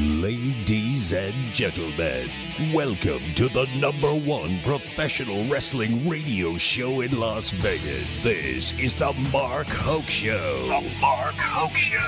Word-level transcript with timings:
Ladies 0.00 1.12
and 1.12 1.34
gentlemen, 1.52 2.30
welcome 2.72 3.20
to 3.34 3.48
the 3.48 3.66
number 3.80 4.14
one 4.14 4.60
professional 4.62 5.44
wrestling 5.48 6.08
radio 6.08 6.56
show 6.56 7.00
in 7.00 7.18
Las 7.18 7.50
Vegas. 7.50 8.22
This 8.22 8.78
is 8.78 8.94
the 8.94 9.12
Mark 9.32 9.66
Hoke 9.66 10.08
Show. 10.08 10.68
The 10.68 10.88
Mark 11.00 11.34
Hoke 11.34 11.76
Show. 11.76 11.98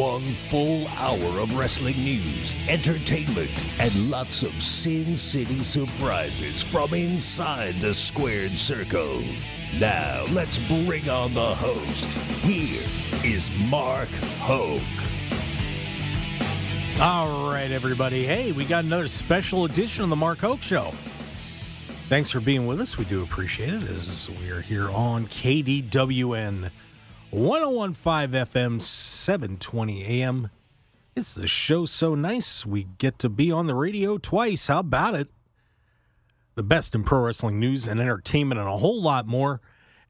One 0.00 0.22
full 0.22 0.86
hour 0.90 1.40
of 1.40 1.52
wrestling 1.56 1.96
news, 1.96 2.54
entertainment, 2.68 3.50
and 3.80 4.08
lots 4.08 4.44
of 4.44 4.52
Sin 4.62 5.16
City 5.16 5.64
surprises 5.64 6.62
from 6.62 6.94
inside 6.94 7.80
the 7.80 7.92
squared 7.92 8.52
circle. 8.52 9.20
Now, 9.80 10.26
let's 10.30 10.58
bring 10.58 11.08
on 11.08 11.34
the 11.34 11.56
host. 11.56 12.04
Here 12.44 12.84
is 13.24 13.50
Mark 13.68 14.10
Hoke. 14.38 14.80
All 17.00 17.50
right, 17.50 17.70
everybody. 17.70 18.24
Hey, 18.24 18.52
we 18.52 18.64
got 18.64 18.84
another 18.84 19.08
special 19.08 19.64
edition 19.64 20.04
of 20.04 20.10
the 20.10 20.16
Mark 20.16 20.38
Hoke 20.38 20.62
Show. 20.62 20.92
Thanks 22.08 22.30
for 22.30 22.38
being 22.38 22.66
with 22.66 22.80
us. 22.80 22.96
We 22.96 23.04
do 23.06 23.22
appreciate 23.22 23.74
it 23.74 23.82
as 23.84 24.28
we 24.40 24.50
are 24.50 24.60
here 24.60 24.88
on 24.88 25.26
KDWN 25.26 26.70
1015 27.30 28.40
FM, 28.44 28.80
720 28.80 30.04
AM. 30.04 30.50
It's 31.16 31.34
the 31.34 31.48
show 31.48 31.86
so 31.86 32.14
nice. 32.14 32.64
We 32.64 32.86
get 32.98 33.18
to 33.20 33.28
be 33.28 33.50
on 33.50 33.66
the 33.66 33.74
radio 33.74 34.16
twice. 34.18 34.68
How 34.68 34.78
about 34.78 35.14
it? 35.14 35.28
The 36.54 36.62
best 36.62 36.94
in 36.94 37.02
pro 37.02 37.20
wrestling 37.20 37.58
news 37.58 37.88
and 37.88 38.00
entertainment 38.00 38.60
and 38.60 38.68
a 38.68 38.76
whole 38.76 39.02
lot 39.02 39.26
more. 39.26 39.60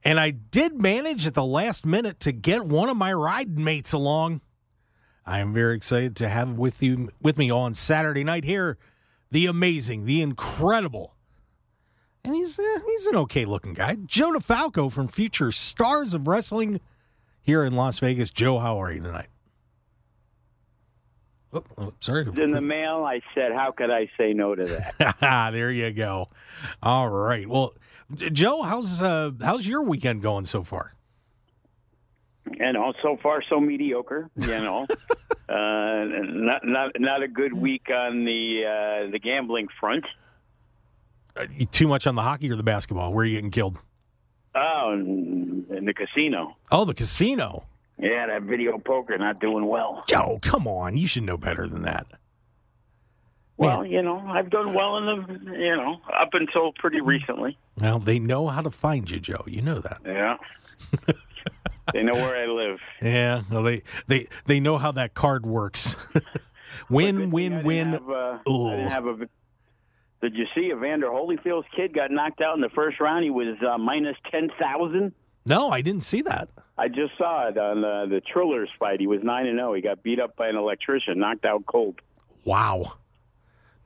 And 0.04 0.20
I 0.20 0.30
did 0.30 0.80
manage 0.80 1.26
at 1.26 1.34
the 1.34 1.44
last 1.44 1.86
minute 1.86 2.20
to 2.20 2.32
get 2.32 2.66
one 2.66 2.90
of 2.90 2.96
my 2.96 3.12
ride 3.12 3.58
mates 3.58 3.92
along. 3.92 4.42
I 5.24 5.38
am 5.38 5.52
very 5.52 5.76
excited 5.76 6.16
to 6.16 6.28
have 6.28 6.50
with 6.50 6.82
you 6.82 7.10
with 7.20 7.38
me 7.38 7.50
on 7.50 7.74
Saturday 7.74 8.24
night 8.24 8.44
here, 8.44 8.76
the 9.30 9.46
amazing, 9.46 10.04
the 10.04 10.20
incredible, 10.20 11.14
and 12.24 12.34
he's 12.34 12.58
uh, 12.58 12.80
he's 12.84 13.06
an 13.06 13.16
okay 13.16 13.44
looking 13.44 13.74
guy, 13.74 13.96
Joe 14.04 14.32
DeFalco 14.32 14.90
from 14.90 15.08
Future 15.08 15.52
Stars 15.52 16.12
of 16.14 16.26
Wrestling 16.26 16.80
here 17.40 17.62
in 17.64 17.74
Las 17.74 17.98
Vegas. 18.00 18.30
Joe, 18.30 18.58
how 18.58 18.80
are 18.82 18.92
you 18.92 19.00
tonight? 19.00 19.28
Oh, 21.54 21.64
oh, 21.76 21.92
sorry. 22.00 22.26
in 22.42 22.52
the 22.52 22.60
mail. 22.60 23.04
I 23.04 23.20
said, 23.34 23.52
"How 23.52 23.72
could 23.72 23.90
I 23.90 24.10
say 24.16 24.32
no 24.32 24.54
to 24.54 24.64
that?" 24.64 25.50
there 25.52 25.70
you 25.70 25.90
go. 25.92 26.30
All 26.82 27.08
right. 27.10 27.46
Well, 27.48 27.74
Joe, 28.14 28.62
how's 28.62 29.02
uh, 29.02 29.32
how's 29.40 29.66
your 29.66 29.82
weekend 29.82 30.22
going 30.22 30.46
so 30.46 30.62
far? 30.62 30.94
You 32.58 32.72
know, 32.72 32.92
so 33.02 33.16
far 33.22 33.42
so 33.48 33.60
mediocre. 33.60 34.30
You 34.36 34.46
know, 34.46 34.86
uh, 35.48 36.04
not 36.08 36.64
not 36.64 36.92
not 36.98 37.22
a 37.22 37.28
good 37.28 37.52
week 37.52 37.88
on 37.90 38.24
the 38.24 38.64
uh, 39.06 39.10
the 39.10 39.18
gambling 39.18 39.68
front. 39.80 40.04
Uh, 41.36 41.46
too 41.70 41.88
much 41.88 42.06
on 42.06 42.14
the 42.14 42.22
hockey 42.22 42.50
or 42.50 42.56
the 42.56 42.62
basketball? 42.62 43.12
Where 43.12 43.22
are 43.22 43.26
you 43.26 43.36
getting 43.36 43.50
killed? 43.50 43.78
Oh, 44.54 44.92
in, 44.92 45.64
in 45.70 45.84
the 45.86 45.94
casino. 45.94 46.56
Oh, 46.70 46.84
the 46.84 46.94
casino. 46.94 47.64
Yeah, 47.98 48.26
that 48.26 48.42
video 48.42 48.78
poker 48.78 49.16
not 49.16 49.40
doing 49.40 49.66
well. 49.66 50.04
Joe, 50.08 50.38
come 50.42 50.66
on. 50.66 50.96
You 50.96 51.06
should 51.06 51.22
know 51.22 51.36
better 51.38 51.66
than 51.66 51.82
that. 51.82 52.06
Well, 53.56 53.86
you 53.86 54.02
know, 54.02 54.18
I've 54.18 54.50
done 54.50 54.74
well 54.74 54.96
in 54.98 55.06
the, 55.06 55.52
you 55.52 55.76
know, 55.76 56.00
up 56.12 56.30
until 56.32 56.72
pretty 56.72 57.00
recently. 57.00 57.56
Well, 57.78 58.00
they 58.00 58.18
know 58.18 58.48
how 58.48 58.60
to 58.60 58.70
find 58.70 59.08
you, 59.08 59.20
Joe. 59.20 59.44
You 59.46 59.62
know 59.62 59.78
that. 59.78 60.00
Yeah. 60.04 60.36
they 61.92 62.02
know 62.02 62.14
where 62.14 62.36
I 62.36 62.46
live. 62.46 62.78
Yeah. 63.02 63.42
Well, 63.50 63.62
they 63.62 63.82
they 64.06 64.28
they 64.46 64.60
know 64.60 64.78
how 64.78 64.92
that 64.92 65.14
card 65.14 65.44
works. 65.46 65.96
win, 66.88 67.30
win, 67.30 67.64
win. 67.64 67.92
Have, 67.92 68.08
uh, 68.08 68.38
Ooh. 68.48 68.70
Didn't 68.70 68.90
have 68.90 69.06
a. 69.06 69.16
Did 70.20 70.36
you 70.36 70.46
see 70.54 70.70
Evander 70.70 71.08
Holyfield's 71.08 71.66
kid 71.74 71.92
got 71.92 72.12
knocked 72.12 72.40
out 72.40 72.54
in 72.54 72.60
the 72.60 72.68
first 72.68 73.00
round? 73.00 73.24
He 73.24 73.30
was 73.30 73.56
uh, 73.68 73.76
minus 73.78 74.16
ten 74.30 74.50
thousand. 74.60 75.12
No, 75.44 75.70
I 75.70 75.82
didn't 75.82 76.04
see 76.04 76.22
that. 76.22 76.48
I 76.78 76.88
just 76.88 77.18
saw 77.18 77.48
it 77.48 77.58
on 77.58 77.84
uh, 77.84 78.06
the 78.06 78.20
Trillers 78.32 78.68
fight. 78.78 79.00
He 79.00 79.06
was 79.08 79.20
nine 79.22 79.46
and 79.46 79.58
zero. 79.58 79.74
He 79.74 79.82
got 79.82 80.02
beat 80.02 80.20
up 80.20 80.36
by 80.36 80.48
an 80.48 80.56
electrician, 80.56 81.18
knocked 81.18 81.44
out 81.44 81.66
cold. 81.66 82.00
Wow. 82.44 82.94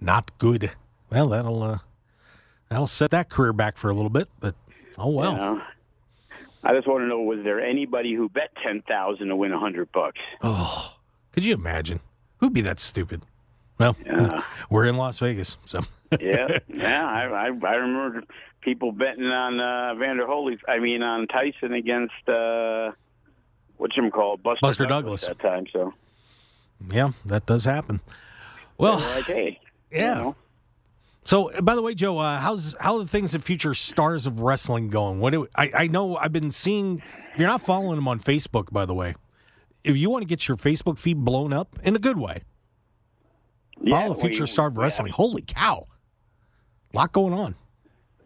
Not 0.01 0.37
good. 0.39 0.73
Well, 1.11 1.29
that'll 1.29 1.63
uh, 1.63 1.79
that'll 2.69 2.87
set 2.87 3.11
that 3.13 3.31
career 3.31 3.53
back 3.53 3.77
for 3.77 3.91
a 3.91 3.95
little 3.95 4.11
bit, 4.11 4.29
but 4.41 4.55
oh 4.99 5.09
well. 5.09 5.33
You 5.33 5.39
know? 5.39 5.63
I 6.67 6.75
just 6.75 6.89
want 6.89 7.03
to 7.03 7.07
know: 7.07 7.21
was 7.21 7.45
there 7.45 7.61
anybody 7.61 8.13
who 8.13 8.29
bet 8.29 8.51
ten 8.61 8.83
thousand 8.83 9.29
to 9.29 9.37
win 9.37 9.53
a 9.53 9.59
hundred 9.59 9.93
bucks? 9.93 10.19
Oh, 10.43 10.97
could 11.31 11.45
you 11.45 11.55
imagine? 11.55 12.01
Who'd 12.39 12.53
be 12.53 12.61
that 12.63 12.81
stupid? 12.81 13.23
Well, 13.79 13.97
we're 14.71 14.87
in 14.87 14.97
Las 14.97 15.21
Vegas, 15.21 15.59
so 15.65 15.83
yeah, 16.21 16.59
yeah. 16.69 17.07
I, 17.07 17.27
I 17.27 17.47
I 17.47 17.75
remember 17.75 18.25
people 18.63 18.91
betting 18.91 19.27
on 19.27 19.61
uh, 19.61 19.95
Vander 19.95 20.27
Holy. 20.27 20.59
I 20.67 20.81
mean, 20.81 21.05
on 21.05 21.29
Tyson 21.29 21.73
against 21.73 22.29
uh, 22.29 22.91
what 23.77 23.97
you 23.97 24.11
call 24.11 24.37
Buster, 24.37 24.59
Buster 24.63 24.87
Douglas. 24.87 25.23
at 25.29 25.39
that 25.39 25.49
time. 25.49 25.67
So 25.73 25.95
yeah, 26.91 27.13
that 27.27 27.47
does 27.47 27.65
happen. 27.65 28.01
Well, 28.77 28.99
like, 29.15 29.27
hey, 29.27 29.61
you 29.93 29.99
yeah. 29.99 30.15
know. 30.15 30.37
So, 31.27 31.51
by 31.61 31.75
the 31.75 31.83
way, 31.83 31.93
Joe, 31.97 32.19
uh, 32.19 32.39
how's 32.39 32.77
how 32.79 32.95
are 32.95 32.99
the 33.01 33.09
things 33.09 33.35
at 33.35 33.43
Future 33.43 33.75
Stars 33.75 34.27
of 34.27 34.43
Wrestling 34.43 34.91
going? 34.91 35.19
What 35.19 35.33
do, 35.33 35.49
I 35.57 35.71
I 35.75 35.87
know 35.89 36.17
I've 36.17 36.33
been 36.33 36.53
seeing. 36.53 37.03
If 37.35 37.41
you're 37.41 37.49
not 37.49 37.61
following 37.61 37.97
them 37.97 38.07
on 38.07 38.21
Facebook, 38.21 38.71
by 38.73 38.87
the 38.87 38.95
way, 38.95 39.17
if 39.83 39.97
you 39.97 40.09
want 40.09 40.23
to 40.23 40.27
get 40.29 40.47
your 40.47 40.57
Facebook 40.57 40.99
feed 41.01 41.25
blown 41.25 41.53
up 41.53 41.79
in 41.83 41.97
a 41.97 41.99
good 41.99 42.17
way, 42.17 42.43
Yeah, 43.81 44.01
follow 44.03 44.15
Future 44.15 44.45
we- 44.45 44.47
Star 44.47 44.69
of 44.69 44.79
Wrestling. 44.79 45.11
Holy 45.13 45.43
cow, 45.43 45.89
a 46.95 46.97
lot 46.97 47.13
going 47.13 47.33
on. 47.35 47.57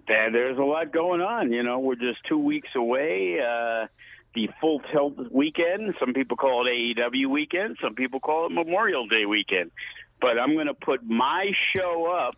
There, 0.07 0.31
there's 0.31 0.59
a 0.59 0.63
lot 0.63 0.93
going 0.93 1.23
on. 1.23 1.53
You 1.53 1.63
know, 1.63 1.79
we're 1.79 1.95
just 1.95 2.19
two 2.29 2.39
weeks 2.39 2.69
away. 2.77 3.39
Uh, 3.41 3.87
the 4.35 4.51
full 4.61 4.81
tilt 4.93 5.15
weekend. 5.33 5.95
Some 5.99 6.13
people 6.13 6.37
call 6.37 6.67
it 6.67 6.71
AEW 6.71 7.31
weekend. 7.31 7.79
Some 7.83 7.95
people 7.95 8.21
call 8.21 8.45
it 8.47 8.53
Memorial 8.53 9.07
Day 9.07 9.25
weekend. 9.25 9.71
But 10.21 10.39
I'm 10.39 10.53
going 10.55 10.67
to 10.67 10.75
put 10.75 11.03
my 11.03 11.51
show 11.75 12.07
up 12.13 12.37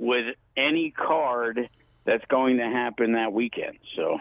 with 0.00 0.34
any 0.56 0.90
card 0.90 1.68
that's 2.04 2.24
going 2.26 2.56
to 2.56 2.64
happen 2.64 3.12
that 3.12 3.32
weekend. 3.32 3.78
So 3.94 4.18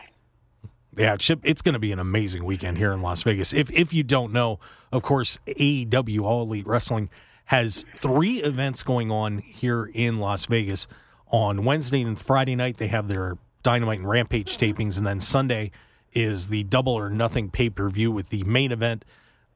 Yeah, 0.95 1.15
Chip, 1.15 1.39
it's 1.43 1.61
going 1.61 1.73
to 1.73 1.79
be 1.79 1.91
an 1.91 1.99
amazing 1.99 2.43
weekend 2.43 2.77
here 2.77 2.91
in 2.91 3.01
Las 3.01 3.23
Vegas. 3.23 3.53
If 3.53 3.71
if 3.71 3.93
you 3.93 4.03
don't 4.03 4.33
know, 4.33 4.59
of 4.91 5.01
course, 5.01 5.39
AEW 5.47 6.21
All 6.21 6.43
Elite 6.43 6.67
Wrestling 6.67 7.09
has 7.45 7.85
three 7.95 8.43
events 8.43 8.83
going 8.83 9.09
on 9.09 9.39
here 9.39 9.89
in 9.93 10.19
Las 10.19 10.45
Vegas. 10.45 10.85
On 11.31 11.63
Wednesday 11.63 12.01
and 12.01 12.19
Friday 12.19 12.55
night, 12.55 12.77
they 12.77 12.87
have 12.87 13.07
their 13.07 13.37
Dynamite 13.63 13.99
and 13.99 14.09
Rampage 14.09 14.57
tapings, 14.57 14.97
and 14.97 15.07
then 15.07 15.19
Sunday 15.19 15.71
is 16.13 16.47
the 16.47 16.63
Double 16.63 16.93
or 16.93 17.09
Nothing 17.09 17.49
pay 17.49 17.69
per 17.69 17.89
view 17.89 18.11
with 18.11 18.29
the 18.29 18.43
main 18.43 18.71
event. 18.71 19.05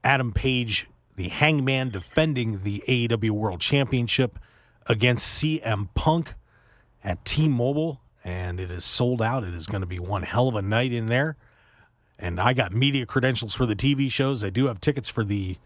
Adam 0.03 0.31
Page, 0.31 0.87
the 1.15 1.29
Hangman, 1.29 1.89
defending 1.89 2.63
the 2.63 2.83
AEW 2.87 3.31
World 3.31 3.59
Championship 3.59 4.39
against 4.87 5.41
CM 5.41 5.89
Punk 5.93 6.33
at 7.03 7.23
T-Mobile, 7.25 8.01
and 8.23 8.59
it 8.59 8.71
is 8.71 8.83
sold 8.83 9.21
out. 9.21 9.43
It 9.43 9.53
is 9.53 9.65
going 9.65 9.81
to 9.81 9.87
be 9.87 9.99
one 9.99 10.23
hell 10.23 10.47
of 10.47 10.55
a 10.55 10.61
night 10.61 10.93
in 10.93 11.07
there. 11.07 11.35
And 12.17 12.39
I 12.39 12.53
got 12.53 12.73
media 12.73 13.05
credentials 13.05 13.53
for 13.53 13.65
the 13.65 13.75
TV 13.75 14.09
shows. 14.11 14.43
I 14.43 14.49
do 14.49 14.67
have 14.67 14.79
tickets 14.79 15.09
for 15.09 15.23
the 15.23 15.57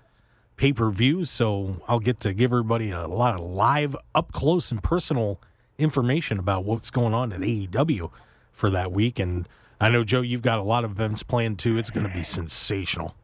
pay 0.56 0.74
per 0.74 0.90
views, 0.90 1.30
so 1.30 1.82
I'll 1.88 2.00
get 2.00 2.20
to 2.22 2.34
give 2.34 2.52
everybody 2.52 2.90
a 2.90 3.08
lot 3.08 3.36
of 3.36 3.42
live, 3.42 3.96
up 4.16 4.32
close, 4.32 4.72
and 4.72 4.82
personal 4.82 5.40
information 5.78 6.40
about 6.40 6.66
what's 6.66 6.90
going 6.90 7.14
on 7.14 7.32
at 7.32 7.42
AEW 7.42 8.12
for 8.52 8.70
that 8.72 8.92
week. 8.92 9.20
And 9.20 9.48
I 9.80 9.90
know, 9.90 10.04
Joe, 10.04 10.22
you've 10.22 10.42
got 10.42 10.58
a 10.58 10.64
lot 10.64 10.84
of 10.84 10.92
events 10.92 11.22
planned 11.22 11.60
too. 11.60 11.78
It's 11.78 11.92
going 11.92 12.08
to 12.08 12.14
be 12.14 12.24
sensational. 12.24 13.16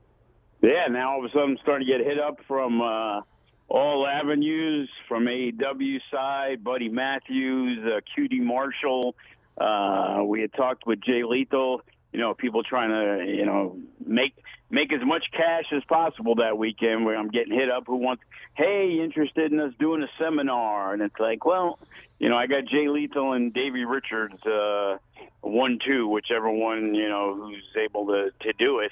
yeah, 0.62 0.86
now 0.90 1.14
all 1.14 1.20
of 1.20 1.26
a 1.26 1.30
sudden 1.30 1.52
I'm 1.52 1.58
starting 1.64 1.88
to 1.88 1.98
get 1.98 2.06
hit 2.06 2.20
up 2.20 2.38
from 2.48 2.82
uh, 2.82 3.22
all 3.70 4.06
avenues, 4.06 4.90
from 5.08 5.26
AEW 5.26 6.00
side, 6.12 6.64
Buddy 6.64 6.90
Matthews, 6.90 7.80
uh, 7.86 8.02
QT 8.18 8.40
Marshall. 8.40 9.16
Uh, 9.58 10.24
we 10.26 10.42
had 10.42 10.54
talked 10.54 10.86
with 10.86 11.02
Jay 11.02 11.24
Lethal. 11.24 11.82
You 12.12 12.20
know, 12.20 12.34
people 12.34 12.64
trying 12.64 12.90
to 12.90 13.26
you 13.26 13.46
know 13.46 13.78
make 14.06 14.36
make 14.70 14.94
as 14.94 15.02
much 15.04 15.26
cash 15.32 15.66
as 15.76 15.84
possible 15.86 16.36
that 16.36 16.58
weekend. 16.58 17.06
Where 17.06 17.18
I'm 17.18 17.30
getting 17.30 17.54
hit 17.54 17.72
up, 17.72 17.84
who 17.88 17.98
wants, 17.98 18.24
hey, 18.56 19.00
interested 19.04 19.52
in 19.52 19.60
us 19.60 19.74
doing 19.80 20.04
a 20.04 20.10
seminar? 20.20 20.94
And 20.94 21.02
it's 21.02 21.20
like, 21.20 21.46
well, 21.46 21.80
you 22.20 22.30
know, 22.30 22.38
I 22.38 22.48
got 22.48 22.66
Jay 22.66 22.88
Lethal 22.88 23.34
and 23.34 23.54
Davey 23.54 23.86
Richards, 23.86 24.42
uh, 24.46 24.98
one 25.42 25.80
two, 25.86 26.08
whichever 26.08 26.50
one 26.50 26.94
you 26.94 27.10
know 27.10 27.36
who's 27.36 27.66
able 27.78 28.08
to 28.08 28.32
to 28.42 28.54
do 28.54 28.80
it. 28.80 28.92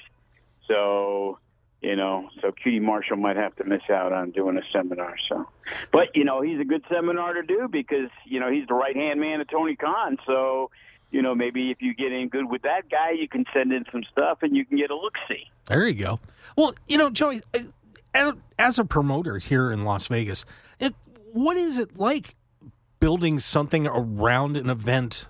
So 0.66 1.38
you 1.82 1.96
know, 1.96 2.28
so 2.40 2.52
QT 2.52 2.80
Marshall 2.80 3.16
might 3.16 3.36
have 3.36 3.56
to 3.56 3.64
miss 3.64 3.82
out 3.90 4.12
on 4.12 4.30
doing 4.30 4.56
a 4.56 4.62
seminar. 4.72 5.16
So, 5.28 5.46
but 5.92 6.14
you 6.14 6.24
know, 6.24 6.40
he's 6.40 6.60
a 6.60 6.64
good 6.64 6.84
seminar 6.88 7.34
to 7.34 7.42
do 7.42 7.68
because 7.70 8.08
you 8.24 8.40
know 8.40 8.50
he's 8.50 8.66
the 8.68 8.74
right 8.74 8.96
hand 8.96 9.20
man 9.20 9.40
of 9.40 9.48
Tony 9.48 9.74
Khan. 9.74 10.16
So, 10.26 10.70
you 11.10 11.22
know, 11.22 11.34
maybe 11.34 11.70
if 11.70 11.82
you 11.82 11.94
get 11.94 12.12
in 12.12 12.28
good 12.28 12.48
with 12.48 12.62
that 12.62 12.88
guy, 12.88 13.10
you 13.10 13.28
can 13.28 13.44
send 13.52 13.72
in 13.72 13.84
some 13.90 14.04
stuff 14.12 14.38
and 14.42 14.56
you 14.56 14.64
can 14.64 14.78
get 14.78 14.90
a 14.90 14.96
look 14.96 15.14
see. 15.28 15.44
There 15.66 15.86
you 15.86 16.02
go. 16.02 16.20
Well, 16.56 16.74
you 16.86 16.98
know, 16.98 17.10
Joey, 17.10 17.40
uh, 18.14 18.32
as 18.58 18.78
a 18.78 18.84
promoter 18.84 19.38
here 19.38 19.72
in 19.72 19.84
Las 19.84 20.06
Vegas, 20.06 20.44
what 21.32 21.56
is 21.56 21.78
it 21.78 21.98
like 21.98 22.36
building 23.00 23.40
something 23.40 23.86
around 23.86 24.56
an 24.56 24.68
event 24.70 25.28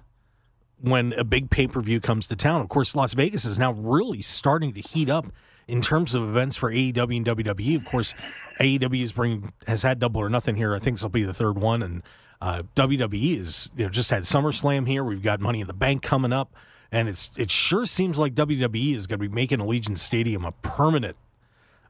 when 0.80 1.12
a 1.14 1.24
big 1.24 1.48
pay 1.48 1.66
per 1.66 1.80
view 1.80 2.00
comes 2.00 2.26
to 2.26 2.36
town? 2.36 2.60
Of 2.60 2.68
course, 2.68 2.94
Las 2.94 3.14
Vegas 3.14 3.44
is 3.44 3.58
now 3.58 3.72
really 3.72 4.20
starting 4.20 4.74
to 4.74 4.80
heat 4.80 5.08
up 5.08 5.26
in 5.68 5.82
terms 5.82 6.14
of 6.14 6.22
events 6.22 6.56
for 6.56 6.72
AEW 6.72 7.16
and 7.16 7.26
WWE. 7.26 7.76
Of 7.76 7.84
course, 7.84 8.14
AEW 8.60 9.02
is 9.02 9.12
bring 9.12 9.52
has 9.66 9.82
had 9.82 9.98
Double 9.98 10.20
or 10.20 10.28
Nothing 10.28 10.56
here. 10.56 10.74
I 10.74 10.78
think 10.78 10.96
this 10.96 11.02
will 11.02 11.10
be 11.10 11.24
the 11.24 11.34
third 11.34 11.58
one, 11.58 11.82
and 11.82 12.02
uh, 12.40 12.62
WWE 12.76 13.38
is 13.38 13.70
you 13.76 13.84
know 13.84 13.90
just 13.90 14.10
had 14.10 14.24
SummerSlam 14.24 14.86
here. 14.86 15.04
We've 15.04 15.22
got 15.22 15.40
Money 15.40 15.60
in 15.60 15.66
the 15.66 15.72
Bank 15.72 16.02
coming 16.02 16.32
up, 16.32 16.54
and 16.90 17.08
it's 17.08 17.30
it 17.36 17.50
sure 17.50 17.86
seems 17.86 18.18
like 18.18 18.34
WWE 18.34 18.94
is 18.94 19.06
going 19.06 19.18
to 19.20 19.28
be 19.28 19.34
making 19.34 19.58
Allegiant 19.58 19.98
Stadium 19.98 20.44
a 20.44 20.52
permanent 20.52 21.16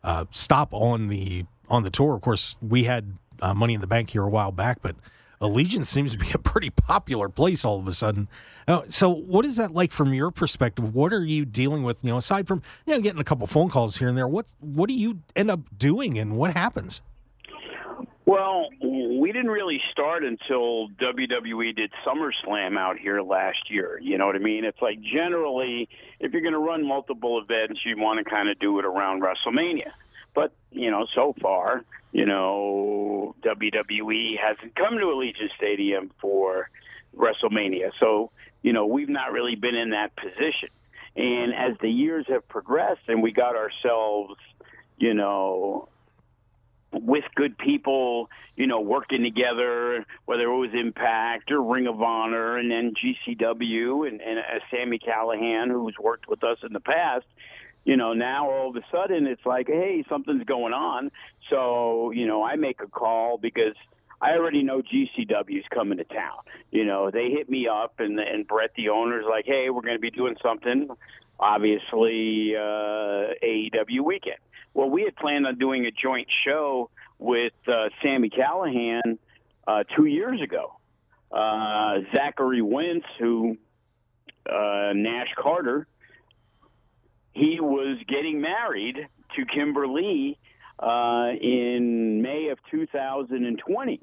uh, 0.05 0.27
stop 0.31 0.69
on 0.73 1.09
the 1.09 1.47
on 1.69 1.83
the 1.83 1.91
tour. 1.91 2.15
Of 2.15 2.21
course, 2.21 2.57
we 2.61 2.85
had 2.85 3.17
uh, 3.41 3.55
Money 3.55 3.75
in 3.75 3.81
the 3.81 3.87
Bank 3.87 4.11
here 4.11 4.23
a 4.23 4.29
while 4.29 4.53
back, 4.53 4.79
but 4.83 4.97
Allegiant 5.43 5.85
seems 5.87 6.13
to 6.13 6.19
be 6.19 6.31
a 6.33 6.39
pretty 6.39 6.71
popular 6.71 7.29
place 7.29 7.65
all 7.65 7.79
of 7.79 7.89
a 7.89 7.93
sudden. 7.93 8.29
Uh, 8.69 8.83
so, 8.89 9.11
what 9.11 9.45
is 9.45 9.57
that 9.57 9.73
like 9.73 9.91
from 9.91 10.15
your 10.15 10.31
perspective? 10.31 10.95
What 10.95 11.13
are 11.13 11.25
you 11.25 11.45
dealing 11.45 11.83
with? 11.83 12.05
You 12.05 12.11
know, 12.11 12.17
aside 12.17 12.47
from 12.47 12.63
you 12.87 12.95
know 12.95 13.01
getting 13.01 13.21
a 13.21 13.25
couple 13.25 13.47
phone 13.49 13.69
calls 13.69 13.97
here 13.97 14.09
and 14.09 14.17
there, 14.17 14.29
what 14.29 14.47
what 14.61 14.89
do 14.89 14.95
you 14.95 15.19
end 15.35 15.51
up 15.51 15.61
doing, 15.77 16.17
and 16.17 16.37
what 16.37 16.53
happens? 16.53 17.03
Well, 18.25 18.69
we 18.81 19.33
didn't 19.33 19.51
really 19.51 19.81
start 19.91 20.23
until 20.23 20.89
WWE 20.91 21.75
did 21.75 21.91
SummerSlam 22.07 22.79
out 22.79 22.97
here 22.97 23.21
last 23.21 23.69
year. 23.69 23.99
You 24.01 24.17
know 24.17 24.27
what 24.27 24.37
I 24.37 24.39
mean? 24.39 24.65
It's 24.65 24.81
like 24.81 25.01
generally, 25.03 25.89
if 26.21 26.33
you're 26.33 26.41
going 26.41 26.55
to 26.55 26.61
run 26.61 26.87
multiple 26.87 27.43
events, 27.43 27.81
you 27.85 27.97
want 27.99 28.25
to 28.25 28.31
kind 28.31 28.49
of 28.49 28.61
do 28.61 28.79
it 28.79 28.85
around 28.85 29.23
WrestleMania. 29.23 29.91
But 30.35 30.53
you 30.71 30.93
know, 30.93 31.05
so 31.17 31.35
far, 31.43 31.85
you 32.13 32.27
know, 32.27 33.35
WWE 33.43 34.39
hasn't 34.39 34.75
come 34.77 34.99
to 34.99 35.07
Allegiant 35.07 35.55
Stadium 35.57 36.11
for 36.21 36.69
WrestleMania, 37.17 37.91
so 37.99 38.31
you 38.63 38.73
know 38.73 38.87
we've 38.87 39.09
not 39.09 39.33
really 39.33 39.57
been 39.57 39.75
in 39.75 39.91
that 39.91 40.15
position. 40.17 40.69
And 41.15 41.53
as 41.55 41.77
the 41.81 41.91
years 41.91 42.25
have 42.29 42.49
progressed, 42.49 43.03
and 43.09 43.23
we 43.23 43.33
got 43.33 43.55
ourselves, 43.55 44.37
you 44.97 45.13
know, 45.13 45.89
with 46.93 47.25
good 47.35 47.57
people, 47.59 48.31
you 48.57 48.67
know, 48.67 48.81
working 48.81 49.23
together, 49.23 50.05
whether 50.25 50.45
it 50.45 50.57
was 50.57 50.71
Impact 50.75 51.51
or 51.51 51.63
Ring 51.63 51.87
of 51.87 52.01
Honor, 52.01 52.57
and 52.59 52.71
then 52.71 52.93
GCW 52.95 54.09
and, 54.09 54.21
and 54.21 54.39
uh, 54.39 54.59
Sami 54.71 54.99
Callihan, 54.99 55.71
who's 55.71 55.97
worked 56.01 56.29
with 56.29 56.45
us 56.45 56.59
in 56.63 56.73
the 56.73 56.81
past. 56.81 57.27
You 57.85 57.97
know, 57.97 58.13
now 58.13 58.49
all 58.51 58.71
of 58.71 58.77
a 58.77 58.85
sudden 58.93 59.27
it's 59.27 59.45
like, 59.45 59.67
hey, 59.67 60.05
something's 60.09 60.45
going 60.45 60.73
on. 60.73 61.11
So, 61.51 62.13
you 62.13 62.27
know, 62.27 62.43
I 62.43 62.57
make 62.57 62.81
a 62.81 62.87
call 62.87 63.39
because 63.39 63.75
I 64.21 64.33
already 64.33 64.63
know 64.63 64.83
GCW's 64.83 65.67
coming 65.75 65.99
to 65.99 66.05
town. 66.05 66.39
You 66.71 66.85
know, 66.85 67.11
they 67.11 67.31
hit 67.31 67.51
me 67.51 67.67
up, 67.67 67.95
and 67.99 68.21
and 68.21 68.47
Brett, 68.47 68.71
the 68.77 68.91
owner's 68.91 69.25
like, 69.29 69.47
hey, 69.47 69.69
we're 69.69 69.83
going 69.83 69.97
to 69.97 70.01
be 70.01 70.13
doing 70.13 70.37
something. 70.41 70.89
Obviously, 71.41 72.55
uh, 72.55 73.35
AEW 73.43 74.05
weekend. 74.05 74.37
Well, 74.75 74.89
we 74.89 75.03
had 75.03 75.17
planned 75.17 75.47
on 75.47 75.59
doing 75.59 75.87
a 75.87 75.91
joint 75.91 76.29
show 76.47 76.89
with 77.19 77.53
uh, 77.67 77.89
Sami 78.01 78.31
Callihan 78.31 79.19
uh, 79.67 79.83
two 79.97 80.07
years 80.07 80.41
ago. 80.41 80.77
Uh, 81.33 82.01
Zachary 82.15 82.63
Wentz, 82.63 83.07
who 83.19 83.57
uh, 84.49 84.93
Nash 84.95 85.29
Carter, 85.37 85.89
he 87.33 87.59
was 87.61 87.99
getting 88.09 88.41
married 88.41 88.97
to 89.37 89.45
Kimberly 89.47 90.39
uh, 90.79 91.31
in 91.41 92.21
May 92.23 92.49
of 92.49 92.59
2020. 92.71 94.01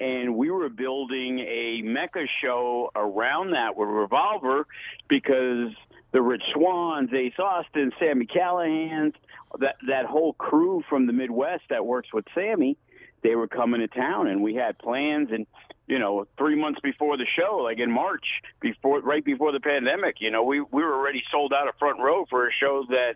And 0.00 0.34
we 0.34 0.50
were 0.50 0.68
building 0.70 1.40
a 1.40 1.82
Mecca 1.82 2.24
show 2.42 2.90
around 2.96 3.52
that 3.52 3.76
with 3.76 3.88
Revolver 3.88 4.66
because 5.08 5.72
the 6.12 6.22
Rich 6.22 6.42
Swanns, 6.54 7.10
Ace 7.12 7.38
Austin, 7.38 7.92
Sami 7.98 8.26
Callihan, 8.26 9.12
that 9.58 9.76
that 9.88 10.06
whole 10.06 10.32
crew 10.34 10.82
from 10.88 11.06
the 11.06 11.12
Midwest 11.12 11.64
that 11.68 11.84
works 11.84 12.08
with 12.14 12.24
Sami, 12.34 12.78
they 13.22 13.34
were 13.34 13.48
coming 13.48 13.80
to 13.80 13.88
town, 13.88 14.26
and 14.26 14.42
we 14.42 14.54
had 14.54 14.78
plans. 14.78 15.28
And 15.32 15.46
you 15.90 15.98
know, 15.98 16.24
three 16.38 16.54
months 16.54 16.78
before 16.80 17.16
the 17.16 17.26
show, 17.36 17.56
like 17.56 17.80
in 17.80 17.90
March, 17.90 18.24
before 18.60 19.00
right 19.00 19.24
before 19.24 19.50
the 19.50 19.58
pandemic, 19.58 20.16
you 20.20 20.30
know, 20.30 20.44
we 20.44 20.60
we 20.60 20.84
were 20.84 20.94
already 20.94 21.20
sold 21.32 21.52
out 21.52 21.68
of 21.68 21.74
front 21.80 21.98
row 21.98 22.24
for 22.30 22.46
a 22.46 22.52
show 22.52 22.84
that 22.90 23.14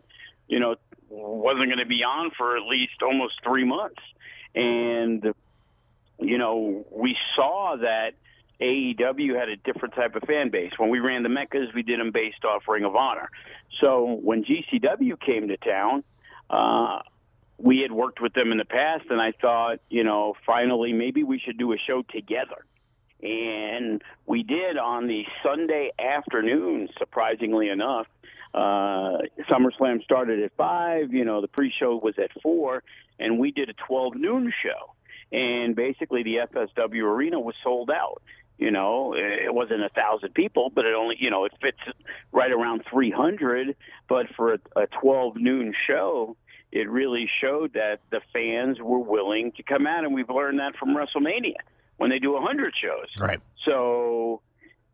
you 0.48 0.58
know 0.58 0.74
wasn't 1.08 1.66
going 1.66 1.78
to 1.78 1.86
be 1.86 2.02
on 2.02 2.32
for 2.36 2.56
at 2.56 2.64
least 2.64 3.00
almost 3.00 3.34
three 3.44 3.64
months, 3.64 4.02
and 4.56 5.24
you 6.18 6.36
know, 6.36 6.84
we 6.90 7.16
saw 7.36 7.76
that 7.76 8.14
AEW 8.60 9.38
had 9.38 9.48
a 9.48 9.56
different 9.56 9.94
type 9.94 10.16
of 10.16 10.24
fan 10.24 10.50
base. 10.50 10.72
When 10.76 10.90
we 10.90 10.98
ran 10.98 11.22
the 11.22 11.28
Meccas, 11.28 11.72
we 11.76 11.84
did 11.84 12.00
them 12.00 12.10
based 12.10 12.44
off 12.44 12.64
Ring 12.66 12.84
of 12.84 12.96
Honor. 12.96 13.30
So 13.80 14.18
when 14.20 14.44
GCW 14.44 15.20
came 15.20 15.46
to 15.46 15.56
town, 15.56 16.02
uh, 16.50 17.00
we 17.64 17.78
had 17.80 17.90
worked 17.90 18.20
with 18.20 18.34
them 18.34 18.52
in 18.52 18.58
the 18.58 18.66
past, 18.66 19.04
and 19.08 19.18
I 19.18 19.32
thought, 19.40 19.78
you 19.88 20.04
know, 20.04 20.34
finally 20.44 20.92
maybe 20.92 21.24
we 21.24 21.38
should 21.38 21.56
do 21.56 21.72
a 21.72 21.78
show 21.78 22.02
together. 22.02 22.66
And 23.22 24.02
we 24.26 24.42
did 24.42 24.76
on 24.76 25.06
the 25.06 25.22
Sunday 25.42 25.90
afternoon, 25.98 26.90
surprisingly 26.98 27.70
enough. 27.70 28.06
Uh, 28.52 29.16
SummerSlam 29.50 30.04
started 30.04 30.42
at 30.42 30.54
5, 30.58 31.14
you 31.14 31.24
know, 31.24 31.40
the 31.40 31.48
pre 31.48 31.72
show 31.76 31.96
was 31.96 32.14
at 32.18 32.30
4, 32.42 32.82
and 33.18 33.38
we 33.38 33.50
did 33.50 33.70
a 33.70 33.74
12 33.88 34.16
noon 34.16 34.52
show. 34.62 34.92
And 35.32 35.74
basically, 35.74 36.22
the 36.22 36.46
FSW 36.52 37.02
arena 37.02 37.40
was 37.40 37.54
sold 37.64 37.90
out. 37.90 38.22
You 38.58 38.70
know, 38.72 39.14
it 39.16 39.52
wasn't 39.52 39.82
a 39.82 39.88
thousand 39.88 40.34
people, 40.34 40.70
but 40.72 40.84
it 40.84 40.94
only, 40.94 41.16
you 41.18 41.30
know, 41.30 41.46
it 41.46 41.52
fits 41.62 41.78
right 42.30 42.52
around 42.52 42.84
300. 42.88 43.74
But 44.06 44.26
for 44.36 44.52
a, 44.52 44.58
a 44.76 44.86
12 45.00 45.36
noon 45.36 45.74
show, 45.88 46.36
it 46.74 46.90
really 46.90 47.30
showed 47.40 47.74
that 47.74 48.00
the 48.10 48.20
fans 48.32 48.78
were 48.80 48.98
willing 48.98 49.52
to 49.52 49.62
come 49.62 49.86
out, 49.86 50.04
and 50.04 50.12
we've 50.12 50.28
learned 50.28 50.58
that 50.58 50.74
from 50.76 50.94
WrestleMania 50.94 51.54
when 51.98 52.10
they 52.10 52.18
do 52.18 52.32
100 52.32 52.74
shows. 52.76 53.06
Right. 53.16 53.40
So 53.64 54.42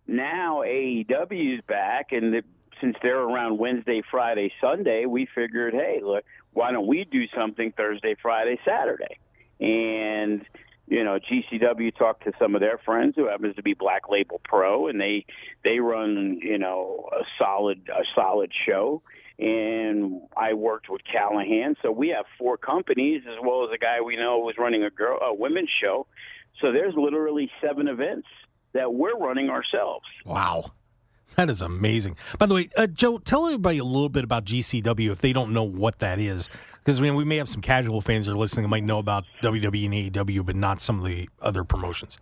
now 0.07 0.63
AEW 0.63 1.57
is 1.57 1.65
back, 1.67 2.13
and 2.13 2.35
the, 2.35 2.43
since 2.83 2.97
they're 3.03 3.19
around 3.19 3.59
Wednesday, 3.59 4.03
Friday, 4.11 4.53
Sunday, 4.61 5.07
we 5.07 5.27
figured, 5.35 5.73
hey, 5.73 6.01
look, 6.05 6.25
why 6.53 6.71
don't 6.71 6.87
we 6.87 7.05
do 7.11 7.27
something 7.35 7.73
Thursday, 7.75 8.15
Friday, 8.21 8.61
Saturday? 8.63 9.19
And 9.59 10.45
you 10.87 11.05
know, 11.05 11.19
GCW 11.19 11.97
talked 11.97 12.25
to 12.25 12.33
some 12.39 12.57
of 12.57 12.61
their 12.61 12.77
friends 12.85 13.15
who 13.17 13.29
happens 13.29 13.55
to 13.57 13.63
be 13.63 13.75
Black 13.75 14.11
Label 14.11 14.41
Pro, 14.45 14.89
and 14.89 15.01
they 15.01 15.25
they 15.63 15.79
run 15.79 16.41
you 16.43 16.59
know 16.59 17.09
a 17.13 17.23
solid 17.39 17.89
a 17.89 18.03
solid 18.15 18.51
show. 18.67 19.01
And 19.41 20.23
I 20.37 20.53
worked 20.53 20.91
with 20.91 21.01
Callihan. 21.03 21.75
so 21.83 21.91
we 21.91 22.09
have 22.09 22.27
four 22.39 22.59
companies 22.59 23.23
as 23.27 23.39
well 23.43 23.65
as 23.65 23.71
a 23.75 23.79
guy 23.79 24.01
we 24.01 24.17
know 24.17 24.45
who's 24.45 24.57
running 24.59 24.85
a 24.85 24.91
girl 24.91 25.19
a 25.23 25.35
women's 25.35 25.71
show. 25.81 26.07
So 26.61 26.73
there's 26.73 26.95
literally 26.95 27.51
seven 27.63 27.89
events 27.89 28.29
that 28.73 28.93
we're 28.93 29.17
running 29.17 29.49
ourselves. 29.49 30.05
Wow. 30.25 30.73
That 31.37 31.49
is 31.49 31.63
amazing. 31.63 32.17
By 32.39 32.47
the 32.47 32.55
way, 32.55 32.69
uh, 32.77 32.87
Joe, 32.87 33.19
tell 33.19 33.47
everybody 33.47 33.79
a 33.79 33.85
little 33.85 34.09
bit 34.09 34.25
about 34.25 34.45
GCW 34.45 35.11
if 35.11 35.21
they 35.21 35.33
don't 35.33 35.53
know 35.53 35.65
what 35.65 36.01
that 36.01 36.19
is. 36.19 36.51
Because 36.79 36.99
I 36.99 37.03
mean, 37.03 37.15
we 37.15 37.25
may 37.25 37.37
have 37.37 37.49
some 37.49 37.63
casual 37.63 38.01
fans 38.01 38.27
that 38.27 38.33
are 38.33 38.39
listening 38.39 38.65
that 38.65 38.69
might 38.69 38.85
know 38.85 38.99
about 38.99 39.25
WWE 39.43 39.85
and 39.85 39.95
AEW, 39.95 40.45
but 40.45 40.57
not 40.57 40.81
some 40.81 40.99
of 40.99 41.05
the 41.05 41.29
other 41.41 41.65
promotions. 41.65 42.19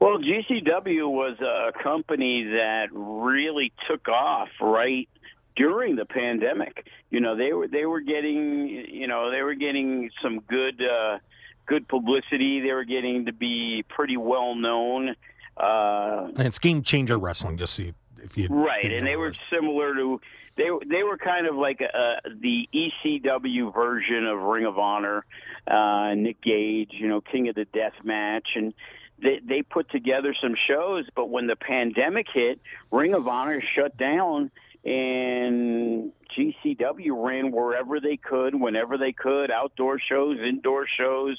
Well, 0.00 0.18
GCW 0.18 1.08
was 1.10 1.38
a 1.40 1.72
company 1.82 2.44
that 2.44 2.88
really 2.92 3.72
took 3.88 4.08
off 4.08 4.48
right 4.60 5.08
during 5.56 5.96
the 5.96 6.04
pandemic. 6.04 6.86
You 7.10 7.20
know, 7.20 7.36
they 7.36 7.52
were 7.52 7.68
they 7.68 7.86
were 7.86 8.00
getting 8.00 8.68
you 8.68 9.06
know 9.06 9.30
they 9.30 9.42
were 9.42 9.54
getting 9.54 10.10
some 10.22 10.40
good 10.40 10.80
uh, 10.82 11.18
good 11.66 11.88
publicity. 11.88 12.60
They 12.60 12.72
were 12.72 12.84
getting 12.84 13.26
to 13.26 13.32
be 13.32 13.84
pretty 13.88 14.16
well 14.16 14.54
known. 14.54 15.16
Uh, 15.56 16.28
and 16.36 16.46
it's 16.46 16.58
Game 16.58 16.82
Changer 16.82 17.18
Wrestling, 17.18 17.58
just 17.58 17.74
so 17.74 17.82
you 17.82 17.94
if 18.22 18.36
you 18.36 18.48
right, 18.48 18.84
and 18.84 19.06
they 19.06 19.16
were 19.16 19.32
similar 19.50 19.94
to 19.94 20.20
they 20.56 20.68
they 20.88 21.02
were 21.02 21.16
kind 21.16 21.46
of 21.46 21.56
like 21.56 21.80
a, 21.80 22.16
the 22.40 22.68
ECW 22.74 23.72
version 23.72 24.26
of 24.26 24.40
Ring 24.40 24.66
of 24.66 24.78
Honor, 24.78 25.24
uh, 25.66 26.14
Nick 26.14 26.42
Gage, 26.42 26.90
you 26.92 27.08
know, 27.08 27.20
King 27.20 27.48
of 27.48 27.54
the 27.54 27.66
Death 27.66 27.94
Match, 28.04 28.48
and 28.56 28.74
they 29.22 29.40
they 29.46 29.62
put 29.62 29.90
together 29.90 30.34
some 30.40 30.54
shows. 30.68 31.06
But 31.14 31.30
when 31.30 31.46
the 31.46 31.56
pandemic 31.56 32.26
hit, 32.32 32.60
Ring 32.90 33.14
of 33.14 33.26
Honor 33.26 33.62
shut 33.74 33.96
down, 33.96 34.50
and 34.84 36.12
GCW 36.36 37.10
ran 37.12 37.52
wherever 37.52 38.00
they 38.00 38.16
could, 38.16 38.54
whenever 38.54 38.96
they 38.96 39.12
could, 39.12 39.50
outdoor 39.50 39.98
shows, 39.98 40.38
indoor 40.38 40.86
shows, 40.98 41.36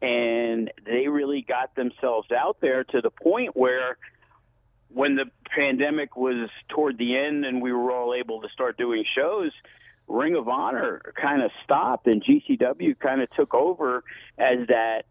and 0.00 0.70
they 0.84 1.08
really 1.08 1.42
got 1.46 1.74
themselves 1.74 2.28
out 2.30 2.58
there 2.60 2.84
to 2.84 3.00
the 3.00 3.10
point 3.10 3.56
where 3.56 3.96
when 4.88 5.16
the 5.16 5.24
pandemic 5.54 6.16
was 6.16 6.48
toward 6.68 6.98
the 6.98 7.16
end 7.16 7.44
and 7.44 7.60
we 7.60 7.72
were 7.72 7.90
all 7.90 8.14
able 8.14 8.42
to 8.42 8.48
start 8.50 8.76
doing 8.76 9.04
shows, 9.16 9.50
Ring 10.08 10.36
of 10.36 10.48
Honor 10.48 11.12
kind 11.20 11.42
of 11.42 11.50
stopped 11.64 12.06
and 12.06 12.22
GCW 12.22 12.98
kind 12.98 13.20
of 13.20 13.28
took 13.30 13.54
over 13.54 14.04
as 14.38 14.68
that 14.68 15.02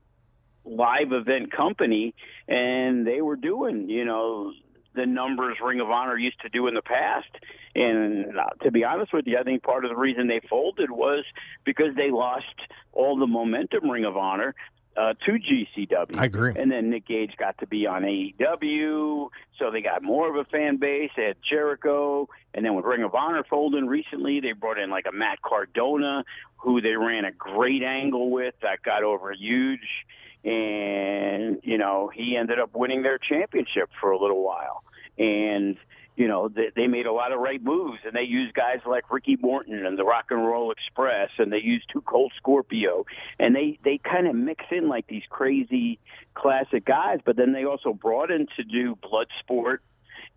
live 0.63 1.12
event 1.12 1.51
company 1.51 2.15
and 2.48 3.05
they 3.05 3.22
were 3.22 3.36
doing, 3.36 3.89
you 3.89 4.05
know, 4.05 4.53
the 4.96 5.06
numbers 5.06 5.58
Ring 5.64 5.80
of 5.80 5.90
Honor 5.90 6.18
used 6.18 6.40
to 6.42 6.50
do 6.50 6.68
in 6.68 6.74
the 6.74 6.82
past. 6.82 7.30
And 7.75 8.38
uh, 8.38 8.64
to 8.64 8.72
be 8.72 8.84
honest 8.84 9.14
with 9.14 9.28
you, 9.28 9.38
I 9.38 9.44
think 9.44 9.64
part 9.64 9.86
of 9.86 9.90
the 9.90 9.98
reason 9.98 10.28
they 10.28 10.42
folded 10.50 10.90
was 10.90 11.25
because 11.66 11.96
they 11.96 12.12
lost 12.12 12.46
all 12.94 13.18
the 13.18 13.28
momentum 13.28 13.90
Ring 13.90 14.06
of 14.06 14.16
Honor 14.18 14.56
uh, 14.98 15.14
to 15.25 15.32
GCW. 15.32 16.18
I 16.18 16.25
agree. 16.25 16.54
And 16.56 16.72
then 16.72 16.90
Nick 16.90 17.08
Gage 17.08 17.34
got 17.38 17.58
to 17.60 17.68
be 17.68 17.86
on 17.86 18.04
AEW, 18.04 19.30
so 19.60 19.72
they 19.72 19.82
got 19.82 20.02
more 20.02 20.30
of 20.30 20.36
a 20.36 20.50
fan 20.50 20.78
base. 20.78 21.12
They 21.18 21.25
had 21.25 21.38
Jericho, 21.48 22.30
and 22.54 22.66
then 22.66 22.75
with 22.75 22.86
Ring 22.86 23.04
of 23.04 23.14
Honor 23.14 23.44
folding 23.50 23.88
recently, 23.88 24.40
they 24.40 24.54
brought 24.54 24.80
in 24.80 24.90
like 24.90 25.06
a 25.08 25.12
Matt 25.12 25.42
Cardona, 25.42 26.24
who 26.58 26.82
they 26.82 26.96
ran 26.96 27.25
a 27.25 27.32
great 27.32 27.84
angle 27.84 28.32
with 28.32 28.56
that 28.62 28.82
got 28.84 29.04
over 29.04 29.34
huge. 29.34 30.06
And, 30.46 31.60
you 31.64 31.78
know, 31.78 32.10
he 32.14 32.38
ended 32.38 32.60
up 32.60 32.70
winning 32.75 33.02
their 33.02 33.18
championship 33.18 33.90
for 34.00 34.12
a 34.12 34.20
little 34.20 34.44
while. 34.44 34.84
And 35.18 35.78
you 36.16 36.30
know, 36.30 36.48
they, 36.48 36.72
they 36.76 36.88
made 36.88 37.06
a 37.06 37.12
lot 37.12 37.34
of 37.34 37.40
right 37.40 37.62
moves, 37.62 38.00
and 38.06 38.16
they 38.16 38.24
used 38.24 38.54
guys 38.54 38.80
like 38.86 39.12
Ricky 39.12 39.38
Morton 39.40 39.86
and 39.86 39.98
the 39.98 40.06
Rock 40.06 40.28
and 40.30 40.46
Roll 40.46 40.72
Express, 40.72 41.30
and 41.38 41.52
they 41.52 41.60
used 41.60 41.86
2 41.92 42.02
Cold 42.02 42.32
Scorpio, 42.38 43.06
and 43.38 43.54
they 43.56 43.78
they 43.84 43.98
kind 43.98 44.28
of 44.28 44.36
mix 44.36 44.64
in 44.72 44.88
like 44.88 45.08
these 45.08 45.24
crazy 45.30 46.00
classic 46.34 46.86
guys, 46.86 47.20
but 47.26 47.36
then 47.36 47.52
they 47.52 47.66
also 47.66 47.94
brought 47.94 48.32
in 48.32 48.48
to 48.56 48.64
do 48.64 48.98
Bloodsport 49.04 49.80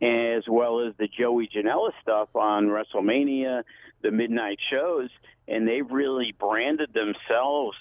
as 0.00 0.44
well 0.48 0.86
as 0.86 0.94
the 0.98 1.08
Joey 1.08 1.48
Janela 1.48 1.90
stuff 2.02 2.28
on 2.34 2.66
WrestleMania, 2.66 3.62
the 4.02 4.10
midnight 4.10 4.58
shows, 4.70 5.10
and 5.48 5.66
they've 5.66 5.90
really 5.90 6.34
branded 6.38 6.92
themselves. 6.92 7.76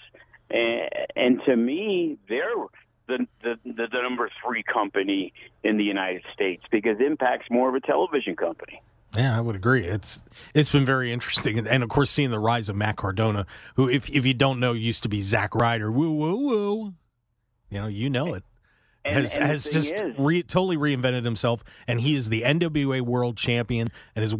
And, 0.50 0.90
and 1.16 1.42
to 1.46 1.56
me, 1.56 2.18
they're 2.28 2.56
the, 3.08 3.26
the, 3.42 3.58
the, 3.66 4.02
number 4.02 4.30
three 4.44 4.64
company 4.64 5.34
in 5.64 5.78
the 5.78 5.84
United 5.84 6.24
States 6.34 6.64
because 6.72 6.98
Impact's 7.00 7.50
more 7.50 7.70
of 7.70 7.76
a 7.76 7.80
television 7.80 8.36
company. 8.36 8.82
Yeah, 9.16 9.38
I 9.38 9.42
would 9.42 9.56
agree. 9.56 9.88
It's 9.88 10.22
it's 10.54 10.72
been 10.72 10.86
very 10.86 11.14
interesting, 11.14 11.58
and, 11.58 11.68
and, 11.68 11.82
of 11.82 11.90
course, 11.90 12.10
seeing 12.10 12.30
the 12.30 12.40
rise 12.40 12.68
of 12.68 12.76
Matt 12.76 12.98
Cardona, 12.98 13.46
who, 13.76 13.90
if 13.90 14.10
if 14.10 14.26
you 14.26 14.34
don't 14.34 14.60
know, 14.60 14.74
used 14.74 15.02
to 15.04 15.10
be 15.10 15.22
Zack 15.22 15.56
Ryder. 15.56 15.92
Woo 15.92 16.14
woo 16.14 16.48
woo. 16.48 16.94
You 17.70 17.82
know, 17.82 17.88
you 17.88 18.10
know 18.10 18.34
it. 18.34 18.44
And, 19.06 19.16
has 19.16 19.38
and 19.38 19.46
has 19.46 19.64
just 19.66 19.94
re, 20.18 20.44
totally 20.44 20.76
reinvented 20.76 21.24
himself, 21.24 21.64
and 21.88 22.02
he 22.02 22.16
is 22.16 22.28
the 22.28 22.42
NWA 22.42 23.02
World 23.02 23.38
Champion, 23.38 23.88
and 24.16 24.26
is 24.26 24.36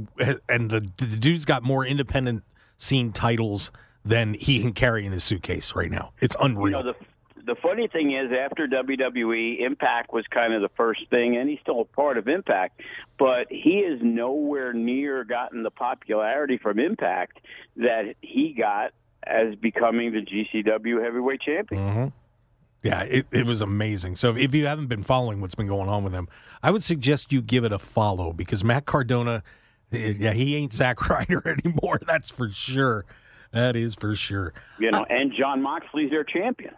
and 0.50 0.70
the, 0.70 0.86
the 0.98 1.16
dude's 1.16 1.46
got 1.46 1.64
more 1.64 1.86
independent 1.86 2.44
scene 2.78 3.14
titles 3.14 3.72
than 4.04 4.34
he 4.34 4.62
can 4.62 4.74
carry 4.74 5.06
in 5.06 5.14
his 5.14 5.24
suitcase 5.24 5.76
right 5.76 5.90
now. 5.90 6.12
It's 6.20 6.36
unreal. 6.42 6.80
You 6.80 6.84
know, 6.84 6.94
the, 6.94 7.06
the 7.48 7.56
funny 7.56 7.88
thing 7.88 8.12
is, 8.14 8.32
after 8.32 8.68
WWE, 8.68 9.62
Impact 9.62 10.12
was 10.12 10.26
kind 10.30 10.54
of 10.54 10.62
the 10.62 10.70
first 10.76 11.10
thing, 11.10 11.38
and 11.38 11.50
he's 11.50 11.60
still 11.62 11.82
a 11.82 11.86
part 11.86 12.18
of 12.18 12.28
Impact, 12.28 12.82
but 13.18 13.48
he 13.50 13.86
has 13.90 14.00
nowhere 14.02 14.74
near 14.74 15.24
gotten 15.24 15.64
the 15.64 15.72
popularity 15.72 16.58
from 16.58 16.78
Impact 16.78 17.40
that 17.78 18.16
he 18.22 18.54
got 18.54 18.92
as 19.24 19.56
becoming 19.56 20.12
the 20.12 20.22
GCW 20.22 21.02
heavyweight 21.04 21.42
champion. 21.42 21.82
Mm-hmm. 21.82 22.08
Yeah, 22.84 23.04
it, 23.04 23.28
it 23.32 23.46
was 23.46 23.62
amazing. 23.62 24.18
So 24.18 24.36
if 24.36 24.54
you 24.54 24.68
haven't 24.68 24.88
been 24.88 25.04
following 25.04 25.42
what's 25.42 25.56
been 25.56 25.68
going 25.68 25.90
on 25.90 26.04
with 26.04 26.14
him, 26.14 26.28
I 26.62 26.72
would 26.72 26.84
suggest 26.84 27.32
you 27.32 27.42
give 27.42 27.64
it 27.64 27.72
a 27.72 27.80
follow 27.80 28.34
because 28.34 28.64
Matt 28.64 28.86
Cardona, 28.86 29.42
eh, 29.92 30.14
yeah, 30.20 30.34
he 30.34 30.56
ain't 30.56 30.74
Zack 30.74 31.10
Ryder 31.10 31.42
anymore. 31.48 32.00
That's 32.06 32.30
for 32.30 32.50
sure. 32.52 33.06
That 33.54 33.78
is 33.78 33.96
for 33.96 34.16
sure. 34.16 34.54
You 34.80 34.92
know, 34.92 35.06
and 35.10 35.34
Jon 35.38 35.62
Moxley's 35.62 36.12
their 36.12 36.26
champion. 36.26 36.76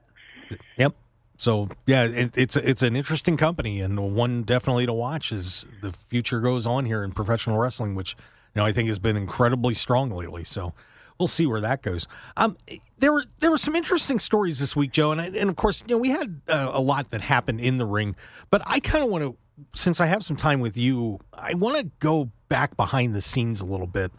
Yep. 0.78 0.96
So 1.38 1.70
yeah, 1.86 2.04
it, 2.04 2.38
it's 2.38 2.56
it's 2.58 2.82
an 2.82 2.96
interesting 2.96 3.38
company 3.38 3.80
and 3.80 4.14
one 4.16 4.44
definitely 4.44 4.86
to 4.86 4.94
watch 4.94 5.32
as 5.32 5.66
the 5.82 5.94
future 6.10 6.42
goes 6.42 6.68
on 6.68 6.86
here 6.86 7.04
in 7.04 7.12
professional 7.14 7.58
wrestling, 7.58 7.96
which 7.96 8.16
you 8.54 8.62
know 8.62 8.66
I 8.66 8.74
think 8.74 8.90
has 8.90 9.00
been 9.00 9.16
incredibly 9.16 9.74
strong 9.74 10.12
lately. 10.12 10.44
So 10.44 10.74
we'll 11.18 11.28
see 11.28 11.46
where 11.46 11.62
that 11.62 11.82
goes. 11.82 12.08
Um, 12.36 12.58
there 12.98 13.14
were 13.14 13.24
there 13.40 13.52
were 13.52 13.58
some 13.58 13.76
interesting 13.76 14.20
stories 14.20 14.60
this 14.60 14.76
week, 14.76 14.92
Joe, 14.92 15.12
and 15.12 15.22
I, 15.22 15.28
and 15.28 15.50
of 15.50 15.56
course 15.56 15.82
you 15.88 15.96
know 15.96 16.00
we 16.00 16.10
had 16.10 16.42
uh, 16.50 16.72
a 16.74 16.82
lot 16.82 17.12
that 17.12 17.22
happened 17.22 17.62
in 17.62 17.78
the 17.78 17.86
ring, 17.86 18.18
but 18.50 18.62
I 18.66 18.82
kind 18.82 19.04
of 19.04 19.10
want 19.10 19.24
to 19.24 19.38
since 19.74 20.02
I 20.02 20.08
have 20.08 20.24
some 20.24 20.36
time 20.36 20.60
with 20.60 20.78
you, 20.78 21.20
I 21.34 21.54
want 21.54 21.78
to 21.78 21.92
go 22.00 22.32
back 22.50 22.76
behind 22.76 23.14
the 23.14 23.22
scenes 23.22 23.62
a 23.62 23.66
little 23.66 23.88
bit 23.88 24.12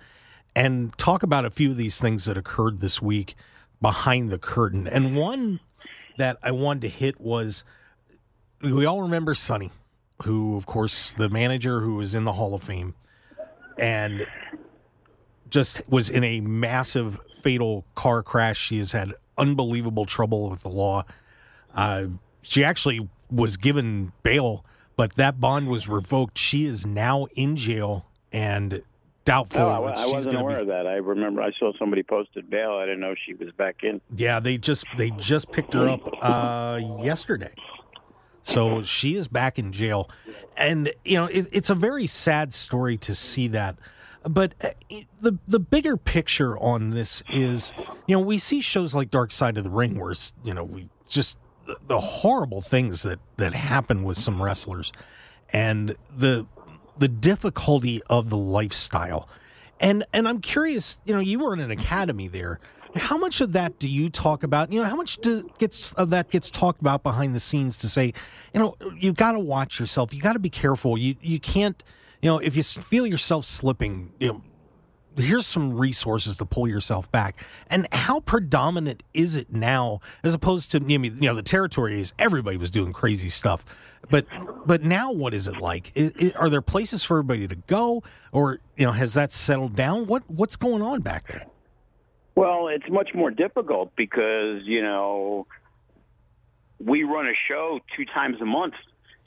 and 0.54 0.96
talk 0.98 1.22
about 1.22 1.44
a 1.44 1.50
few 1.50 1.70
of 1.70 1.76
these 1.76 1.98
things 2.00 2.24
that 2.24 2.36
occurred 2.36 2.80
this 2.80 3.00
week 3.00 3.34
behind 3.80 4.30
the 4.30 4.38
curtain. 4.38 4.86
And 4.86 5.16
one 5.16 5.60
that 6.20 6.38
I 6.42 6.50
wanted 6.50 6.82
to 6.82 6.88
hit 6.88 7.20
was 7.20 7.64
we 8.62 8.84
all 8.84 9.02
remember 9.02 9.34
Sunny, 9.34 9.70
who, 10.24 10.56
of 10.56 10.66
course, 10.66 11.12
the 11.12 11.28
manager 11.28 11.80
who 11.80 11.94
was 11.94 12.14
in 12.14 12.24
the 12.24 12.32
Hall 12.34 12.54
of 12.54 12.62
Fame 12.62 12.94
and 13.78 14.26
just 15.48 15.88
was 15.88 16.10
in 16.10 16.22
a 16.22 16.40
massive 16.40 17.18
fatal 17.42 17.84
car 17.94 18.22
crash. 18.22 18.58
She 18.58 18.78
has 18.78 18.92
had 18.92 19.14
unbelievable 19.38 20.04
trouble 20.04 20.50
with 20.50 20.60
the 20.60 20.68
law. 20.68 21.04
Uh, 21.74 22.06
she 22.42 22.62
actually 22.62 23.08
was 23.30 23.56
given 23.56 24.12
bail, 24.22 24.64
but 24.96 25.14
that 25.14 25.40
bond 25.40 25.68
was 25.68 25.88
revoked. 25.88 26.36
She 26.36 26.64
is 26.66 26.84
now 26.86 27.26
in 27.34 27.56
jail 27.56 28.06
and 28.32 28.82
doubtful. 29.24 29.62
Oh, 29.62 29.84
I, 29.84 30.02
I 30.02 30.06
wasn't 30.06 30.36
aware 30.36 30.56
be... 30.56 30.62
of 30.62 30.66
that. 30.68 30.86
I 30.86 30.96
remember 30.96 31.42
I 31.42 31.52
saw 31.58 31.72
somebody 31.78 32.02
posted 32.02 32.50
bail. 32.50 32.72
I 32.72 32.86
didn't 32.86 33.00
know 33.00 33.14
she 33.26 33.34
was 33.34 33.52
back 33.52 33.82
in. 33.82 34.00
Yeah, 34.14 34.40
they 34.40 34.58
just 34.58 34.84
they 34.96 35.10
just 35.10 35.52
picked 35.52 35.74
her 35.74 35.88
up 35.88 36.00
uh, 36.22 36.80
yesterday, 37.02 37.54
so 38.42 38.82
she 38.82 39.14
is 39.14 39.28
back 39.28 39.58
in 39.58 39.72
jail, 39.72 40.10
and 40.56 40.92
you 41.04 41.16
know 41.16 41.26
it, 41.26 41.48
it's 41.52 41.70
a 41.70 41.74
very 41.74 42.06
sad 42.06 42.52
story 42.52 42.96
to 42.98 43.14
see 43.14 43.48
that. 43.48 43.76
But 44.22 44.54
uh, 44.60 44.70
the 45.20 45.38
the 45.48 45.60
bigger 45.60 45.96
picture 45.96 46.58
on 46.58 46.90
this 46.90 47.22
is, 47.30 47.72
you 48.06 48.16
know, 48.16 48.22
we 48.22 48.38
see 48.38 48.60
shows 48.60 48.94
like 48.94 49.10
Dark 49.10 49.30
Side 49.30 49.56
of 49.56 49.64
the 49.64 49.70
Ring, 49.70 49.98
where 49.98 50.14
you 50.44 50.52
know 50.52 50.64
we 50.64 50.88
just 51.08 51.38
the 51.86 52.00
horrible 52.00 52.60
things 52.60 53.02
that 53.02 53.18
that 53.36 53.54
happen 53.54 54.02
with 54.02 54.18
some 54.18 54.42
wrestlers, 54.42 54.92
and 55.52 55.96
the 56.14 56.46
the 56.98 57.08
difficulty 57.08 58.02
of 58.08 58.30
the 58.30 58.36
lifestyle. 58.36 59.28
And 59.80 60.04
and 60.12 60.28
I'm 60.28 60.40
curious, 60.40 60.98
you 61.04 61.14
know, 61.14 61.20
you 61.20 61.38
were 61.38 61.54
in 61.54 61.60
an 61.60 61.70
academy 61.70 62.28
there. 62.28 62.60
How 62.96 63.16
much 63.16 63.40
of 63.40 63.52
that 63.52 63.78
do 63.78 63.88
you 63.88 64.10
talk 64.10 64.42
about? 64.42 64.72
You 64.72 64.82
know, 64.82 64.88
how 64.88 64.96
much 64.96 65.18
do, 65.18 65.48
gets 65.58 65.92
of 65.92 66.10
that 66.10 66.28
gets 66.30 66.50
talked 66.50 66.80
about 66.80 67.02
behind 67.02 67.34
the 67.34 67.40
scenes 67.40 67.76
to 67.78 67.88
say, 67.88 68.12
you 68.52 68.60
know, 68.60 68.76
you've 68.98 69.14
got 69.14 69.32
to 69.32 69.38
watch 69.38 69.78
yourself. 69.78 70.12
You 70.12 70.20
got 70.20 70.32
to 70.32 70.40
be 70.40 70.50
careful. 70.50 70.98
You 70.98 71.14
you 71.20 71.38
can't, 71.38 71.82
you 72.20 72.28
know, 72.28 72.38
if 72.38 72.56
you 72.56 72.62
feel 72.62 73.06
yourself 73.06 73.44
slipping, 73.44 74.12
you 74.18 74.28
know, 74.28 74.42
here's 75.16 75.46
some 75.46 75.74
resources 75.74 76.36
to 76.36 76.44
pull 76.44 76.68
yourself 76.68 77.10
back. 77.10 77.44
And 77.68 77.86
how 77.92 78.20
predominant 78.20 79.02
is 79.14 79.36
it 79.36 79.52
now, 79.52 80.00
as 80.22 80.34
opposed 80.34 80.70
to 80.72 80.82
you 80.86 80.98
know 80.98 81.34
the 81.34 81.42
territory 81.42 82.00
is 82.00 82.12
everybody 82.18 82.56
was 82.56 82.70
doing 82.70 82.92
crazy 82.92 83.28
stuff, 83.28 83.64
but 84.08 84.26
but 84.66 84.82
now 84.82 85.12
what 85.12 85.34
is 85.34 85.48
it 85.48 85.58
like? 85.58 85.92
Is, 85.94 86.12
is, 86.12 86.32
are 86.32 86.48
there 86.48 86.62
places 86.62 87.04
for 87.04 87.18
everybody 87.18 87.46
to 87.48 87.56
go, 87.56 88.02
or 88.32 88.60
you 88.76 88.86
know 88.86 88.92
has 88.92 89.14
that 89.14 89.32
settled 89.32 89.76
down? 89.76 90.06
What 90.06 90.22
what's 90.28 90.56
going 90.56 90.82
on 90.82 91.00
back 91.00 91.28
there? 91.28 91.46
Well, 92.34 92.68
it's 92.68 92.88
much 92.88 93.10
more 93.14 93.30
difficult 93.30 93.92
because 93.96 94.62
you 94.64 94.82
know 94.82 95.46
we 96.78 97.02
run 97.02 97.26
a 97.26 97.34
show 97.48 97.80
two 97.96 98.04
times 98.06 98.40
a 98.40 98.46
month 98.46 98.74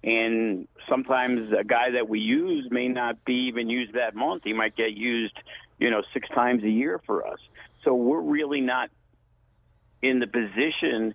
and 0.04 0.68
sometimes 0.90 1.54
a 1.58 1.64
guy 1.64 1.92
that 1.92 2.10
we 2.10 2.20
use 2.20 2.68
may 2.72 2.88
not 2.88 3.24
be 3.24 3.48
even 3.48 3.70
used 3.70 3.94
that 3.94 4.16
month. 4.16 4.42
He 4.44 4.52
might 4.52 4.76
get 4.76 4.92
used 4.92 5.38
you 5.84 5.90
know, 5.90 6.02
six 6.14 6.30
times 6.30 6.64
a 6.64 6.70
year 6.70 7.02
for 7.06 7.28
us. 7.28 7.40
So 7.84 7.94
we're 7.94 8.22
really 8.22 8.62
not 8.62 8.90
in 10.02 10.20
the 10.20 10.28
position 10.28 11.14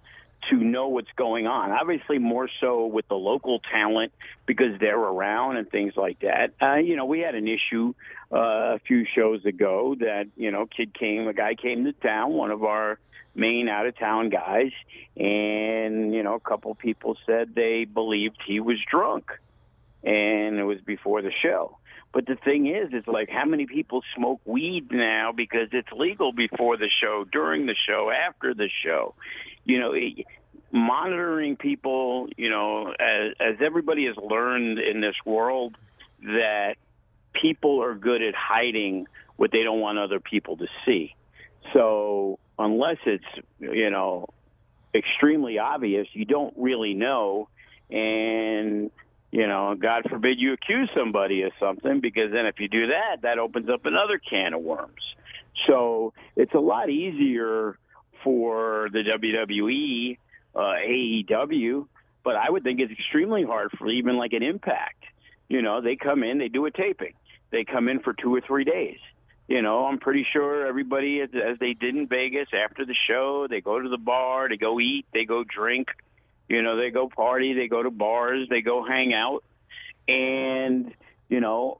to 0.50 0.56
know 0.56 0.88
what's 0.88 1.10
going 1.16 1.46
on. 1.46 1.70
Obviously, 1.70 2.18
more 2.18 2.48
so 2.60 2.86
with 2.86 3.06
the 3.08 3.14
local 3.14 3.60
talent 3.70 4.12
because 4.46 4.78
they're 4.80 4.98
around 4.98 5.56
and 5.56 5.70
things 5.70 5.94
like 5.96 6.20
that. 6.20 6.52
Uh, 6.60 6.76
you 6.76 6.96
know, 6.96 7.04
we 7.04 7.20
had 7.20 7.34
an 7.34 7.48
issue 7.48 7.94
uh, 8.32 8.76
a 8.76 8.78
few 8.86 9.04
shows 9.14 9.44
ago 9.44 9.94
that 9.98 10.28
you 10.36 10.50
know, 10.50 10.66
kid 10.66 10.94
came, 10.94 11.26
a 11.28 11.32
guy 11.32 11.54
came 11.54 11.84
to 11.84 11.92
town, 11.92 12.32
one 12.32 12.50
of 12.50 12.64
our 12.64 12.98
main 13.34 13.68
out 13.68 13.86
of 13.86 13.96
town 13.98 14.30
guys, 14.30 14.72
and 15.16 16.14
you 16.14 16.22
know, 16.22 16.34
a 16.34 16.40
couple 16.40 16.74
people 16.74 17.16
said 17.26 17.54
they 17.54 17.84
believed 17.84 18.36
he 18.46 18.60
was 18.60 18.78
drunk, 18.90 19.30
and 20.02 20.58
it 20.58 20.64
was 20.64 20.80
before 20.80 21.22
the 21.22 21.32
show. 21.42 21.78
But 22.12 22.26
the 22.26 22.36
thing 22.36 22.66
is, 22.66 22.88
it's 22.92 23.06
like 23.06 23.28
how 23.28 23.44
many 23.44 23.66
people 23.66 24.02
smoke 24.16 24.40
weed 24.44 24.90
now 24.90 25.32
because 25.32 25.68
it's 25.72 25.92
legal 25.92 26.32
before 26.32 26.76
the 26.76 26.88
show, 27.02 27.24
during 27.30 27.66
the 27.66 27.76
show, 27.86 28.10
after 28.10 28.54
the 28.54 28.68
show. 28.82 29.14
You 29.68 29.78
know, 29.78 29.92
it, 29.92 30.26
monitoring 30.72 31.56
people. 31.56 32.28
You 32.36 32.50
know, 32.50 32.88
as, 32.98 33.34
as 33.40 33.56
everybody 33.64 34.06
has 34.06 34.16
learned 34.16 34.80
in 34.80 35.00
this 35.00 35.14
world, 35.24 35.76
that 36.22 36.74
people 37.40 37.82
are 37.82 37.94
good 37.94 38.22
at 38.22 38.34
hiding 38.34 39.06
what 39.36 39.52
they 39.52 39.62
don't 39.62 39.80
want 39.80 39.98
other 39.98 40.18
people 40.18 40.56
to 40.56 40.66
see. 40.84 41.14
So 41.72 42.40
unless 42.58 42.96
it's 43.06 43.24
you 43.60 43.90
know 43.90 44.26
extremely 44.94 45.58
obvious, 45.58 46.08
you 46.12 46.24
don't 46.24 46.54
really 46.56 46.94
know, 46.94 47.48
and 47.90 48.90
you 49.30 49.46
know, 49.46 49.74
God 49.78 50.04
forbid 50.08 50.38
you 50.38 50.54
accuse 50.54 50.90
somebody 50.96 51.42
of 51.42 51.52
something 51.60 52.00
because 52.00 52.32
then 52.32 52.46
if 52.46 52.60
you 52.60 52.68
do 52.68 52.88
that, 52.88 53.22
that 53.22 53.38
opens 53.38 53.68
up 53.68 53.84
another 53.84 54.18
can 54.18 54.54
of 54.54 54.62
worms. 54.62 55.02
So 55.66 56.14
it's 56.34 56.54
a 56.54 56.60
lot 56.60 56.88
easier 56.88 57.78
for 58.22 58.88
the 58.92 59.00
WWE, 59.00 60.18
uh, 60.54 60.58
AEW, 60.58 61.86
but 62.24 62.36
I 62.36 62.50
would 62.50 62.62
think 62.62 62.80
it's 62.80 62.92
extremely 62.92 63.44
hard 63.44 63.70
for 63.78 63.88
even 63.88 64.16
like 64.16 64.32
an 64.32 64.42
Impact. 64.42 65.04
You 65.48 65.62
know, 65.62 65.80
they 65.80 65.96
come 65.96 66.22
in, 66.22 66.38
they 66.38 66.48
do 66.48 66.66
a 66.66 66.70
taping, 66.70 67.14
they 67.50 67.64
come 67.64 67.88
in 67.88 68.00
for 68.00 68.12
two 68.12 68.34
or 68.34 68.40
three 68.40 68.64
days. 68.64 68.98
You 69.46 69.62
know, 69.62 69.86
I'm 69.86 69.98
pretty 69.98 70.26
sure 70.30 70.66
everybody, 70.66 71.22
as, 71.22 71.30
they 71.58 71.72
did 71.72 71.96
in 71.96 72.06
Vegas 72.06 72.48
after 72.52 72.84
the 72.84 72.94
show, 73.08 73.46
they 73.48 73.62
go 73.62 73.80
to 73.80 73.88
the 73.88 73.96
bar, 73.96 74.48
they 74.48 74.58
go 74.58 74.78
eat, 74.78 75.06
they 75.14 75.24
go 75.24 75.42
drink, 75.42 75.88
you 76.48 76.60
know, 76.60 76.76
they 76.76 76.90
go 76.90 77.08
party, 77.08 77.54
they 77.54 77.66
go 77.66 77.82
to 77.82 77.90
bars, 77.90 78.46
they 78.50 78.60
go 78.60 78.84
hang 78.86 79.14
out, 79.14 79.42
and 80.06 80.92
you 81.28 81.40
know, 81.40 81.78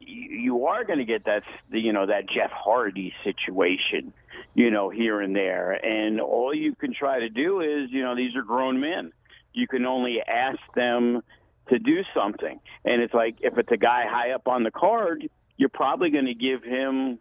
you 0.00 0.66
are 0.66 0.84
going 0.84 0.98
to 0.98 1.04
get 1.04 1.24
that, 1.24 1.44
you 1.70 1.92
know, 1.92 2.06
that 2.06 2.28
Jeff 2.28 2.50
Hardy 2.50 3.14
situation, 3.22 4.12
you 4.58 4.72
know, 4.72 4.90
here 4.90 5.20
and 5.20 5.36
there, 5.36 5.70
and 5.70 6.20
all 6.20 6.52
you 6.52 6.74
can 6.74 6.92
try 6.92 7.20
to 7.20 7.28
do 7.28 7.60
is, 7.60 7.92
you 7.92 8.02
know, 8.02 8.16
these 8.16 8.34
are 8.34 8.42
grown 8.42 8.80
men. 8.80 9.12
You 9.52 9.68
can 9.68 9.86
only 9.86 10.18
ask 10.20 10.58
them 10.74 11.22
to 11.68 11.78
do 11.78 12.02
something, 12.12 12.58
and 12.84 13.00
it's 13.00 13.14
like 13.14 13.36
if 13.40 13.56
it's 13.56 13.70
a 13.70 13.76
guy 13.76 14.06
high 14.10 14.32
up 14.32 14.48
on 14.48 14.64
the 14.64 14.72
card, 14.72 15.28
you're 15.56 15.68
probably 15.68 16.10
going 16.10 16.26
to 16.26 16.34
give 16.34 16.64
him 16.64 17.20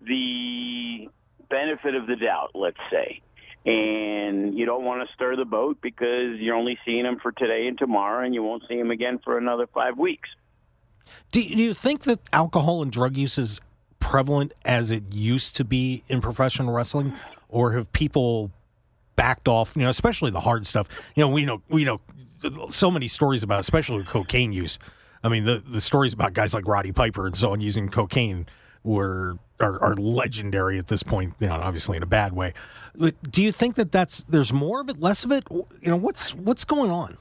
the 0.00 1.10
benefit 1.50 1.94
of 1.94 2.06
the 2.06 2.16
doubt, 2.16 2.52
let's 2.54 2.80
say. 2.90 3.20
And 3.66 4.56
you 4.56 4.64
don't 4.64 4.82
want 4.82 5.06
to 5.06 5.14
stir 5.14 5.36
the 5.36 5.44
boat 5.44 5.76
because 5.82 6.38
you're 6.38 6.56
only 6.56 6.78
seeing 6.86 7.04
him 7.04 7.18
for 7.20 7.30
today 7.30 7.66
and 7.66 7.76
tomorrow, 7.76 8.24
and 8.24 8.34
you 8.34 8.42
won't 8.42 8.62
see 8.66 8.78
him 8.78 8.90
again 8.90 9.20
for 9.22 9.36
another 9.36 9.66
five 9.66 9.98
weeks. 9.98 10.30
Do 11.30 11.42
you 11.42 11.74
think 11.74 12.04
that 12.04 12.20
alcohol 12.32 12.80
and 12.80 12.90
drug 12.90 13.18
use 13.18 13.36
is 13.36 13.60
prevalent 14.00 14.52
as 14.64 14.90
it 14.90 15.04
used 15.12 15.54
to 15.56 15.64
be 15.64 16.02
in 16.08 16.20
professional 16.20 16.72
wrestling, 16.72 17.14
or 17.48 17.72
have 17.72 17.92
people 17.92 18.50
backed 19.16 19.46
off? 19.46 19.76
You 19.76 19.82
know, 19.82 19.90
especially 19.90 20.30
the 20.30 20.40
hard 20.40 20.66
stuff. 20.66 20.88
You 21.14 21.22
know, 21.22 21.28
we 21.28 21.44
know 21.44 21.62
we 21.68 21.84
know 21.84 22.00
so 22.70 22.90
many 22.90 23.08
stories 23.08 23.42
about, 23.42 23.60
especially 23.60 24.02
cocaine 24.04 24.52
use. 24.52 24.78
I 25.22 25.28
mean, 25.28 25.44
the 25.44 25.62
the 25.64 25.80
stories 25.80 26.12
about 26.12 26.32
guys 26.32 26.54
like 26.54 26.66
Roddy 26.66 26.92
Piper 26.92 27.26
and 27.26 27.36
so 27.36 27.52
on 27.52 27.60
using 27.60 27.88
cocaine 27.88 28.46
were 28.82 29.38
are, 29.60 29.80
are 29.82 29.94
legendary 29.94 30.78
at 30.78 30.88
this 30.88 31.02
point. 31.02 31.34
You 31.38 31.48
know, 31.48 31.54
obviously 31.54 31.96
in 31.96 32.02
a 32.02 32.06
bad 32.06 32.32
way. 32.32 32.54
But 32.94 33.30
do 33.30 33.42
you 33.42 33.52
think 33.52 33.76
that 33.76 33.92
that's 33.92 34.24
there's 34.28 34.52
more 34.52 34.80
of 34.80 34.88
it, 34.88 35.00
less 35.00 35.24
of 35.24 35.32
it? 35.32 35.44
You 35.50 35.90
know, 35.90 35.96
what's 35.96 36.34
what's 36.34 36.64
going 36.64 36.90
on? 36.90 37.18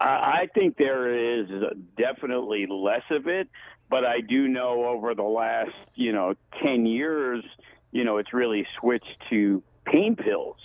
I 0.00 0.48
think 0.54 0.76
there 0.76 1.40
is 1.40 1.48
definitely 1.96 2.66
less 2.68 3.04
of 3.10 3.26
it, 3.26 3.48
but 3.90 4.04
I 4.04 4.20
do 4.20 4.48
know 4.48 4.86
over 4.86 5.14
the 5.14 5.22
last, 5.22 5.74
you 5.94 6.12
know, 6.12 6.34
10 6.62 6.86
years, 6.86 7.44
you 7.92 8.04
know, 8.04 8.18
it's 8.18 8.32
really 8.32 8.66
switched 8.80 9.16
to 9.30 9.62
pain 9.84 10.16
pills. 10.16 10.56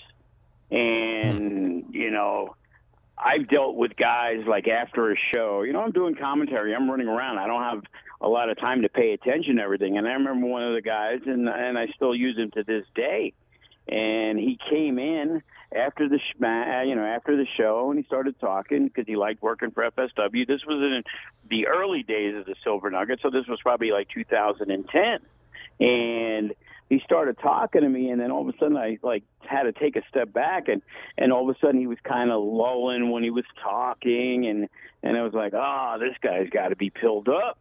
And, 0.72 1.84
hmm. 1.86 1.96
you 1.96 2.12
know, 2.12 2.56
I've 3.18 3.50
dealt 3.50 3.76
with 3.76 3.96
guys 3.98 4.46
like 4.48 4.68
after 4.68 5.12
a 5.12 5.16
show, 5.34 5.64
you 5.64 5.74
know, 5.74 5.82
I'm 5.82 5.92
doing 5.92 6.16
commentary, 6.16 6.74
I'm 6.74 6.90
running 6.90 7.08
around, 7.08 7.38
I 7.38 7.48
don't 7.48 7.64
have 7.64 7.84
a 8.22 8.28
lot 8.28 8.50
of 8.50 8.58
time 8.58 8.82
to 8.84 8.90
pay 8.90 9.14
attention 9.14 9.58
to 9.58 9.62
everything. 9.62 9.98
And 9.98 10.08
I 10.08 10.12
remember 10.12 10.48
one 10.48 10.64
of 10.64 10.74
the 10.74 10.82
guys, 10.82 11.20
and 11.26 11.48
and 11.48 11.78
I 11.78 11.88
still 11.96 12.16
use 12.16 12.38
him 12.38 12.52
to 12.52 12.64
this 12.64 12.86
day. 12.96 13.34
And 13.88 14.38
he 14.38 14.58
came 14.70 15.00
in 15.00 15.42
after 15.76 16.10
the 16.10 16.18
sh- 16.18 16.42
uh, 16.42 16.82
you 16.82 16.96
know 16.96 17.06
after 17.06 17.38
the 17.38 17.46
show, 17.58 17.90
and 17.90 18.00
he 18.00 18.06
started 18.06 18.40
talking 18.40 18.88
because 18.88 19.06
he 19.08 19.16
liked 19.16 19.42
working 19.42 19.72
for 19.72 19.90
FSW. 19.90 20.48
This 20.48 20.62
was 20.66 20.82
in 20.82 21.04
the 21.50 21.68
early 21.68 22.04
days 22.04 22.36
of 22.36 22.46
the 22.46 22.56
Silver 22.64 22.90
Nugget, 22.90 23.20
so 23.22 23.30
this 23.30 23.48
was 23.48 23.60
probably 23.62 23.92
like 23.92 24.08
2010. 24.10 25.20
And 25.82 26.54
he 26.90 27.00
started 27.06 27.38
talking 27.40 27.82
to 27.82 27.90
me, 27.90 28.10
and 28.10 28.20
then 28.20 28.32
all 28.32 28.48
of 28.48 28.54
a 28.54 28.58
sudden 28.58 28.76
I 28.76 28.98
like 29.04 29.24
had 29.40 29.64
to 29.64 29.72
take 29.72 29.96
a 29.96 30.02
step 30.10 30.34
back, 30.34 30.68
and 30.68 30.82
and 31.18 31.32
all 31.32 31.50
of 31.50 31.56
a 31.56 31.60
sudden 31.60 31.80
he 31.80 31.88
was 31.88 32.00
kind 32.04 32.32
of 32.32 32.44
lulling 32.44 33.12
when 33.12 33.24
he 33.24 33.30
was 33.30 33.46
talking, 33.62 34.48
and 34.48 34.68
and 35.04 35.18
I 35.18 35.24
was 35.24 35.34
like, 35.34 35.54
oh, 35.56 35.98
this 36.00 36.16
guy's 36.22 36.50
got 36.50 36.70
to 36.70 36.76
be 36.76 36.90
pilled 36.90 37.30
up, 37.30 37.60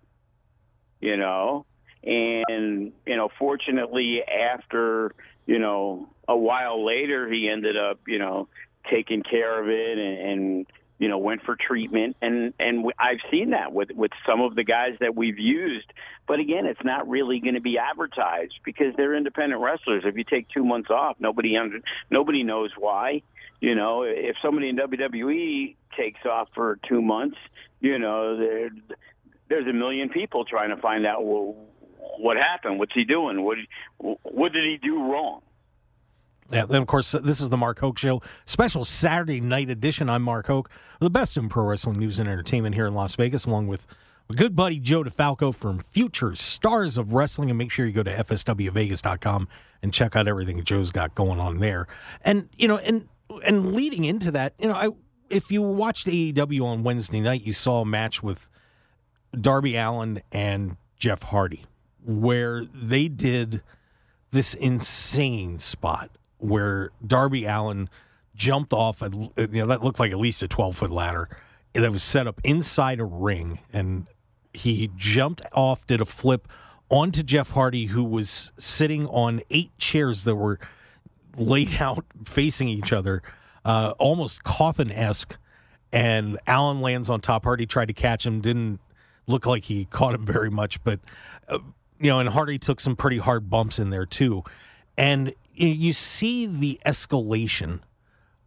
you 1.01 1.17
know. 1.17 1.67
And 2.09 2.93
you 3.07 3.17
know, 3.17 3.29
fortunately, 3.39 4.23
after 4.23 5.13
you 5.47 5.59
know 5.59 6.09
a 6.27 6.37
while 6.37 6.85
later, 6.85 7.31
he 7.31 7.51
ended 7.51 7.77
up 7.77 8.01
you 8.07 8.19
know 8.19 8.49
taking 8.91 9.23
care 9.23 9.61
of 9.61 9.69
it 9.69 9.99
and, 9.99 10.19
and 10.19 10.67
you 10.99 11.09
know 11.09 11.19
went 11.19 11.43
for 11.43 11.55
treatment. 11.55 12.17
And 12.23 12.55
and 12.59 12.91
I've 12.99 13.19
seen 13.31 13.51
that 13.51 13.75
with 13.75 13.91
with 13.91 14.13
some 14.27 14.41
of 14.41 14.55
the 14.55 14.65
guys 14.65 14.93
that 15.01 15.15
we've 15.17 15.39
used. 15.39 15.93
But 16.27 16.41
again 16.41 16.65
it's 16.65 16.83
not 16.83 17.07
really 17.09 17.41
going 17.41 17.55
to 17.55 17.61
be 17.61 17.77
advertised 17.77 18.55
because 18.65 18.95
they're 18.97 19.15
independent 19.15 19.61
wrestlers. 19.61 20.05
If 20.07 20.17
you 20.17 20.25
take 20.25 20.49
2 20.49 20.65
months 20.65 20.91
off 20.91 21.17
nobody 21.21 21.59
under, 21.59 21.81
nobody 22.11 22.43
knows 22.43 22.71
why. 22.79 23.21
You 23.61 23.75
know 23.75 24.03
if 24.03 24.37
somebody 24.41 24.71
in 24.71 24.77
WWE 24.77 25.77
takes 25.95 26.25
off 26.25 26.49
for 26.55 26.79
2 26.89 27.03
months 27.03 27.37
you 27.81 27.99
know 27.99 28.37
there 28.39 28.71
there's 29.49 29.67
a 29.67 29.73
million 29.73 30.09
people 30.09 30.45
trying 30.45 30.71
to 30.71 30.77
find 30.77 31.07
out 31.07 31.25
well, 31.25 31.57
what 32.19 32.37
happened 32.37 32.79
what's 32.79 32.93
he 32.95 33.05
doing 33.05 33.43
what 33.43 33.59
what 34.23 34.53
did 34.53 34.65
he 34.65 34.77
do 34.77 35.03
wrong 35.11 35.41
yeah, 36.51 36.63
and 36.63 36.77
of 36.77 36.87
course, 36.87 37.13
this 37.13 37.43
is 37.43 37.51
the 37.51 37.59
Mark 37.59 37.79
Hoke 37.79 37.99
Show, 37.99 38.23
special 38.47 38.87
Saturday 38.87 39.39
night 39.39 39.69
edition. 39.69 40.09
I'm 40.09 40.23
Mark 40.23 40.47
Hoke, 40.47 40.71
the 40.99 41.11
best 41.11 41.37
in 41.37 41.51
pro 41.51 41.65
wrestling 41.65 41.99
news 41.99 42.19
and 42.19 42.27
entertainment 42.27 42.75
here 42.75 42.87
in 42.87 42.95
Las 42.95 43.17
Vegas, 43.17 43.45
along 43.45 43.67
with 43.67 43.87
my 44.31 44.35
good 44.35 44.57
buddy 44.57 44.79
Joe 44.79 45.03
DeFalco 45.05 45.55
from 45.55 45.79
Future 45.79 46.35
Stars 46.35 46.97
of 46.97 47.13
Wrestling. 47.13 47.51
And 47.51 47.59
make 47.59 47.71
sure 47.71 47.85
you 47.85 47.93
go 47.93 48.03
to 48.03 48.11
fswvegas.com 48.11 49.47
and 49.83 49.93
check 49.93 50.17
out 50.17 50.27
everything 50.27 50.65
Joe's 50.65 50.91
got 50.91 51.15
going 51.15 51.39
on 51.39 51.59
there. 51.59 51.87
And 52.23 52.49
you 52.57 52.67
know, 52.67 52.79
and 52.79 53.09
and 53.47 53.75
leading 53.75 54.05
into 54.05 54.31
that, 54.31 54.55
you 54.59 54.69
know, 54.69 54.75
I 54.75 54.89
if 55.29 55.51
you 55.51 55.61
watched 55.61 56.07
AEW 56.07 56.65
on 56.65 56.83
Wednesday 56.83 57.21
night, 57.21 57.43
you 57.43 57.53
saw 57.53 57.83
a 57.83 57.87
match 57.87 58.23
with 58.23 58.49
Darby 59.39 59.77
Allin 59.77 60.23
and 60.33 60.77
Jeff 60.99 61.25
Hardy, 61.25 61.67
where 62.09 62.65
they 62.73 63.07
did 63.07 63.63
this 64.31 64.55
insane 64.55 65.59
spot 65.59 66.11
where 66.39 66.91
Darby 67.07 67.45
Allin 67.45 67.91
jumped 68.35 68.73
off, 68.73 69.03
a, 69.03 69.11
you 69.37 69.49
know, 69.53 69.67
that 69.67 69.85
looked 69.85 70.01
like 70.01 70.11
at 70.11 70.19
least 70.19 70.43
a 70.43 70.49
12 70.49 70.75
foot 70.75 70.91
ladder 70.91 71.29
that 71.75 71.93
was 71.93 72.03
set 72.03 72.27
up 72.27 72.41
inside 72.43 72.99
a 72.99 73.05
ring. 73.05 73.59
And 73.75 74.07
he 74.55 74.91
jumped 74.97 75.43
off, 75.53 75.87
did 75.87 76.01
a 76.01 76.07
flip 76.07 76.49
onto 76.89 77.23
Jeff 77.23 77.51
Hardy, 77.51 77.87
who 77.87 78.05
was 78.05 78.53
sitting 78.59 79.07
on 79.09 79.43
eight 79.51 79.77
chairs 79.77 80.25
that 80.25 80.37
were 80.37 80.59
laid 81.37 81.75
out 81.81 82.07
facing 82.25 82.69
each 82.69 82.91
other, 82.91 83.23
uh, 83.67 83.93
almost 83.99 84.45
coffin 84.45 84.91
esque. 84.91 85.37
And 85.93 86.39
Allin 86.47 86.81
lands 86.81 87.11
on 87.11 87.21
top. 87.21 87.45
Hardy 87.45 87.67
tried 87.67 87.89
to 87.89 87.95
catch 87.95 88.25
him, 88.25 88.41
didn't 88.41 88.81
look 89.27 89.45
like 89.45 89.65
he 89.65 89.85
caught 89.85 90.15
him 90.15 90.25
very 90.25 90.51
much, 90.51 90.83
but, 90.85 91.01
uh, 91.49 91.59
you 92.01 92.09
know, 92.09 92.21
and 92.21 92.29
Hardy 92.29 92.59
took 92.59 92.81
some 92.81 92.97
pretty 92.97 93.19
hard 93.19 93.51
bumps 93.51 93.79
in 93.79 93.91
there 93.91 94.07
too. 94.07 94.45
And 94.97 95.35
you 95.55 95.93
see 95.93 96.47
the 96.47 96.81
escalation 96.87 97.81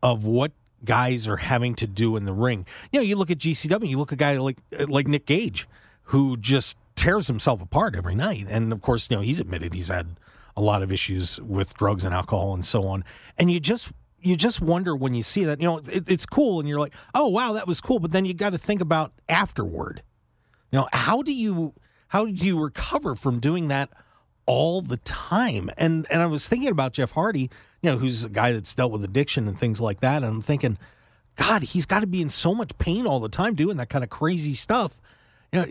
of 0.01 0.25
what 0.25 0.51
guys 0.83 1.27
are 1.27 1.37
having 1.37 1.75
to 1.75 1.87
do 1.87 2.15
in 2.15 2.25
the 2.25 2.33
ring. 2.33 2.65
You 2.91 2.99
know, 2.99 3.03
you 3.03 3.15
look 3.15 3.31
at 3.31 3.37
GCW, 3.37 3.87
you 3.87 3.97
look 3.97 4.11
at 4.11 4.13
a 4.13 4.17
guy 4.17 4.37
like 4.37 4.57
like 4.87 5.07
Nick 5.07 5.25
Gage, 5.25 5.67
who 6.03 6.37
just 6.37 6.77
tears 6.95 7.27
himself 7.27 7.61
apart 7.61 7.95
every 7.95 8.15
night. 8.15 8.47
And 8.49 8.71
of 8.71 8.81
course, 8.81 9.07
you 9.09 9.15
know, 9.15 9.21
he's 9.21 9.39
admitted 9.39 9.73
he's 9.73 9.89
had 9.89 10.15
a 10.55 10.61
lot 10.61 10.83
of 10.83 10.91
issues 10.91 11.39
with 11.41 11.75
drugs 11.75 12.03
and 12.03 12.13
alcohol 12.13 12.53
and 12.53 12.65
so 12.65 12.87
on. 12.87 13.03
And 13.37 13.51
you 13.51 13.59
just 13.59 13.91
you 14.21 14.35
just 14.35 14.61
wonder 14.61 14.95
when 14.95 15.13
you 15.13 15.23
see 15.23 15.43
that, 15.45 15.59
you 15.59 15.67
know, 15.67 15.77
it, 15.77 16.07
it's 16.07 16.25
cool 16.25 16.59
and 16.59 16.69
you're 16.69 16.79
like, 16.79 16.93
"Oh, 17.13 17.27
wow, 17.27 17.53
that 17.53 17.67
was 17.67 17.81
cool." 17.81 17.99
But 17.99 18.11
then 18.11 18.25
you 18.25 18.33
got 18.33 18.51
to 18.51 18.57
think 18.57 18.81
about 18.81 19.13
afterward. 19.27 20.03
You 20.71 20.79
know, 20.79 20.89
how 20.93 21.21
do 21.21 21.33
you 21.33 21.73
how 22.11 22.25
do 22.25 22.31
you 22.31 22.61
recover 22.61 23.15
from 23.15 23.39
doing 23.39 23.69
that 23.69 23.89
all 24.45 24.81
the 24.81 24.97
time. 24.97 25.71
And 25.77 26.05
and 26.09 26.21
I 26.21 26.25
was 26.25 26.45
thinking 26.47 26.69
about 26.69 26.91
Jeff 26.91 27.11
Hardy, 27.11 27.49
you 27.81 27.89
know, 27.89 27.97
who's 27.97 28.25
a 28.25 28.29
guy 28.29 28.51
that's 28.51 28.73
dealt 28.73 28.91
with 28.91 29.01
addiction 29.03 29.47
and 29.47 29.57
things 29.57 29.79
like 29.79 30.01
that. 30.01 30.17
And 30.17 30.25
I'm 30.25 30.41
thinking, 30.41 30.77
God, 31.37 31.63
he's 31.63 31.85
got 31.85 32.01
to 32.01 32.07
be 32.07 32.21
in 32.21 32.27
so 32.27 32.53
much 32.53 32.77
pain 32.77 33.07
all 33.07 33.21
the 33.21 33.29
time 33.29 33.55
doing 33.55 33.77
that 33.77 33.89
kind 33.89 34.03
of 34.03 34.09
crazy 34.09 34.53
stuff. 34.53 35.01
You 35.53 35.61
know, 35.61 35.67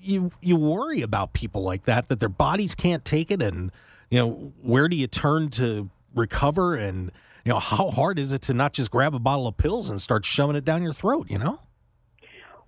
you 0.00 0.32
you 0.40 0.56
worry 0.56 1.02
about 1.02 1.34
people 1.34 1.62
like 1.62 1.84
that 1.84 2.08
that 2.08 2.18
their 2.18 2.28
bodies 2.28 2.74
can't 2.74 3.04
take 3.04 3.30
it, 3.30 3.40
and 3.40 3.70
you 4.10 4.18
know, 4.18 4.52
where 4.60 4.88
do 4.88 4.96
you 4.96 5.06
turn 5.06 5.50
to 5.50 5.88
recover? 6.14 6.74
And 6.74 7.12
you 7.44 7.52
know, 7.52 7.60
how 7.60 7.90
hard 7.90 8.18
is 8.18 8.32
it 8.32 8.42
to 8.42 8.54
not 8.54 8.72
just 8.72 8.90
grab 8.90 9.14
a 9.14 9.20
bottle 9.20 9.46
of 9.46 9.56
pills 9.56 9.88
and 9.88 10.00
start 10.00 10.24
shoving 10.24 10.56
it 10.56 10.64
down 10.64 10.82
your 10.82 10.92
throat? 10.92 11.30
You 11.30 11.38
know. 11.38 11.60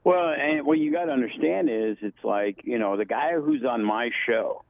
Well, 0.08 0.30
and 0.30 0.64
what 0.64 0.78
you 0.78 0.90
got 0.90 1.04
to 1.04 1.12
understand 1.12 1.68
is 1.68 1.98
it's 2.00 2.24
like, 2.24 2.62
you 2.64 2.78
know, 2.78 2.96
the 2.96 3.04
guy 3.04 3.34
who's 3.34 3.62
on 3.62 3.84
my 3.84 4.08
show, 4.26 4.64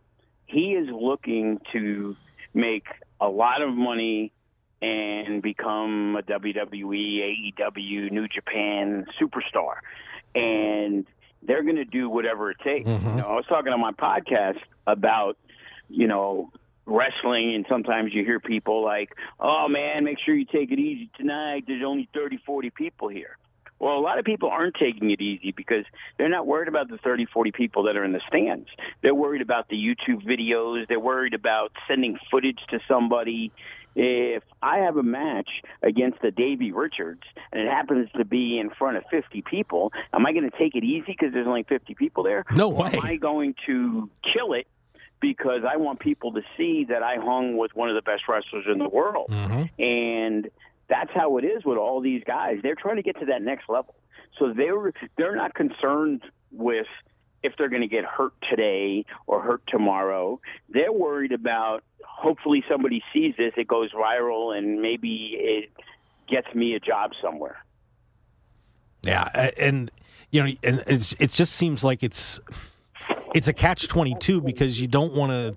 he 0.47 0.73
is 0.73 0.89
looking 0.91 1.61
to 1.73 2.17
make 2.55 2.87
a 3.21 3.29
lot 3.29 3.63
of 3.63 3.73
money 3.73 4.33
and 4.83 5.41
become 5.41 6.17
a 6.19 6.23
WWE, 6.23 7.55
AEW, 7.57 8.11
New 8.11 8.27
Japan 8.27 9.07
superstar. 9.21 9.75
And 10.35 11.07
they're 11.45 11.63
going 11.63 11.77
to 11.77 11.85
do 11.85 12.09
whatever 12.09 12.51
it 12.51 12.57
takes. 12.65 12.89
Mhm. 12.89 13.11
You 13.11 13.21
know, 13.21 13.29
I 13.29 13.35
was 13.37 13.47
talking 13.47 13.73
on 13.73 13.81
my 13.81 13.93
podcast 13.93 14.59
about, 14.89 15.37
you 15.89 16.09
know, 16.09 16.51
wrestling 16.85 17.55
and 17.55 17.65
sometimes 17.69 18.13
you 18.13 18.25
hear 18.25 18.41
people 18.41 18.83
like, 18.83 19.15
"Oh 19.39 19.69
man, 19.69 20.03
make 20.03 20.19
sure 20.19 20.35
you 20.35 20.47
take 20.47 20.73
it 20.73 20.81
easy 20.81 21.11
tonight. 21.17 21.63
There's 21.69 21.85
only 21.85 22.09
30, 22.13 22.39
40 22.39 22.71
people 22.71 23.07
here." 23.07 23.37
Well, 23.81 23.97
a 23.97 24.01
lot 24.01 24.19
of 24.19 24.25
people 24.25 24.49
aren't 24.49 24.75
taking 24.75 25.11
it 25.11 25.21
easy 25.21 25.53
because 25.53 25.85
they're 26.17 26.29
not 26.29 26.47
worried 26.47 26.69
about 26.69 26.89
the 26.89 26.99
30, 26.99 27.27
40 27.27 27.53
people 27.53 27.85
that 27.85 27.97
are 27.97 28.05
in 28.05 28.13
the 28.13 28.21
stands. 28.27 28.69
They're 29.03 29.15
worried 29.15 29.43
about 29.43 29.69
the 29.69 29.77
YouTube 29.77 30.25
videos. 30.27 30.89
They're 30.89 30.99
worried 30.99 31.35
about 31.35 31.73
sending 31.87 32.19
footage 32.31 32.59
to 32.71 32.81
somebody. 32.89 33.53
If 33.95 34.43
I 34.63 34.79
have 34.79 34.97
a 34.97 35.03
match 35.03 35.49
against 35.83 36.21
the 36.23 36.31
Davey 36.31 36.73
Richards 36.73 37.23
and 37.53 37.63
it 37.63 37.69
happens 37.69 38.09
to 38.17 38.25
be 38.25 38.59
in 38.59 38.71
front 38.71 38.97
of 38.97 39.05
50 39.11 39.43
people, 39.43 39.93
am 40.13 40.27
I 40.27 40.33
going 40.33 40.49
to 40.49 40.57
take 40.57 40.75
it 40.75 40.85
easy 40.85 41.05
because 41.07 41.33
there's 41.33 41.47
only 41.49 41.65
50 41.65 41.95
people 41.95 42.23
there? 42.23 42.45
No 42.55 42.69
Or 42.71 42.85
way. 42.85 42.91
Am 42.93 43.05
I 43.05 43.17
going 43.17 43.55
to 43.67 44.09
kill 44.35 44.53
it 44.53 44.67
because 45.21 45.63
I 45.69 45.79
want 45.79 45.99
people 45.99 46.33
to 46.33 46.43
see 46.57 46.87
that 46.91 47.03
I 47.03 47.17
hung 47.17 47.57
with 47.57 47.75
one 47.75 47.89
of 47.89 47.97
the 47.97 48.03
best 48.03 48.23
wrestlers 48.29 48.67
in 48.71 48.79
the 48.79 48.89
world? 48.89 49.31
Mm-hmm. 49.31 49.83
and 49.83 50.51
that's 50.89 51.11
how 51.15 51.39
it 51.39 51.45
is 51.45 51.65
with 51.65 51.79
all 51.79 52.01
these 52.01 52.23
guys. 52.27 52.59
They're 52.63 52.75
trying 52.75 52.97
to 52.97 53.03
get 53.03 53.19
to 53.21 53.27
that 53.27 53.43
next 53.43 53.69
level, 53.69 53.95
so 54.39 54.53
they're 54.53 54.93
they're 55.17 55.37
not 55.37 55.55
concerned 55.55 56.23
with 56.51 56.87
if 57.43 57.53
they're 57.57 57.69
going 57.69 57.83
to 57.83 57.89
get 57.89 58.05
hurt 58.05 58.33
today 58.49 59.05
or 59.27 59.43
hurt 59.43 59.63
tomorrow. 59.69 60.41
They're 60.69 60.93
worried 60.93 61.33
about 61.33 61.85
hopefully 62.05 62.65
somebody 62.69 63.03
sees 63.13 63.35
this, 63.39 63.53
it 63.57 63.69
goes 63.69 63.93
viral, 63.93 64.57
and 64.57 64.83
maybe 64.83 65.37
it 65.39 65.71
gets 66.29 66.53
me 66.55 66.75
a 66.75 66.81
job 66.81 67.13
somewhere. 67.23 67.65
Yeah, 69.03 69.51
and 69.57 69.91
you 70.31 70.43
know, 70.43 70.53
and 70.63 70.85
it's 70.87 71.15
it 71.19 71.31
just 71.31 71.55
seems 71.55 71.85
like 71.85 72.03
it's 72.03 72.41
it's 73.35 73.49
a 73.49 73.53
catch 73.53 73.89
twenty 73.89 74.17
two 74.19 74.41
because 74.41 74.81
you 74.81 74.89
don't 74.89 75.15
want 75.15 75.31
to 75.31 75.57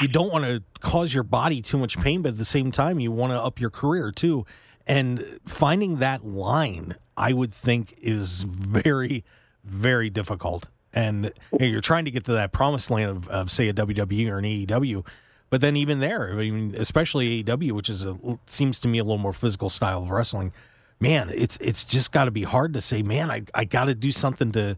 you 0.00 0.08
don't 0.08 0.32
want 0.32 0.44
to 0.44 0.62
cause 0.80 1.14
your 1.14 1.22
body 1.22 1.62
too 1.62 1.78
much 1.78 1.98
pain, 1.98 2.22
but 2.22 2.30
at 2.30 2.38
the 2.38 2.44
same 2.44 2.72
time, 2.72 3.00
you 3.00 3.12
want 3.12 3.32
to 3.32 3.40
up 3.40 3.60
your 3.60 3.70
career 3.70 4.10
too. 4.10 4.44
And 4.86 5.40
finding 5.46 5.98
that 5.98 6.26
line, 6.26 6.96
I 7.16 7.32
would 7.32 7.54
think, 7.54 7.94
is 8.02 8.42
very, 8.42 9.24
very 9.64 10.10
difficult. 10.10 10.68
And 10.92 11.32
you 11.52 11.58
know, 11.58 11.66
you're 11.66 11.80
trying 11.80 12.04
to 12.04 12.10
get 12.10 12.24
to 12.24 12.32
that 12.32 12.52
promised 12.52 12.90
land 12.90 13.10
of, 13.10 13.28
of, 13.28 13.50
say, 13.50 13.68
a 13.68 13.74
WWE 13.74 14.30
or 14.30 14.38
an 14.38 14.44
AEW. 14.44 15.04
But 15.50 15.60
then 15.60 15.76
even 15.76 16.00
there, 16.00 16.32
I 16.32 16.50
mean, 16.50 16.74
especially 16.76 17.44
AEW, 17.44 17.72
which 17.72 17.88
is 17.88 18.04
a 18.04 18.16
seems 18.46 18.78
to 18.80 18.88
me 18.88 18.98
a 18.98 19.04
little 19.04 19.18
more 19.18 19.32
physical 19.32 19.68
style 19.68 20.02
of 20.02 20.10
wrestling, 20.10 20.52
man, 21.00 21.30
it's 21.32 21.56
it's 21.60 21.84
just 21.84 22.12
got 22.12 22.24
to 22.24 22.30
be 22.30 22.42
hard 22.42 22.72
to 22.74 22.80
say, 22.80 23.02
man, 23.02 23.30
I 23.30 23.42
I 23.54 23.64
got 23.64 23.84
to 23.84 23.94
do 23.94 24.10
something 24.10 24.52
to 24.52 24.76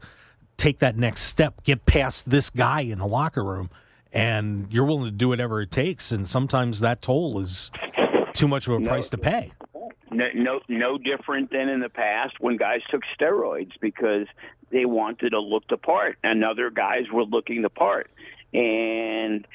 take 0.57 0.79
that 0.79 0.97
next 0.97 1.23
step, 1.23 1.63
get 1.65 1.87
past 1.87 2.29
this 2.29 2.51
guy 2.51 2.81
in 2.81 2.99
the 2.99 3.07
locker 3.07 3.45
room, 3.45 3.71
and 4.17 4.67
you're 4.73 4.87
willing 4.87 5.05
to 5.05 5.11
do 5.11 5.29
whatever 5.29 5.61
it 5.61 5.71
takes. 5.71 6.11
And 6.11 6.27
sometimes 6.27 6.81
that 6.81 7.03
toll 7.03 7.39
is 7.39 7.71
too 8.33 8.49
much 8.49 8.67
of 8.67 8.75
a 8.75 8.85
price 8.85 9.11
to 9.11 9.19
pay. 9.19 9.53
No, 10.11 10.27
no, 10.35 10.61
no 10.69 10.99
different 10.99 11.51
than 11.51 11.69
in 11.69 11.81
the 11.81 11.91
past 11.91 12.35
when 12.41 12.57
guys 12.57 12.81
took 12.91 13.03
steroids 13.19 13.73
because 13.81 14.27
they 14.71 14.87
wanted 14.87 15.31
to 15.31 15.41
look 15.41 15.65
the 15.69 15.77
part, 15.77 16.17
and 16.25 16.43
other 16.43 16.71
guys 16.71 17.05
were 17.13 17.25
looking 17.25 17.63
the 17.63 17.69
part, 17.69 18.11
and 18.55 19.47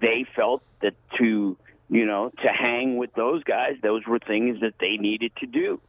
they 0.00 0.24
felt 0.36 0.62
that 0.82 0.94
to 1.18 1.56
you 1.88 2.06
know 2.06 2.30
to 2.42 2.48
hang 2.48 2.96
with 2.96 3.12
those 3.14 3.42
guys, 3.42 3.74
those 3.82 4.06
were 4.06 4.20
things 4.20 4.60
that 4.60 4.74
they 4.78 4.96
needed 4.96 5.32
to 5.40 5.46
do. 5.46 5.80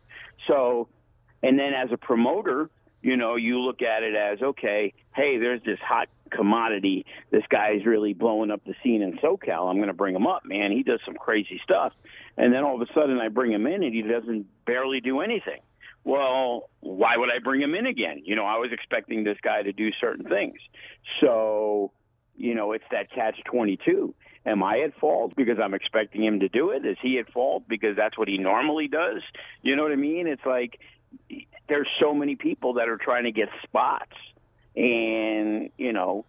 So, 0.48 0.88
and 1.44 1.60
then 1.60 1.74
as 1.74 1.92
a 1.92 1.98
promoter, 1.98 2.70
you 3.02 3.18
know, 3.18 3.36
you 3.36 3.60
look 3.60 3.82
at 3.82 4.04
it 4.04 4.16
as 4.16 4.42
okay, 4.42 4.94
hey, 5.16 5.38
there's 5.38 5.62
this 5.64 5.80
hot 5.80 6.08
commodity. 6.32 7.06
This 7.32 7.44
guy's 7.50 7.86
really 7.86 8.14
blowing 8.14 8.52
up 8.52 8.62
the 8.66 8.74
scene 8.84 9.02
in 9.02 9.18
SoCal. 9.20 9.70
I'm 9.70 9.78
going 9.78 9.88
to 9.88 9.94
bring 9.94 10.16
him 10.16 10.28
up, 10.28 10.44
man. 10.46 10.72
He 10.72 10.84
does 10.84 11.00
some 11.06 11.16
crazy 11.16 11.60
stuff. 11.64 11.94
And 12.38 12.54
then 12.54 12.64
all 12.64 12.82
of 12.82 12.88
a 12.88 12.94
sudden 12.94 13.20
I 13.20 13.30
bring 13.30 13.52
him 13.52 13.66
in 13.68 13.84
and 13.84 13.94
he 13.94 14.02
doesn't 14.02 14.48
barely 14.66 15.00
do 15.00 15.22
anything. 15.22 15.62
Well, 16.04 16.70
why 16.80 17.18
would 17.18 17.30
I 17.30 17.40
bring 17.44 17.62
him 17.62 17.76
in 17.76 17.86
again? 17.86 18.22
You 18.26 18.36
know, 18.36 18.46
I 18.46 18.58
was 18.58 18.70
expecting 18.72 19.24
this 19.24 19.38
guy 19.44 19.62
to 19.62 19.74
do 19.74 19.90
certain 20.00 20.26
things. 20.26 20.56
So, 21.22 21.92
you 22.38 22.56
know, 22.56 22.72
it's 22.72 22.86
that 22.92 23.12
catch 23.12 23.38
22. 23.46 24.14
Am 24.46 24.64
I 24.64 24.80
at 24.86 24.98
fault 25.00 25.34
because 25.36 25.58
I'm 25.62 25.74
expecting 25.74 26.24
him 26.24 26.40
to 26.40 26.48
do 26.48 26.70
it? 26.70 26.86
Is 26.86 26.98
he 27.02 27.20
at 27.20 27.30
fault 27.34 27.64
because 27.68 27.98
that's 27.98 28.18
what 28.18 28.30
he 28.30 28.38
normally 28.38 28.88
does? 28.88 29.22
You 29.62 29.76
know 29.76 29.84
what 29.84 29.92
I 29.92 29.98
mean? 29.98 30.28
It's 30.28 30.46
like 30.46 30.80
there's 31.68 31.88
so 32.00 32.14
many 32.14 32.36
people 32.36 32.74
that 32.74 32.90
are 32.90 32.98
trying 32.98 33.26
to 33.26 33.32
get 33.32 33.50
spots. 33.64 34.16
And, 34.76 35.70
you 35.78 35.92
know, 35.94 36.26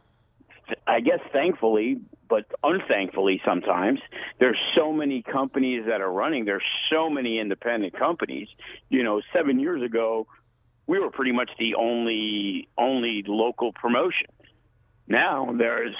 I 0.86 1.00
guess 1.00 1.20
thankfully, 1.32 2.00
but 2.28 2.44
unthankfully 2.62 3.40
sometimes, 3.44 4.00
there's 4.38 4.58
so 4.76 4.92
many 4.92 5.22
companies 5.22 5.84
that 5.86 6.00
are 6.00 6.10
running. 6.10 6.44
There's 6.44 6.64
so 6.90 7.08
many 7.08 7.38
independent 7.38 7.98
companies. 7.98 8.48
You 8.90 9.02
know, 9.02 9.22
seven 9.32 9.60
years 9.60 9.82
ago, 9.82 10.26
we 10.86 10.98
were 10.98 11.10
pretty 11.10 11.32
much 11.32 11.50
the 11.58 11.74
only 11.74 12.68
only 12.76 13.24
local 13.26 13.72
promotion. 13.72 14.28
Now 15.06 15.54
there's 15.56 15.94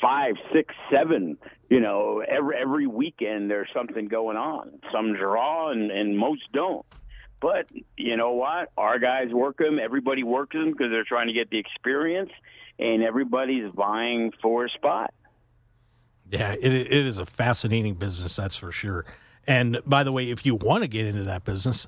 five, 0.00 0.34
six, 0.52 0.74
seven. 0.90 1.38
You 1.70 1.80
know, 1.80 2.22
every 2.26 2.56
every 2.56 2.86
weekend 2.86 3.50
there's 3.50 3.68
something 3.74 4.06
going 4.06 4.36
on. 4.36 4.80
Some 4.92 5.14
draw 5.14 5.70
and, 5.70 5.90
and 5.90 6.18
most 6.18 6.42
don't. 6.52 6.84
But 7.44 7.66
you 7.98 8.16
know 8.16 8.32
what? 8.32 8.72
Our 8.78 8.98
guys 8.98 9.30
work 9.30 9.58
them. 9.58 9.78
Everybody 9.78 10.22
works 10.22 10.56
them 10.56 10.70
because 10.70 10.90
they're 10.90 11.04
trying 11.04 11.26
to 11.26 11.34
get 11.34 11.50
the 11.50 11.58
experience, 11.58 12.30
and 12.78 13.02
everybody's 13.02 13.70
vying 13.74 14.32
for 14.40 14.64
a 14.64 14.70
spot. 14.70 15.12
Yeah, 16.30 16.54
it, 16.54 16.72
it 16.72 16.90
is 16.90 17.18
a 17.18 17.26
fascinating 17.26 17.96
business, 17.96 18.36
that's 18.36 18.56
for 18.56 18.72
sure. 18.72 19.04
And 19.46 19.78
by 19.84 20.04
the 20.04 20.10
way, 20.10 20.30
if 20.30 20.46
you 20.46 20.54
want 20.54 20.84
to 20.84 20.88
get 20.88 21.04
into 21.04 21.22
that 21.24 21.44
business, 21.44 21.86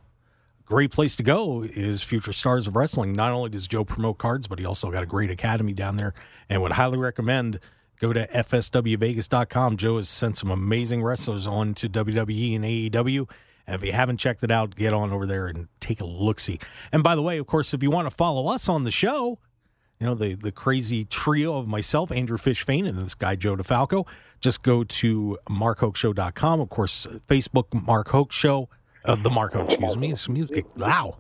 great 0.67 0.91
place 0.91 1.17
to 1.17 1.23
go 1.23 1.63
is 1.63 2.03
Future 2.03 2.35
Stars 2.35 2.67
of 2.67 2.77
Wrestling. 2.77 3.15
Not 3.15 3.33
only 3.33 3.49
does 3.49 3.67
Joe 3.67 3.83
promote 3.83 4.19
cards, 4.19 4.49
but 4.49 4.59
he 4.59 4.67
also 4.67 4.91
got 4.91 5.03
a 5.03 5.07
great 5.07 5.31
academy 5.31 5.73
down 5.73 5.97
there, 5.97 6.13
and 6.51 6.61
would 6.61 6.73
highly 6.73 6.99
recommend 6.99 7.61
go 7.99 8.13
to 8.13 8.27
fswvegas.com. 8.27 9.79
Joe 9.79 9.97
has 9.97 10.11
sent 10.11 10.37
some 10.37 10.51
amazing 10.51 11.03
wrestlers 11.03 11.47
on 11.47 11.73
to 11.73 11.89
WWE 11.89 12.57
and 12.57 12.65
AEW. 12.67 13.27
And 13.67 13.75
if 13.75 13.85
you 13.85 13.93
haven't 13.93 14.19
checked 14.19 14.43
it 14.43 14.51
out, 14.51 14.77
get 14.77 14.93
on 14.93 15.13
over 15.13 15.27
there 15.27 15.47
and 15.47 15.69
take 15.81 16.01
a 16.01 16.05
look 16.05 16.39
see. 16.39 16.59
And 16.93 17.03
by 17.03 17.15
the 17.15 17.23
way, 17.23 17.39
of 17.39 17.47
course, 17.47 17.75
if 17.75 17.83
you 17.83 17.91
want 17.91 18.09
to 18.09 18.15
follow 18.15 18.47
us 18.47 18.69
on 18.69 18.85
the 18.85 18.91
show, 18.91 19.39
you 19.99 20.07
know, 20.07 20.15
the, 20.15 20.35
the 20.35 20.53
crazy 20.53 21.05
trio 21.05 21.57
of 21.57 21.67
myself, 21.67 22.13
Andrew 22.13 22.37
Fishfane, 22.37 22.87
and 22.87 22.99
this 22.99 23.15
guy, 23.15 23.35
Joe 23.35 23.57
DeFalco, 23.57 24.07
just 24.41 24.63
go 24.63 24.85
to 24.85 25.39
markhokeshow.com. 25.49 26.61
Of 26.61 26.69
course, 26.69 27.07
Facebook, 27.27 27.87
Mark 27.87 28.09
Hoke 28.09 28.31
Show, 28.31 28.69
uh, 29.05 29.17
the 29.17 29.31
Mark 29.31 29.55
Hoke, 29.55 29.71
excuse 29.71 29.97
me. 29.97 30.13
It's 30.13 30.29
music. 30.29 30.67
Wow. 30.77 31.19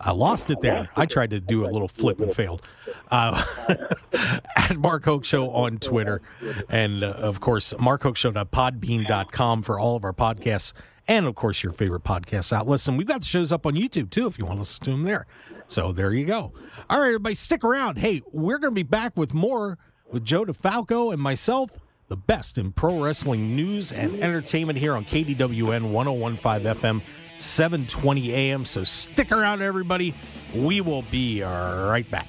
I 0.00 0.12
lost 0.12 0.50
it 0.50 0.60
there. 0.60 0.88
I 0.96 1.06
tried 1.06 1.30
to 1.30 1.40
do 1.40 1.64
a 1.64 1.68
little 1.68 1.88
flip 1.88 2.20
and 2.20 2.34
failed. 2.34 2.62
Uh, 3.10 3.42
at 4.56 4.76
Mark 4.76 5.04
Hoke 5.04 5.24
Show 5.24 5.50
on 5.50 5.78
Twitter. 5.78 6.20
And 6.68 7.02
uh, 7.02 7.08
of 7.08 7.40
course, 7.40 7.72
markhokeshow.podbean.com 7.74 9.62
for 9.62 9.78
all 9.78 9.96
of 9.96 10.04
our 10.04 10.12
podcasts. 10.12 10.72
And 11.06 11.26
of 11.26 11.34
course, 11.34 11.62
your 11.62 11.72
favorite 11.72 12.02
podcast 12.04 12.52
outlets. 12.52 12.88
And 12.88 12.96
we've 12.96 13.06
got 13.06 13.20
the 13.20 13.26
shows 13.26 13.52
up 13.52 13.66
on 13.66 13.74
YouTube 13.74 14.10
too 14.10 14.26
if 14.26 14.38
you 14.38 14.46
want 14.46 14.56
to 14.56 14.60
listen 14.60 14.84
to 14.84 14.90
them 14.90 15.02
there. 15.02 15.26
So 15.68 15.92
there 15.92 16.12
you 16.12 16.24
go. 16.26 16.52
All 16.88 17.00
right, 17.00 17.06
everybody, 17.08 17.34
stick 17.34 17.64
around. 17.64 17.98
Hey, 17.98 18.22
we're 18.32 18.58
going 18.58 18.72
to 18.72 18.74
be 18.74 18.82
back 18.82 19.16
with 19.16 19.34
more 19.34 19.78
with 20.10 20.24
Joe 20.24 20.44
DeFalco 20.44 21.12
and 21.12 21.20
myself, 21.20 21.78
the 22.08 22.16
best 22.16 22.58
in 22.58 22.72
pro 22.72 23.02
wrestling 23.02 23.56
news 23.56 23.90
and 23.90 24.22
entertainment 24.22 24.78
here 24.78 24.94
on 24.94 25.04
KDWN 25.04 25.90
1015 25.90 26.74
FM, 26.74 27.02
720 27.38 28.32
AM. 28.34 28.64
So 28.64 28.84
stick 28.84 29.32
around, 29.32 29.62
everybody. 29.62 30.14
We 30.54 30.80
will 30.80 31.02
be 31.02 31.42
right 31.42 32.08
back. 32.10 32.28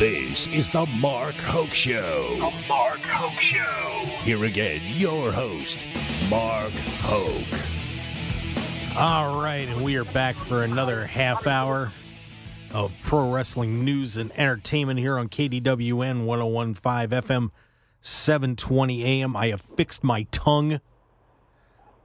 This 0.00 0.46
is 0.46 0.70
the 0.70 0.86
Mark 0.98 1.34
Hoke 1.34 1.74
Show. 1.74 2.26
The 2.36 2.54
Mark 2.66 3.00
Hoke 3.00 3.38
Show. 3.38 4.06
Here 4.22 4.42
again, 4.46 4.80
your 4.94 5.30
host, 5.30 5.76
Mark 6.30 6.72
Hoke. 7.02 7.60
All 8.98 9.42
right, 9.42 9.68
and 9.68 9.84
we 9.84 9.96
are 9.96 10.06
back 10.06 10.36
for 10.36 10.62
another 10.62 11.04
half 11.04 11.46
hour 11.46 11.92
of 12.72 12.94
pro 13.02 13.30
wrestling 13.30 13.84
news 13.84 14.16
and 14.16 14.32
entertainment 14.38 14.98
here 14.98 15.18
on 15.18 15.28
KDWN 15.28 16.24
1015 16.24 17.20
FM 17.20 17.50
720 18.00 19.04
AM. 19.04 19.36
I 19.36 19.48
have 19.48 19.60
fixed 19.60 20.02
my 20.02 20.22
tongue. 20.30 20.80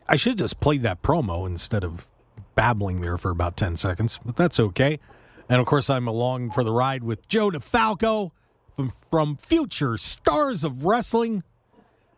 I 0.05 0.17
should 0.17 0.31
have 0.31 0.39
just 0.39 0.60
played 0.60 0.81
that 0.81 1.01
promo 1.01 1.47
instead 1.47 1.86
of 1.86 2.10
babbling 2.55 2.99
there 2.99 3.17
for 3.17 3.31
about 3.31 3.55
10 3.55 3.77
seconds, 3.77 4.19
but 4.25 4.36
that's 4.36 4.60
okay. 4.60 4.99
And 5.47 5.62
of 5.62 5.67
course, 5.67 5.89
I'm 5.89 6.08
along 6.08 6.51
for 6.51 6.63
the 6.63 6.71
ride 6.71 7.03
with 7.03 7.27
Joe 7.27 7.51
DeFalco 7.51 8.31
from, 8.75 8.91
from 9.12 9.38
Future 9.38 9.97
Stars 9.97 10.63
of 10.63 10.86
Wrestling. 10.86 11.43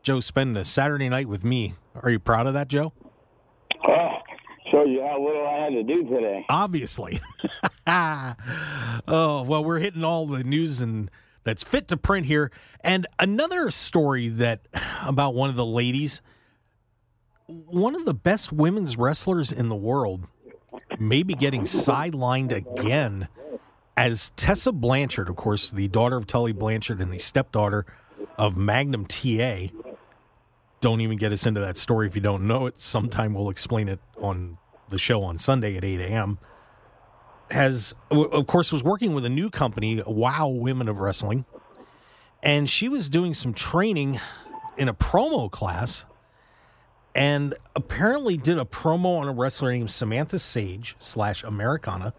Joe 0.02 0.22
spending 0.22 0.56
a 0.56 0.64
Saturday 0.64 1.10
night 1.10 1.28
with 1.28 1.44
me. 1.44 1.76
Are 1.96 2.10
you 2.10 2.20
proud 2.20 2.48
of 2.48 2.54
that, 2.54 2.70
Joe? 2.70 2.94
Oh, 3.86 4.10
shows 4.72 4.88
you 4.88 5.02
how 5.02 5.22
little 5.22 5.46
I 5.46 5.64
had 5.64 5.74
to 5.74 5.84
do 5.84 6.04
today. 6.06 6.46
Obviously. 6.50 7.20
oh, 7.88 9.44
well, 9.46 9.64
we're 9.64 9.80
hitting 9.80 10.06
all 10.06 10.26
the 10.26 10.44
news 10.44 10.80
and 10.80 11.12
that's 11.44 11.64
fit 11.64 11.88
to 11.90 11.98
print 11.98 12.28
here. 12.28 12.52
And 12.82 13.08
another 13.20 13.72
story 13.72 14.30
that 14.30 14.68
about 15.06 15.34
one 15.34 15.50
of 15.50 15.56
the 15.56 15.66
ladies, 15.66 16.22
one 17.48 17.96
of 17.96 18.06
the 18.06 18.14
best 18.14 18.54
women's 18.54 18.98
wrestlers 18.98 19.52
in 19.52 19.68
the 19.68 19.76
world 19.76 20.28
maybe 21.00 21.34
getting 21.34 21.64
sidelined 21.64 22.52
again 22.52 23.28
as 23.96 24.32
Tessa 24.36 24.72
Blanchard, 24.72 25.30
of 25.30 25.36
course, 25.36 25.72
the 25.72 25.88
daughter 25.88 26.18
of 26.18 26.28
Tully 26.28 26.52
Blanchard 26.52 27.02
and 27.02 27.12
the 27.12 27.18
stepdaughter 27.18 27.86
of 28.38 28.56
Magnum 28.56 29.06
TA. 29.06 29.68
Don't 30.80 31.02
even 31.02 31.18
get 31.18 31.32
us 31.32 31.46
into 31.48 31.60
that 31.60 31.78
story 31.78 32.08
if 32.08 32.16
you 32.16 32.22
don't 32.22 32.46
know 32.46 32.68
it. 32.68 32.80
Sometime 32.80 33.34
we'll 33.34 33.50
explain 33.50 33.90
it 33.90 34.00
on 34.22 34.60
the 34.90 35.00
show 35.00 35.24
on 35.24 35.40
Sunday 35.40 35.76
at 35.76 35.84
8 35.84 36.00
a.m. 36.00 36.38
Has, 37.50 37.96
of 38.12 38.46
course, 38.46 38.72
was 38.72 38.84
working 38.84 39.14
with 39.14 39.26
a 39.26 39.30
new 39.30 39.50
company, 39.50 40.04
Wow 40.06 40.50
Women 40.50 40.88
of 40.88 41.00
Wrestling, 41.00 41.46
and 42.44 42.70
she 42.70 42.88
was 42.88 43.10
doing 43.10 43.34
some 43.34 43.54
training 43.54 44.20
in 44.78 44.88
a 44.88 44.94
promo 44.94 45.50
class 45.50 46.06
and 47.18 47.56
apparently 47.76 48.38
did 48.38 48.60
a 48.60 48.64
promo 48.64 49.18
on 49.20 49.28
a 49.28 49.34
wrestler 49.34 49.72
named 49.72 49.90
Samantha 49.90 50.38
Sage 50.38 50.96
slash 51.00 51.44
Americana 51.44 52.14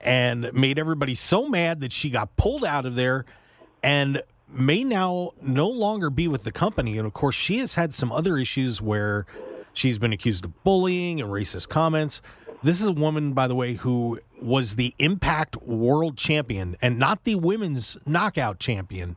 and 0.00 0.52
made 0.54 0.78
everybody 0.78 1.16
so 1.16 1.48
mad 1.48 1.80
that 1.80 1.90
she 1.90 2.10
got 2.10 2.36
pulled 2.36 2.64
out 2.64 2.86
of 2.86 2.94
there 2.94 3.24
and 3.82 4.22
may 4.48 4.84
now 4.84 5.32
no 5.42 5.68
longer 5.68 6.10
be 6.10 6.28
with 6.28 6.44
the 6.44 6.52
company. 6.52 6.96
And 6.96 7.08
of 7.08 7.12
course, 7.12 7.34
she 7.34 7.58
has 7.58 7.74
had 7.74 7.92
some 7.92 8.12
other 8.12 8.38
issues 8.38 8.80
where 8.80 9.26
she's 9.72 9.98
been 9.98 10.12
accused 10.12 10.44
of 10.44 10.62
bullying 10.62 11.20
and 11.20 11.28
racist 11.28 11.68
comments. 11.68 12.22
This 12.62 12.80
is 12.80 12.86
a 12.86 12.92
woman, 12.92 13.32
by 13.32 13.48
the 13.48 13.56
way, 13.56 13.74
who 13.74 14.20
was 14.40 14.76
the 14.76 14.94
Impact 15.00 15.56
World 15.62 16.16
Champion 16.16 16.76
and 16.80 17.00
not 17.00 17.24
the 17.24 17.34
women's 17.34 17.98
knockout 18.06 18.60
champion. 18.60 19.16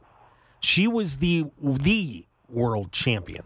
She 0.60 0.88
was 0.88 1.18
the 1.18 1.46
the 1.62 2.26
world 2.50 2.92
champion. 2.92 3.44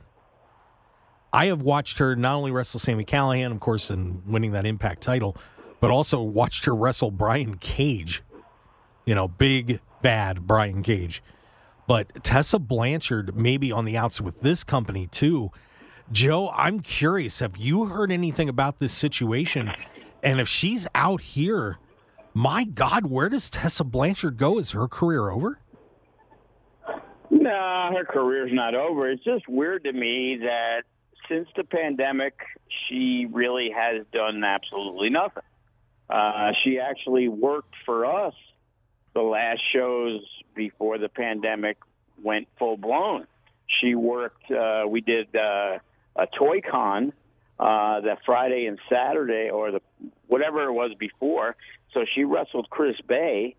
I 1.33 1.45
have 1.45 1.61
watched 1.61 1.99
her 1.99 2.15
not 2.15 2.35
only 2.35 2.51
wrestle 2.51 2.79
Sami 2.79 3.05
Callihan, 3.05 3.51
of 3.51 3.59
course, 3.59 3.89
in 3.89 4.21
winning 4.25 4.51
that 4.51 4.65
Impact 4.65 5.01
title, 5.01 5.37
but 5.79 5.91
also 5.91 6.21
watched 6.21 6.65
her 6.65 6.75
wrestle 6.75 7.11
Brian 7.11 7.57
Cage. 7.57 8.21
You 9.05 9.15
know, 9.15 9.27
big 9.27 9.79
bad 10.01 10.45
Brian 10.45 10.83
Cage. 10.83 11.23
But 11.87 12.23
Tessa 12.23 12.59
Blanchard 12.59 13.35
maybe 13.35 13.71
on 13.71 13.85
the 13.85 13.97
outs 13.97 14.21
with 14.21 14.41
this 14.41 14.63
company 14.63 15.07
too. 15.07 15.51
Joe, 16.11 16.49
I'm 16.49 16.81
curious. 16.81 17.39
Have 17.39 17.57
you 17.57 17.85
heard 17.85 18.11
anything 18.11 18.49
about 18.49 18.79
this 18.79 18.91
situation? 18.91 19.71
And 20.21 20.39
if 20.39 20.47
she's 20.47 20.85
out 20.93 21.21
here, 21.21 21.79
my 22.33 22.63
God, 22.65 23.07
where 23.07 23.29
does 23.29 23.49
Tessa 23.49 23.83
Blanchard 23.83 24.37
go? 24.37 24.59
Is 24.59 24.71
her 24.71 24.87
career 24.87 25.29
over? 25.29 25.59
Nah, 27.29 27.91
her 27.93 28.05
career's 28.05 28.51
not 28.53 28.75
over. 28.75 29.09
It's 29.09 29.23
just 29.23 29.47
weird 29.47 29.83
to 29.85 29.93
me 29.93 30.37
that 30.41 30.83
since 31.31 31.47
the 31.55 31.63
pandemic, 31.63 32.33
she 32.87 33.25
really 33.31 33.71
has 33.73 34.05
done 34.11 34.43
absolutely 34.43 35.09
nothing. 35.09 35.43
Uh, 36.09 36.51
she 36.63 36.79
actually 36.79 37.29
worked 37.29 37.73
for 37.85 38.05
us 38.05 38.33
the 39.13 39.21
last 39.21 39.61
shows 39.73 40.21
before 40.55 40.97
the 40.97 41.07
pandemic 41.07 41.77
went 42.21 42.47
full 42.59 42.75
blown. 42.75 43.27
She 43.79 43.95
worked. 43.95 44.51
Uh, 44.51 44.83
we 44.87 44.99
did 44.99 45.33
uh, 45.33 45.79
a 46.17 46.27
Toy 46.37 46.59
Con 46.69 47.13
uh, 47.57 48.01
that 48.01 48.19
Friday 48.25 48.65
and 48.65 48.77
Saturday, 48.89 49.49
or 49.49 49.71
the 49.71 49.81
whatever 50.27 50.65
it 50.65 50.73
was 50.73 50.91
before. 50.99 51.55
So 51.93 52.05
she 52.13 52.25
wrestled 52.25 52.69
Chris 52.69 52.95
Bey, 53.07 53.55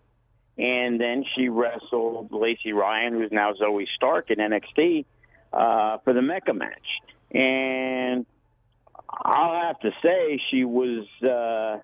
and 0.59 1.01
then 1.01 1.25
she 1.35 1.49
wrestled 1.49 2.33
Lacey 2.33 2.73
Ryan, 2.75 3.15
who's 3.15 3.33
now 3.33 3.55
Zoey 3.55 3.87
Stark 3.97 4.31
in 4.31 4.37
NXT, 4.39 5.07
uh, 5.55 5.99
for 6.05 6.13
the 6.13 6.23
Mecca 6.23 6.53
match 6.53 6.87
and 7.33 8.27
I'll 9.09 9.67
have 9.67 9.81
to 9.81 9.91
say 10.03 10.41
she 10.51 10.65
was 10.65 11.07
uh, 11.23 11.79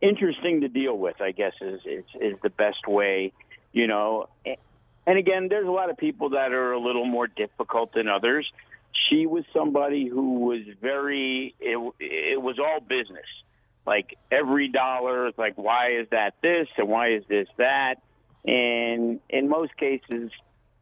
interesting 0.00 0.62
to 0.62 0.68
deal 0.68 0.96
with. 0.96 1.20
I 1.20 1.32
guess 1.32 1.52
is, 1.60 1.80
is 1.84 2.04
is 2.20 2.34
the 2.42 2.50
best 2.50 2.86
way, 2.86 3.32
you 3.72 3.86
know. 3.86 4.28
And 5.06 5.18
again, 5.18 5.48
there's 5.48 5.68
a 5.68 5.70
lot 5.70 5.90
of 5.90 5.96
people 5.96 6.30
that 6.30 6.52
are 6.52 6.72
a 6.72 6.80
little 6.80 7.06
more 7.06 7.26
difficult 7.26 7.92
than 7.94 8.08
others. 8.08 8.50
She 9.08 9.26
was 9.26 9.44
somebody 9.52 10.08
who 10.08 10.40
was 10.40 10.62
very. 10.80 11.54
It, 11.60 11.78
it 12.00 12.42
was 12.42 12.58
all 12.58 12.80
business. 12.80 13.26
Like 13.86 14.18
every 14.32 14.68
dollar, 14.68 15.30
like 15.38 15.54
why 15.56 15.92
is 16.00 16.08
that 16.10 16.34
this 16.42 16.66
and 16.76 16.88
why 16.88 17.12
is 17.12 17.22
this 17.28 17.46
that, 17.56 18.02
and 18.44 19.20
in 19.30 19.48
most 19.48 19.76
cases, 19.76 20.32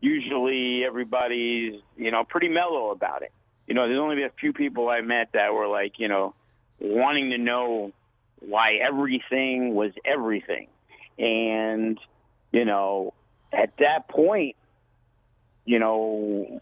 usually 0.04 0.84
everybody's 0.84 1.80
you 1.96 2.10
know 2.10 2.24
pretty 2.24 2.48
mellow 2.48 2.90
about 2.90 3.22
it. 3.22 3.32
You 3.66 3.74
know, 3.74 3.88
there's 3.88 3.98
only 3.98 4.22
a 4.22 4.30
few 4.38 4.52
people 4.52 4.88
I 4.88 5.00
met 5.00 5.30
that 5.32 5.54
were 5.54 5.66
like 5.66 5.98
you 5.98 6.08
know 6.08 6.34
wanting 6.78 7.30
to 7.30 7.38
know 7.38 7.92
why 8.40 8.74
everything 8.74 9.74
was 9.74 9.92
everything, 10.04 10.68
and 11.18 11.98
you 12.52 12.64
know 12.64 13.14
at 13.52 13.76
that 13.78 14.08
point, 14.08 14.56
you 15.64 15.78
know 15.78 16.60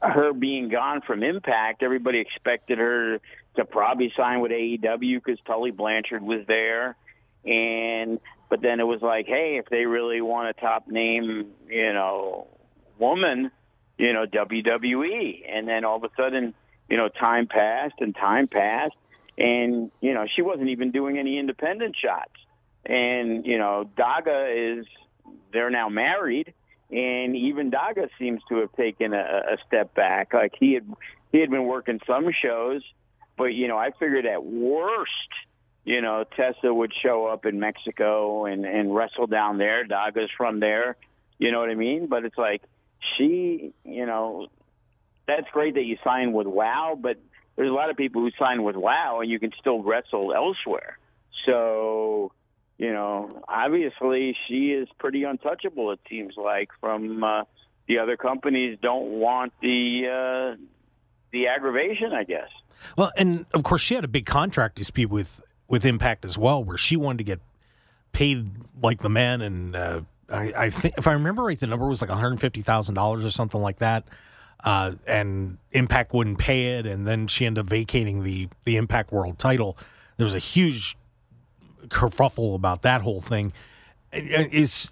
her 0.00 0.32
being 0.32 0.68
gone 0.68 1.00
from 1.00 1.24
Impact, 1.24 1.82
everybody 1.82 2.20
expected 2.20 2.78
her 2.78 3.18
to 3.56 3.64
probably 3.64 4.12
sign 4.16 4.38
with 4.38 4.52
AEW 4.52 5.16
because 5.16 5.40
Tully 5.44 5.72
Blanchard 5.72 6.22
was 6.22 6.46
there, 6.46 6.94
and 7.44 8.20
but 8.48 8.62
then 8.62 8.80
it 8.80 8.84
was 8.84 9.02
like, 9.02 9.26
hey, 9.26 9.58
if 9.62 9.68
they 9.70 9.84
really 9.84 10.20
want 10.20 10.48
a 10.48 10.60
top 10.60 10.88
name, 10.88 11.48
you 11.68 11.92
know, 11.92 12.48
woman, 12.98 13.50
you 13.98 14.12
know, 14.12 14.26
WWE. 14.26 15.42
And 15.48 15.68
then 15.68 15.84
all 15.84 15.96
of 15.96 16.04
a 16.04 16.10
sudden, 16.16 16.54
you 16.88 16.96
know, 16.96 17.08
time 17.08 17.46
passed 17.46 17.96
and 18.00 18.14
time 18.14 18.48
passed. 18.48 18.94
And, 19.36 19.90
you 20.00 20.14
know, 20.14 20.26
she 20.34 20.42
wasn't 20.42 20.70
even 20.70 20.90
doing 20.90 21.18
any 21.18 21.38
independent 21.38 21.96
shots. 22.02 22.32
And, 22.84 23.44
you 23.44 23.58
know, 23.58 23.88
Daga 23.96 24.80
is, 24.80 24.86
they're 25.52 25.70
now 25.70 25.88
married. 25.88 26.54
And 26.90 27.36
even 27.36 27.70
Daga 27.70 28.08
seems 28.18 28.40
to 28.48 28.56
have 28.60 28.72
taken 28.72 29.12
a, 29.12 29.42
a 29.52 29.56
step 29.66 29.94
back. 29.94 30.32
Like 30.32 30.54
he 30.58 30.72
had, 30.74 30.90
he 31.32 31.40
had 31.40 31.50
been 31.50 31.66
working 31.66 32.00
some 32.06 32.30
shows, 32.42 32.82
but, 33.36 33.52
you 33.54 33.68
know, 33.68 33.76
I 33.76 33.90
figured 33.90 34.24
at 34.24 34.42
worst, 34.42 35.10
you 35.88 36.02
know, 36.02 36.22
Tessa 36.36 36.72
would 36.72 36.92
show 37.02 37.24
up 37.24 37.46
in 37.46 37.58
Mexico 37.60 38.44
and, 38.44 38.66
and 38.66 38.94
wrestle 38.94 39.26
down 39.26 39.56
there. 39.56 39.84
Daga's 39.84 40.28
from 40.36 40.60
there. 40.60 40.96
You 41.38 41.50
know 41.50 41.60
what 41.60 41.70
I 41.70 41.76
mean? 41.76 42.08
But 42.08 42.26
it's 42.26 42.36
like 42.36 42.60
she, 43.16 43.72
you 43.84 44.04
know, 44.04 44.48
that's 45.26 45.46
great 45.50 45.76
that 45.76 45.84
you 45.84 45.96
sign 46.04 46.34
with 46.34 46.46
WoW, 46.46 46.98
but 47.00 47.16
there's 47.56 47.70
a 47.70 47.72
lot 47.72 47.88
of 47.88 47.96
people 47.96 48.20
who 48.20 48.30
sign 48.38 48.64
with 48.64 48.76
WoW 48.76 49.20
and 49.22 49.30
you 49.30 49.40
can 49.40 49.50
still 49.58 49.82
wrestle 49.82 50.34
elsewhere. 50.34 50.98
So, 51.46 52.32
you 52.76 52.92
know, 52.92 53.42
obviously 53.48 54.36
she 54.46 54.72
is 54.72 54.88
pretty 54.98 55.24
untouchable. 55.24 55.92
It 55.92 56.00
seems 56.10 56.34
like 56.36 56.68
from 56.80 57.24
uh, 57.24 57.44
the 57.86 58.00
other 58.00 58.18
companies 58.18 58.78
don't 58.82 59.08
want 59.20 59.54
the 59.62 60.02
uh, 60.04 60.62
the 61.32 61.46
aggravation, 61.46 62.12
I 62.12 62.24
guess. 62.24 62.50
Well, 62.94 63.10
and 63.16 63.46
of 63.54 63.62
course 63.62 63.80
she 63.80 63.94
had 63.94 64.04
a 64.04 64.08
big 64.08 64.26
contract 64.26 64.76
dispute 64.76 65.08
with 65.08 65.42
with 65.68 65.84
Impact 65.84 66.24
as 66.24 66.38
well, 66.38 66.64
where 66.64 66.78
she 66.78 66.96
wanted 66.96 67.18
to 67.18 67.24
get 67.24 67.40
paid 68.12 68.48
like 68.82 69.00
the 69.02 69.10
men, 69.10 69.42
and 69.42 69.76
uh, 69.76 70.00
I, 70.30 70.52
I 70.56 70.70
think 70.70 70.94
if 70.98 71.06
I 71.06 71.12
remember 71.12 71.44
right, 71.44 71.58
the 71.58 71.66
number 71.66 71.86
was 71.86 72.00
like 72.00 72.10
one 72.10 72.18
hundred 72.18 72.40
fifty 72.40 72.62
thousand 72.62 72.94
dollars 72.94 73.24
or 73.24 73.30
something 73.30 73.60
like 73.60 73.78
that. 73.78 74.04
Uh, 74.64 74.94
and 75.06 75.58
Impact 75.70 76.12
wouldn't 76.12 76.38
pay 76.38 76.78
it, 76.78 76.86
and 76.86 77.06
then 77.06 77.28
she 77.28 77.46
ended 77.46 77.64
up 77.64 77.70
vacating 77.70 78.22
the 78.22 78.48
the 78.64 78.76
Impact 78.76 79.12
World 79.12 79.38
Title. 79.38 79.76
There 80.16 80.24
was 80.24 80.34
a 80.34 80.40
huge 80.40 80.96
kerfuffle 81.88 82.54
about 82.54 82.82
that 82.82 83.02
whole 83.02 83.20
thing. 83.20 83.52
Is 84.12 84.90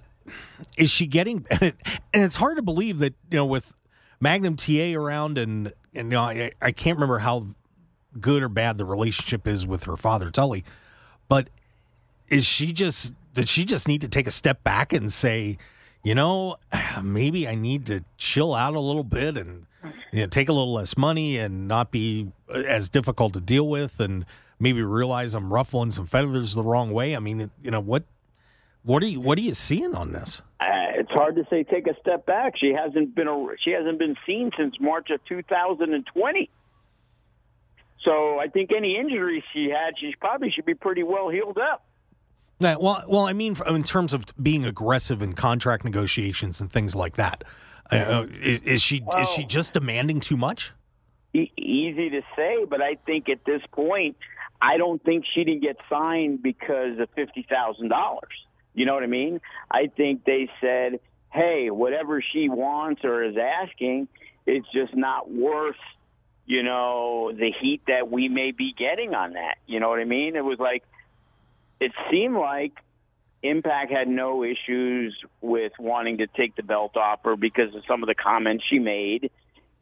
is 0.77 0.91
she 0.91 1.07
getting? 1.07 1.47
And, 1.51 1.63
it, 1.63 1.77
and 2.13 2.25
it's 2.25 2.37
hard 2.37 2.57
to 2.57 2.63
believe 2.63 2.99
that 3.01 3.15
you 3.31 3.39
know 3.39 3.47
with 3.47 3.75
Magnum 4.21 4.57
TA 4.57 4.93
around, 4.95 5.39
and 5.39 5.73
and 5.95 6.13
you 6.13 6.17
know 6.17 6.23
I, 6.23 6.53
I 6.63 6.71
can't 6.71 6.97
remember 6.97 7.19
how 7.19 7.45
good 8.21 8.43
or 8.43 8.49
bad 8.49 8.79
the 8.79 8.85
relationship 8.85 9.47
is 9.47 9.67
with 9.67 9.85
her 9.85 9.97
father 9.97 10.31
Tully, 10.31 10.65
but 11.29 11.49
is 12.29 12.45
she 12.45 12.73
just 12.73 13.15
did 13.35 13.49
she 13.49 13.65
just 13.65 13.87
need 13.87 14.01
to 14.01 14.09
take 14.09 14.27
a 14.27 14.31
step 14.31 14.63
back 14.65 14.93
and 14.93 15.13
say, 15.13 15.59
you 16.03 16.15
know, 16.15 16.57
maybe 17.03 17.47
I 17.47 17.55
need 17.55 17.87
to 17.87 18.05
chill 18.17 18.55
out 18.55 18.75
a 18.75 18.81
little 18.81 19.05
bit 19.05 19.37
and 19.37 19.67
you 20.13 20.21
know, 20.21 20.27
take 20.27 20.49
a 20.49 20.53
little 20.53 20.73
less 20.73 20.97
money 20.97 21.39
and 21.39 21.69
not 21.69 21.91
be 21.91 22.33
as 22.49 22.89
difficult 22.89 23.35
to 23.35 23.41
deal 23.41 23.69
with 23.69 24.01
and 24.01 24.25
maybe 24.59 24.83
realize 24.83 25.35
I'm 25.35 25.53
ruffling 25.53 25.91
some 25.91 26.07
feathers 26.07 26.55
the 26.55 26.63
wrong 26.63 26.93
way. 26.93 27.15
I 27.15 27.19
mean, 27.19 27.51
you 27.63 27.71
know, 27.71 27.81
what 27.81 28.05
what 28.83 29.03
are 29.03 29.07
you 29.07 29.21
what 29.21 29.39
are 29.39 29.43
you 29.43 29.55
seeing 29.55 29.95
on 29.95 30.13
this? 30.13 30.43
Uh, 30.61 30.65
it's 30.95 31.11
hard 31.11 31.37
to 31.37 31.45
say 31.51 31.63
take 31.65 31.87
a 31.87 31.95
step 32.01 32.25
back. 32.27 32.55
She 32.57 32.73
hasn't 32.73 33.15
been 33.15 33.29
a, 33.29 33.47
she 33.63 33.71
hasn't 33.71 33.99
been 33.99 34.17
seen 34.27 34.51
since 34.57 34.75
March 34.81 35.11
of 35.11 35.23
2020. 35.27 36.51
So 38.07 38.39
I 38.39 38.47
think 38.47 38.71
any 38.75 38.97
injuries 38.97 39.43
she 39.53 39.69
had, 39.69 39.95
she 39.99 40.15
probably 40.21 40.51
should 40.51 40.65
be 40.65 40.75
pretty 40.75 41.03
well 41.03 41.29
healed 41.29 41.59
up. 41.59 41.85
Yeah, 42.61 42.77
well, 42.77 43.05
well, 43.09 43.27
I 43.27 43.33
mean, 43.33 43.57
in 43.67 43.83
terms 43.83 44.13
of 44.15 44.25
being 44.41 44.65
aggressive 44.65 45.21
in 45.21 45.35
contract 45.35 45.85
negotiations 45.85 46.61
and 46.61 46.73
things 46.73 46.95
like 46.95 47.17
that, 47.17 47.45
uh, 47.91 48.27
is, 48.41 48.63
is, 48.63 48.83
she 48.83 49.03
well, 49.05 49.21
is 49.21 49.29
she 49.31 49.45
just 49.45 49.73
demanding 49.73 50.21
too 50.21 50.37
much? 50.37 50.73
E- 51.35 51.53
easy 51.59 52.09
to 52.11 52.23
say, 52.37 52.65
but 52.65 52.81
I 52.81 52.97
think 53.05 53.29
at 53.29 53.45
this 53.45 53.61
point, 53.73 54.17
I 54.63 54.79
don't 54.79 55.03
think 55.03 55.25
she 55.35 55.45
didn't 55.45 55.63
get 55.63 55.77
signed 55.91 56.43
because 56.43 56.99
of 56.99 57.11
fifty 57.15 57.47
thousand 57.49 57.89
dollars. 57.89 58.33
You 58.75 58.87
know 58.87 58.95
what 58.95 59.03
I 59.03 59.09
mean? 59.09 59.41
I 59.71 59.89
think 59.95 60.25
they 60.25 60.49
said, 60.61 61.01
"Hey, 61.31 61.71
whatever 61.71 62.23
she 62.23 62.49
wants 62.49 63.05
or 63.05 63.23
is 63.23 63.37
asking, 63.37 64.09
it's 64.47 64.67
just 64.73 64.95
not 64.95 65.31
worth." 65.31 65.77
You 66.47 66.63
know 66.63 67.33
the 67.33 67.53
heat 67.61 67.83
that 67.89 68.11
we 68.11 68.29
may 68.29 68.53
be 68.53 68.73
getting 68.73 69.15
on 69.15 69.33
that. 69.33 69.57
You 69.67 69.81
know 69.81 69.89
what 69.89 69.99
I 69.99 70.05
mean? 70.05 70.37
It 70.37 70.45
was 70.45 70.59
like 70.59 70.85
it 71.81 71.93
seemed 72.11 72.37
like 72.37 72.73
Impact 73.43 73.93
had 73.93 74.09
no 74.09 74.45
issues 74.45 75.17
with 75.41 75.73
wanting 75.79 76.19
to 76.19 76.27
take 76.27 76.57
the 76.57 76.63
belt 76.63 76.97
off 76.97 77.21
her 77.25 77.37
because 77.37 77.75
of 77.75 77.83
some 77.87 78.03
of 78.03 78.07
the 78.07 78.15
comments 78.15 78.65
she 78.69 78.79
made, 78.79 79.31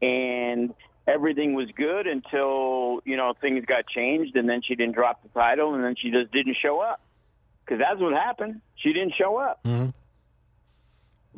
and 0.02 0.74
everything 1.06 1.54
was 1.54 1.68
good 1.76 2.06
until 2.06 3.00
you 3.04 3.16
know 3.16 3.34
things 3.40 3.64
got 3.64 3.86
changed, 3.86 4.36
and 4.36 4.48
then 4.48 4.60
she 4.62 4.74
didn't 4.74 4.94
drop 4.94 5.22
the 5.22 5.28
title, 5.28 5.74
and 5.74 5.84
then 5.84 5.94
she 5.96 6.10
just 6.10 6.32
didn't 6.32 6.56
show 6.60 6.80
up 6.80 7.00
because 7.64 7.78
that's 7.78 8.00
what 8.00 8.12
happened. 8.12 8.60
She 8.76 8.92
didn't 8.92 9.14
show 9.16 9.36
up. 9.36 9.62
Mm-hmm. 9.64 9.90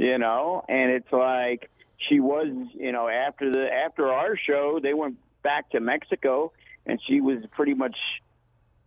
You 0.02 0.18
know, 0.18 0.64
and 0.68 0.90
it's 0.90 1.12
like 1.12 1.70
she 2.09 2.20
was. 2.20 2.48
You 2.74 2.92
know, 2.92 3.09
after 3.09 3.50
the 3.50 3.68
after 3.72 4.09
our 4.09 4.37
show, 4.37 4.80
they 4.82 4.94
went 4.94 5.16
back 5.42 5.70
to 5.70 5.80
Mexico, 5.80 6.52
and 6.85 7.00
she 7.06 7.20
was 7.20 7.38
pretty 7.52 7.74
much 7.74 7.96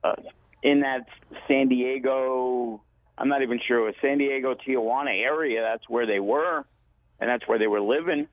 uh, 0.04 0.15
in 0.63 0.82
that 0.82 1.08
San 1.48 1.67
Diego. 1.67 2.82
I'm 3.17 3.28
not 3.28 3.41
even 3.41 3.60
sure 3.67 3.80
it 3.80 3.86
was 3.86 3.95
San 4.02 4.17
Diego 4.17 4.56
Tijuana 4.56 5.22
area. 5.24 5.62
That's 5.62 5.88
where 5.89 6.06
they 6.06 6.19
were, 6.19 6.65
and 7.19 7.30
that's 7.30 7.48
where 7.48 7.60
they 7.60 7.67
were 7.67 7.82
living. 7.82 8.28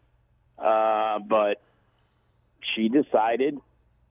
Uh, 0.58 1.18
but 1.18 1.60
she 2.74 2.88
decided 2.88 3.58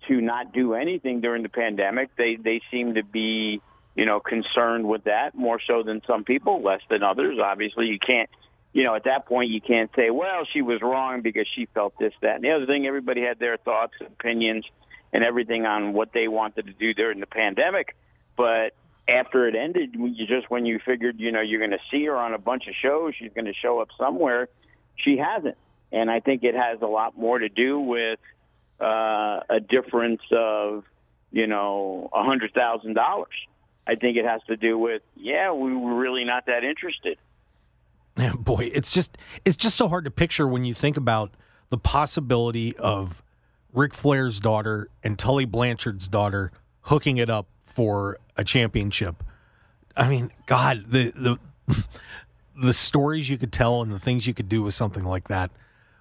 to 0.07 0.21
not 0.21 0.53
do 0.53 0.73
anything 0.73 1.21
during 1.21 1.43
the 1.43 1.49
pandemic. 1.49 2.15
They 2.17 2.37
they 2.41 2.61
seem 2.71 2.95
to 2.95 3.03
be 3.03 3.61
you 3.95 4.05
know 4.05 4.19
concerned 4.19 4.87
with 4.87 5.05
that 5.05 5.35
more 5.35 5.59
so 5.65 5.83
than 5.83 6.01
some 6.05 6.23
people, 6.23 6.61
less 6.61 6.81
than 6.89 7.03
others. 7.03 7.37
Obviously, 7.43 7.87
you 7.87 7.99
can't. 7.99 8.29
You 8.75 8.83
know, 8.83 8.93
at 8.93 9.05
that 9.05 9.25
point, 9.25 9.51
you 9.51 9.61
can't 9.61 9.89
say, 9.95 10.09
"Well, 10.09 10.45
she 10.51 10.61
was 10.61 10.81
wrong 10.81 11.21
because 11.21 11.47
she 11.55 11.65
felt 11.73 11.97
this, 11.97 12.11
that." 12.21 12.35
And 12.35 12.43
the 12.43 12.51
other 12.51 12.65
thing, 12.65 12.85
everybody 12.85 13.21
had 13.21 13.39
their 13.39 13.55
thoughts, 13.55 13.93
and 14.01 14.09
opinions, 14.09 14.65
and 15.13 15.23
everything 15.23 15.65
on 15.65 15.93
what 15.93 16.11
they 16.11 16.27
wanted 16.27 16.65
to 16.65 16.73
do 16.73 16.93
during 16.93 17.21
the 17.21 17.25
pandemic. 17.25 17.95
But 18.35 18.75
after 19.07 19.47
it 19.47 19.55
ended, 19.55 19.95
you 19.95 20.27
just 20.27 20.49
when 20.49 20.65
you 20.65 20.81
figured, 20.85 21.21
you 21.21 21.31
know, 21.31 21.39
you're 21.39 21.61
going 21.65 21.71
to 21.71 21.85
see 21.89 22.03
her 22.07 22.17
on 22.17 22.33
a 22.33 22.37
bunch 22.37 22.67
of 22.67 22.73
shows, 22.81 23.13
she's 23.17 23.31
going 23.33 23.45
to 23.45 23.53
show 23.53 23.79
up 23.79 23.87
somewhere. 23.97 24.49
She 24.97 25.15
hasn't, 25.15 25.57
and 25.93 26.11
I 26.11 26.19
think 26.19 26.43
it 26.43 26.53
has 26.53 26.81
a 26.81 26.87
lot 26.87 27.17
more 27.17 27.39
to 27.39 27.47
do 27.47 27.79
with 27.79 28.19
uh, 28.81 29.39
a 29.49 29.61
difference 29.61 30.21
of, 30.33 30.83
you 31.31 31.47
know, 31.47 32.09
a 32.13 32.25
hundred 32.25 32.53
thousand 32.53 32.95
dollars. 32.95 33.35
I 33.87 33.95
think 33.95 34.17
it 34.17 34.25
has 34.25 34.41
to 34.47 34.57
do 34.57 34.77
with, 34.77 35.01
yeah, 35.15 35.53
we 35.53 35.73
were 35.73 35.95
really 35.95 36.25
not 36.25 36.47
that 36.47 36.65
interested. 36.65 37.17
Boy, 38.39 38.69
it's 38.73 38.91
just 38.91 39.17
it's 39.43 39.55
just 39.55 39.77
so 39.77 39.87
hard 39.87 40.05
to 40.05 40.11
picture 40.11 40.47
when 40.47 40.65
you 40.65 40.73
think 40.73 40.97
about 40.97 41.31
the 41.69 41.77
possibility 41.77 42.75
of 42.77 43.21
Ric 43.73 43.93
Flair's 43.93 44.39
daughter 44.39 44.89
and 45.03 45.19
Tully 45.19 45.45
Blanchard's 45.45 46.07
daughter 46.07 46.51
hooking 46.81 47.17
it 47.17 47.29
up 47.29 47.47
for 47.65 48.17
a 48.37 48.43
championship. 48.43 49.23
I 49.97 50.07
mean, 50.07 50.31
God, 50.45 50.85
the 50.87 51.11
the 51.11 51.39
the 52.55 52.73
stories 52.73 53.29
you 53.29 53.37
could 53.37 53.51
tell 53.51 53.81
and 53.81 53.91
the 53.91 53.99
things 53.99 54.27
you 54.27 54.33
could 54.33 54.49
do 54.49 54.61
with 54.61 54.73
something 54.73 55.03
like 55.03 55.27
that 55.27 55.51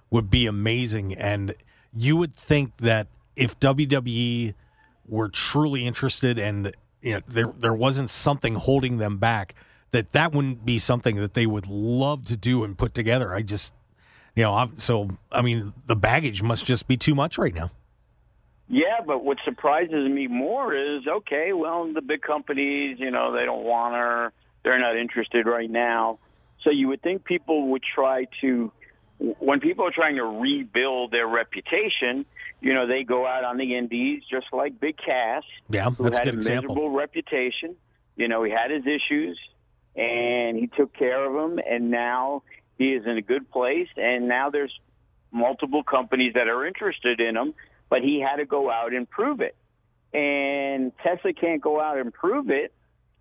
would 0.09 0.29
be 0.29 0.45
amazing. 0.45 1.13
And 1.13 1.53
you 1.93 2.15
would 2.15 2.33
think 2.33 2.77
that 2.77 3.07
if 3.35 3.59
WWE 3.59 4.53
were 5.07 5.29
truly 5.29 5.85
interested 5.85 6.39
and 6.39 6.73
you 7.01 7.15
know 7.15 7.21
there 7.27 7.51
there 7.57 7.73
wasn't 7.73 8.09
something 8.09 8.55
holding 8.55 8.97
them 8.97 9.17
back, 9.17 9.53
that 9.91 10.11
that 10.11 10.33
wouldn't 10.33 10.65
be 10.65 10.77
something 10.77 11.15
that 11.17 11.33
they 11.33 11.45
would 11.45 11.67
love 11.67 12.23
to 12.25 12.35
do 12.35 12.63
and 12.63 12.77
put 12.77 12.93
together. 12.93 13.33
I 13.33 13.41
just 13.41 13.73
you 14.35 14.43
know, 14.43 14.53
I'm, 14.53 14.77
so 14.77 15.09
I 15.31 15.41
mean, 15.41 15.73
the 15.85 15.95
baggage 15.95 16.43
must 16.43 16.65
just 16.65 16.87
be 16.87 16.97
too 16.97 17.15
much 17.15 17.37
right 17.37 17.53
now. 17.53 17.71
Yeah, 18.67 19.01
but 19.05 19.23
what 19.23 19.37
surprises 19.45 20.09
me 20.09 20.27
more 20.27 20.73
is 20.73 21.07
okay, 21.07 21.53
well, 21.53 21.91
the 21.93 22.01
big 22.01 22.21
companies, 22.21 22.99
you 22.99 23.11
know, 23.11 23.31
they 23.31 23.45
don't 23.45 23.63
want 23.63 23.93
her, 23.93 24.33
they're 24.63 24.79
not 24.79 24.97
interested 24.97 25.45
right 25.45 25.69
now. 25.69 26.19
So 26.63 26.71
you 26.71 26.87
would 26.87 27.01
think 27.01 27.25
people 27.25 27.67
would 27.69 27.83
try 27.83 28.27
to, 28.41 28.71
when 29.19 29.59
people 29.59 29.85
are 29.85 29.91
trying 29.91 30.15
to 30.15 30.23
rebuild 30.23 31.11
their 31.11 31.27
reputation, 31.27 32.25
you 32.59 32.73
know, 32.73 32.87
they 32.87 33.03
go 33.03 33.27
out 33.27 33.43
on 33.43 33.57
the 33.57 33.77
indies 33.77 34.23
just 34.29 34.47
like 34.51 34.79
Big 34.79 34.97
Cass, 34.97 35.43
yeah, 35.69 35.91
who 35.91 36.05
that's 36.05 36.17
had 36.17 36.27
a 36.27 36.31
good 36.31 36.35
a 36.35 36.39
example. 36.39 36.75
miserable 36.75 36.97
reputation. 36.97 37.75
You 38.15 38.27
know, 38.27 38.43
he 38.43 38.51
had 38.51 38.71
his 38.71 38.83
issues, 38.87 39.37
and 39.95 40.57
he 40.57 40.67
took 40.67 40.93
care 40.93 41.25
of 41.25 41.33
them, 41.33 41.59
and 41.67 41.91
now 41.91 42.43
he 42.77 42.93
is 42.93 43.05
in 43.05 43.17
a 43.17 43.21
good 43.21 43.49
place. 43.51 43.87
And 43.95 44.27
now 44.27 44.49
there's 44.49 44.77
multiple 45.31 45.83
companies 45.83 46.33
that 46.33 46.47
are 46.47 46.65
interested 46.65 47.19
in 47.19 47.35
him 47.35 47.53
but 47.89 48.01
he 48.01 48.19
had 48.19 48.37
to 48.37 48.45
go 48.45 48.69
out 48.69 48.93
and 48.93 49.09
prove 49.09 49.41
it. 49.41 49.55
And 50.13 50.91
Tessa 51.03 51.33
can't 51.33 51.61
go 51.61 51.79
out 51.79 51.97
and 51.97 52.13
prove 52.13 52.49
it 52.49 52.73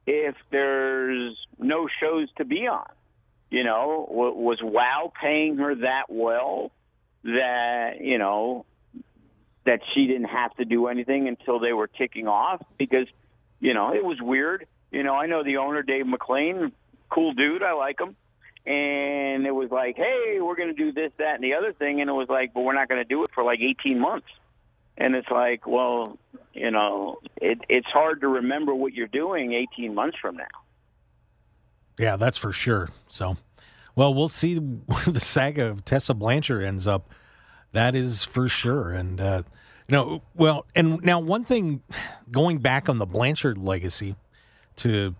if 0.06 0.34
there's 0.50 1.36
no 1.58 1.88
shows 2.00 2.28
to 2.36 2.44
be 2.44 2.66
on. 2.66 2.86
You 3.50 3.64
know, 3.64 4.06
was 4.08 4.58
WoW 4.62 5.12
paying 5.20 5.58
her 5.58 5.74
that 5.76 6.04
well 6.08 6.72
that, 7.22 8.00
you 8.00 8.18
know, 8.18 8.64
that 9.64 9.80
she 9.94 10.06
didn't 10.06 10.24
have 10.24 10.54
to 10.56 10.64
do 10.64 10.88
anything 10.88 11.28
until 11.28 11.58
they 11.58 11.72
were 11.72 11.86
kicking 11.86 12.26
off? 12.26 12.62
Because, 12.78 13.06
you 13.60 13.74
know, 13.74 13.94
it 13.94 14.04
was 14.04 14.18
weird. 14.20 14.66
You 14.94 15.02
know, 15.02 15.14
I 15.14 15.26
know 15.26 15.42
the 15.42 15.56
owner, 15.56 15.82
Dave 15.82 16.04
McLane, 16.06 16.72
cool 17.10 17.32
dude. 17.32 17.62
I 17.62 17.72
like 17.72 18.00
him 18.00 18.16
and 18.66 19.46
it 19.46 19.54
was 19.54 19.70
like, 19.70 19.96
hey, 19.96 20.38
we're 20.40 20.56
going 20.56 20.74
to 20.74 20.74
do 20.74 20.92
this, 20.92 21.12
that, 21.18 21.34
and 21.34 21.44
the 21.44 21.54
other 21.54 21.72
thing, 21.72 22.00
and 22.00 22.08
it 22.08 22.14
was 22.14 22.28
like, 22.30 22.54
but 22.54 22.62
we're 22.62 22.74
not 22.74 22.88
going 22.88 23.00
to 23.00 23.04
do 23.04 23.22
it 23.24 23.30
for 23.34 23.44
like 23.44 23.60
18 23.60 23.98
months 23.98 24.28
and 24.96 25.14
it's 25.14 25.28
like, 25.30 25.66
well, 25.66 26.18
you 26.52 26.70
know, 26.70 27.18
it, 27.36 27.58
it's 27.68 27.88
hard 27.88 28.20
to 28.20 28.28
remember 28.28 28.74
what 28.74 28.92
you're 28.92 29.08
doing 29.08 29.52
18 29.52 29.94
months 29.94 30.16
from 30.20 30.36
now. 30.36 30.44
Yeah, 31.98 32.16
that's 32.16 32.38
for 32.38 32.52
sure. 32.52 32.90
So, 33.08 33.36
well, 33.96 34.14
we'll 34.14 34.28
see 34.28 34.56
where 34.56 35.04
the 35.06 35.20
saga 35.20 35.66
of 35.66 35.84
Tessa 35.84 36.14
Blanchard 36.14 36.62
ends 36.62 36.86
up. 36.86 37.10
That 37.72 37.96
is 37.96 38.22
for 38.22 38.48
sure. 38.48 38.90
And, 38.90 39.20
uh, 39.20 39.42
you 39.88 39.96
know, 39.96 40.22
well, 40.34 40.66
and 40.76 41.02
now 41.02 41.18
one 41.18 41.44
thing 41.44 41.82
going 42.30 42.58
back 42.58 42.88
on 42.88 42.98
the 42.98 43.06
Blanchard 43.06 43.58
legacy 43.58 44.14
to 44.76 45.14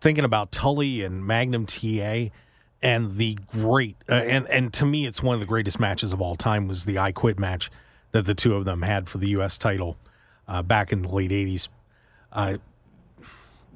thinking 0.00 0.24
about 0.24 0.52
Tully 0.52 1.02
and 1.02 1.26
Magnum 1.26 1.66
TA 1.66 2.30
and 2.82 3.12
the 3.16 3.38
great 3.52 3.96
uh, 4.08 4.14
and 4.14 4.48
and 4.48 4.72
to 4.72 4.86
me 4.86 5.06
it's 5.06 5.22
one 5.22 5.34
of 5.34 5.40
the 5.40 5.46
greatest 5.46 5.78
matches 5.78 6.12
of 6.12 6.20
all 6.20 6.34
time 6.34 6.66
was 6.66 6.84
the 6.84 6.98
I 6.98 7.12
Quit 7.12 7.38
match 7.38 7.70
that 8.12 8.24
the 8.24 8.34
two 8.34 8.54
of 8.54 8.64
them 8.64 8.82
had 8.82 9.08
for 9.08 9.18
the 9.18 9.28
U.S. 9.30 9.58
title 9.58 9.96
uh, 10.48 10.62
back 10.62 10.92
in 10.92 11.02
the 11.02 11.08
late 11.08 11.30
'80s. 11.30 11.68
Uh, 12.32 12.58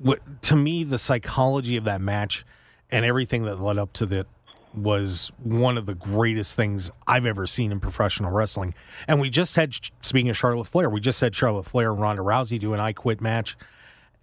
what, 0.01 0.43
to 0.43 0.57
me, 0.57 0.85
the 0.85 0.99
psychology 0.99 1.77
of 1.77 1.85
that 1.85 2.01
match 2.01 2.45
and 2.91 3.05
everything 3.05 3.45
that 3.45 3.61
led 3.61 3.79
up 3.79 3.93
to 3.95 4.07
that 4.07 4.27
was 4.75 5.31
one 5.39 5.79
of 5.79 5.87
the 5.87 5.95
greatest 5.95 6.57
things 6.57 6.91
I've 7.07 7.27
ever 7.27 7.47
seen 7.47 7.71
in 7.71 7.79
professional 7.79 8.33
wrestling. 8.33 8.75
And 9.07 9.21
we 9.21 9.31
just 9.31 9.55
had, 9.55 9.77
speaking 10.03 10.29
of 10.31 10.37
Charlotte 10.37 10.65
Flair, 10.65 10.91
we 10.91 11.01
just 11.01 11.21
had 11.21 11.35
Charlotte 11.35 11.65
Flair 11.65 11.93
and 11.93 12.01
Ronda 12.01 12.23
Rousey 12.23 12.59
do 12.59 12.75
an 12.75 12.81
I 12.81 12.93
Quit 12.93 13.21
match 13.21 13.57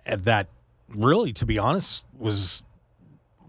that 0.05 0.47
really, 0.95 1.33
to 1.33 1.45
be 1.45 1.57
honest, 1.57 2.05
was 2.17 2.63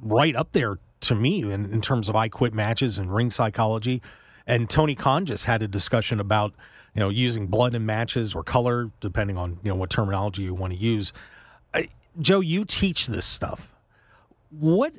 right 0.01 0.35
up 0.35 0.53
there 0.53 0.79
to 1.03 1.15
me 1.15 1.43
in, 1.43 1.73
in 1.73 1.81
terms 1.81 2.09
of 2.09 2.17
I 2.17 2.29
Quit 2.29 2.55
matches 2.55 2.99
and 2.99 3.15
ring 3.15 3.31
psychology. 3.31 4.03
And 4.47 4.69
Tony 4.69 4.95
Khan 4.95 5.27
just 5.27 5.45
had 5.45 5.63
a 5.63 5.69
discussion 5.69 6.19
about 6.21 6.53
you 6.95 7.01
know 7.01 7.09
using 7.09 7.47
blood 7.47 7.75
in 7.75 7.87
matches 7.87 8.35
or 8.35 8.43
color, 8.43 8.91
depending 9.01 9.37
on 9.37 9.59
you 9.63 9.71
know 9.71 9.77
what 9.77 9.91
terminology 9.91 10.43
you 10.43 10.55
want 10.55 10.73
to 10.73 10.79
use. 10.79 11.13
I, 11.73 11.89
Joe, 12.21 12.41
you 12.41 12.65
teach 12.65 13.07
this 13.07 13.27
stuff. 13.27 13.73
What 14.51 14.95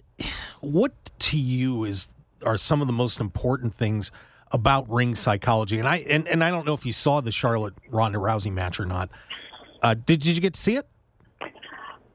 what 0.62 0.94
to 1.20 1.38
you 1.38 1.84
is 1.84 2.08
are 2.46 2.58
some 2.58 2.82
of 2.82 2.88
the 2.88 2.94
most 2.94 3.20
important 3.20 3.76
things 3.76 4.12
about 4.52 4.90
ring 4.90 5.16
psychology? 5.16 5.78
And 5.78 5.88
I 5.88 5.98
and, 5.98 6.28
and 6.28 6.44
I 6.44 6.50
don't 6.50 6.66
know 6.66 6.74
if 6.74 6.86
you 6.86 6.94
saw 6.94 7.22
the 7.22 7.32
Charlotte 7.32 7.74
Ronda 7.90 8.18
Rousey 8.18 8.52
match 8.52 8.80
or 8.80 8.86
not. 8.86 9.10
Uh, 9.82 9.94
did 9.94 10.22
did 10.22 10.36
you 10.38 10.42
get 10.42 10.54
to 10.54 10.60
see 10.60 10.76
it? 10.76 10.88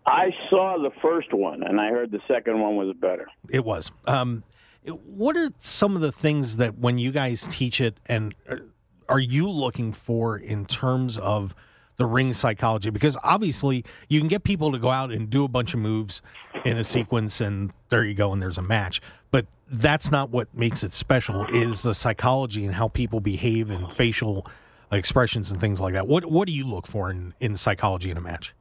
I 0.09 0.31
saw 0.49 0.79
the 0.79 0.91
first 1.03 1.35
one, 1.35 1.63
and 1.63 1.79
I 1.79 1.91
heard 1.91 2.11
the 2.11 2.21
second 2.27 2.61
one 2.61 2.77
was 2.77 2.97
better. 2.97 3.29
It 3.51 3.65
was. 3.65 3.91
Um, 4.07 4.43
what 4.85 5.37
are 5.37 5.51
some 5.59 5.97
of 5.97 6.01
the 6.01 6.13
things 6.13 6.57
that 6.57 6.79
when 6.79 6.99
you 6.99 7.11
guys 7.11 7.47
teach 7.51 7.81
it, 7.81 7.99
and 8.07 8.35
uh, 8.49 8.57
are 9.09 9.21
you 9.21 9.51
looking 9.51 9.93
for 9.93 10.39
in 10.39 10.65
terms 10.65 11.19
of 11.19 11.55
the 11.97 12.07
ring 12.07 12.33
psychology? 12.33 12.89
Because 12.89 13.19
obviously, 13.23 13.85
you 14.09 14.19
can 14.19 14.29
get 14.29 14.45
people 14.45 14.73
to 14.73 14.79
go 14.79 14.89
out 14.89 15.13
and 15.13 15.29
do 15.29 15.45
a 15.45 15.49
bunch 15.49 15.75
of 15.75 15.81
moves 15.81 16.23
in 16.65 16.79
a 16.79 16.85
sequence, 16.85 17.41
and 17.41 17.73
there 17.91 18.05
you 18.05 18.15
go, 18.15 18.33
and 18.33 18.41
there's 18.41 18.59
a 18.59 18.63
match. 18.63 19.03
But 19.31 19.47
that's 19.71 20.11
not 20.11 20.31
what 20.31 20.55
makes 20.55 20.83
it 20.83 20.95
special. 20.95 21.45
Is 21.47 21.83
the 21.83 21.95
psychology 21.95 22.65
and 22.65 22.75
how 22.75 22.89
people 22.89 23.21
behave 23.21 23.69
and 23.69 23.93
facial 23.93 24.47
expressions 24.91 25.51
and 25.51 25.61
things 25.61 25.81
like 25.81 25.93
that. 25.93 26.07
What 26.07 26.25
What 26.27 26.47
do 26.47 26.55
you 26.55 26.67
look 26.67 26.87
for 26.87 27.11
in 27.11 27.35
in 27.41 27.57
psychology 27.57 28.11
in 28.11 28.17
a 28.17 28.23
match? 28.23 28.55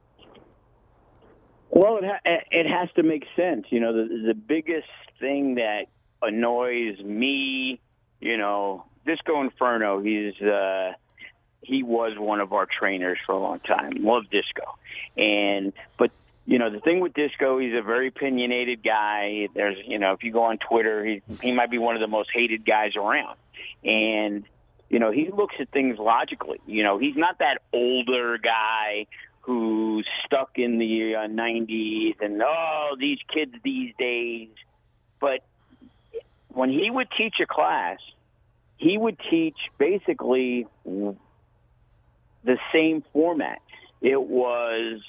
Well, 1.70 1.98
it 1.98 2.04
ha- 2.04 2.40
it 2.50 2.66
has 2.66 2.88
to 2.96 3.02
make 3.02 3.24
sense. 3.36 3.66
You 3.70 3.80
know, 3.80 3.92
the 3.92 4.26
the 4.28 4.34
biggest 4.34 4.88
thing 5.20 5.56
that 5.56 5.86
annoys 6.22 6.98
me, 7.00 7.80
you 8.20 8.36
know, 8.36 8.84
Disco 9.04 9.40
Inferno. 9.42 10.00
He's 10.00 10.40
uh, 10.40 10.92
he 11.62 11.82
was 11.82 12.12
one 12.18 12.40
of 12.40 12.52
our 12.52 12.66
trainers 12.66 13.18
for 13.26 13.32
a 13.32 13.38
long 13.38 13.60
time. 13.60 13.92
Love 14.02 14.24
Disco, 14.30 14.78
and 15.16 15.72
but 15.98 16.10
you 16.46 16.58
know 16.58 16.70
the 16.70 16.80
thing 16.80 17.00
with 17.00 17.12
Disco, 17.14 17.58
he's 17.58 17.74
a 17.74 17.82
very 17.82 18.08
opinionated 18.08 18.82
guy. 18.82 19.48
There's 19.54 19.76
you 19.86 19.98
know 19.98 20.12
if 20.12 20.22
you 20.22 20.32
go 20.32 20.44
on 20.44 20.58
Twitter, 20.58 21.04
he 21.04 21.22
he 21.42 21.52
might 21.52 21.70
be 21.70 21.78
one 21.78 21.94
of 21.94 22.00
the 22.00 22.08
most 22.08 22.30
hated 22.32 22.64
guys 22.64 22.96
around, 22.96 23.36
and 23.84 24.44
you 24.88 24.98
know 24.98 25.10
he 25.10 25.30
looks 25.30 25.56
at 25.60 25.70
things 25.70 25.98
logically. 25.98 26.60
You 26.66 26.82
know 26.82 26.98
he's 26.98 27.16
not 27.16 27.40
that 27.40 27.60
older 27.72 28.38
guy 28.38 29.06
who's 29.48 30.06
stuck 30.26 30.50
in 30.56 30.78
the 30.78 31.14
uh, 31.14 31.26
90s 31.26 32.16
and 32.20 32.42
oh 32.44 32.96
these 33.00 33.18
kids 33.32 33.52
these 33.64 33.94
days. 33.98 34.50
But 35.20 35.40
when 36.48 36.68
he 36.70 36.90
would 36.90 37.08
teach 37.16 37.36
a 37.42 37.46
class 37.46 37.98
he 38.78 38.96
would 38.96 39.18
teach 39.28 39.56
basically 39.76 40.66
the 40.84 41.16
same 42.72 43.04
format. 43.12 43.60
It 44.00 44.22
was 44.22 45.02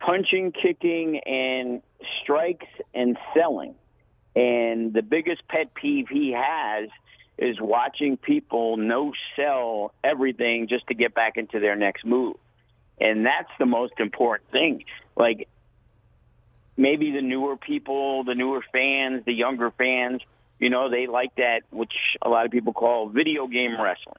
punching 0.00 0.52
kicking 0.52 1.20
and 1.24 1.82
strikes 2.20 2.66
and 2.92 3.16
selling. 3.32 3.76
And 4.34 4.92
the 4.92 5.02
biggest 5.02 5.46
pet 5.48 5.72
peeve 5.74 6.08
he 6.10 6.32
has 6.36 6.88
is 7.38 7.60
watching 7.60 8.16
people 8.16 8.76
no 8.76 9.12
sell 9.36 9.94
everything 10.02 10.66
just 10.68 10.88
to 10.88 10.94
get 10.94 11.14
back 11.14 11.36
into 11.36 11.60
their 11.60 11.76
next 11.76 12.04
move 12.04 12.36
and 13.00 13.26
that's 13.26 13.50
the 13.58 13.66
most 13.66 13.94
important 13.98 14.50
thing. 14.50 14.84
Like 15.16 15.48
maybe 16.76 17.12
the 17.12 17.22
newer 17.22 17.56
people, 17.56 18.24
the 18.24 18.34
newer 18.34 18.62
fans, 18.72 19.24
the 19.24 19.32
younger 19.32 19.70
fans, 19.70 20.22
you 20.58 20.70
know, 20.70 20.88
they 20.88 21.06
like 21.06 21.34
that, 21.36 21.62
which 21.70 21.92
a 22.22 22.28
lot 22.28 22.46
of 22.46 22.52
people 22.52 22.72
call 22.72 23.08
video 23.08 23.46
game 23.46 23.80
wrestling. 23.80 24.16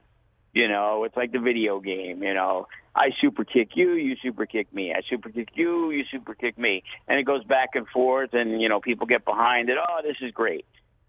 You 0.54 0.70
know, 0.70 1.04
it's 1.04 1.18
like 1.18 1.32
the 1.32 1.40
video 1.40 1.80
game. 1.80 2.24
You 2.24 2.34
know, 2.34 2.68
I 2.96 3.10
super 3.20 3.44
kick 3.44 3.72
you, 3.76 3.94
you 3.94 4.16
super 4.22 4.46
kick 4.46 4.74
me. 4.74 4.94
I 4.94 5.02
super 5.10 5.30
kick 5.30 5.50
you, 5.56 5.92
you 5.92 6.06
super 6.10 6.34
kick 6.34 6.58
me, 6.58 6.84
and 7.08 7.20
it 7.20 7.24
goes 7.24 7.44
back 7.44 7.72
and 7.74 7.88
forth. 7.88 8.34
And 8.34 8.62
you 8.62 8.70
know, 8.70 8.80
people 8.80 9.06
get 9.06 9.26
behind 9.26 9.70
it. 9.70 9.78
Oh, 9.78 10.02
this 10.02 10.16
is 10.22 10.32
great. 10.32 10.66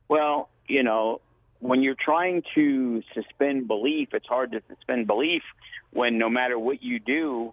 Well, 0.08 0.48
you 0.66 0.82
know, 0.82 1.20
when 1.60 1.82
you're 1.82 1.96
trying 1.98 2.42
to 2.54 3.02
suspend 3.14 3.68
belief, 3.68 4.08
it's 4.12 4.26
hard 4.26 4.52
to 4.52 4.62
suspend 4.68 5.06
belief 5.06 5.42
when 5.90 6.18
no 6.18 6.28
matter 6.28 6.58
what 6.58 6.82
you 6.82 6.98
do, 6.98 7.52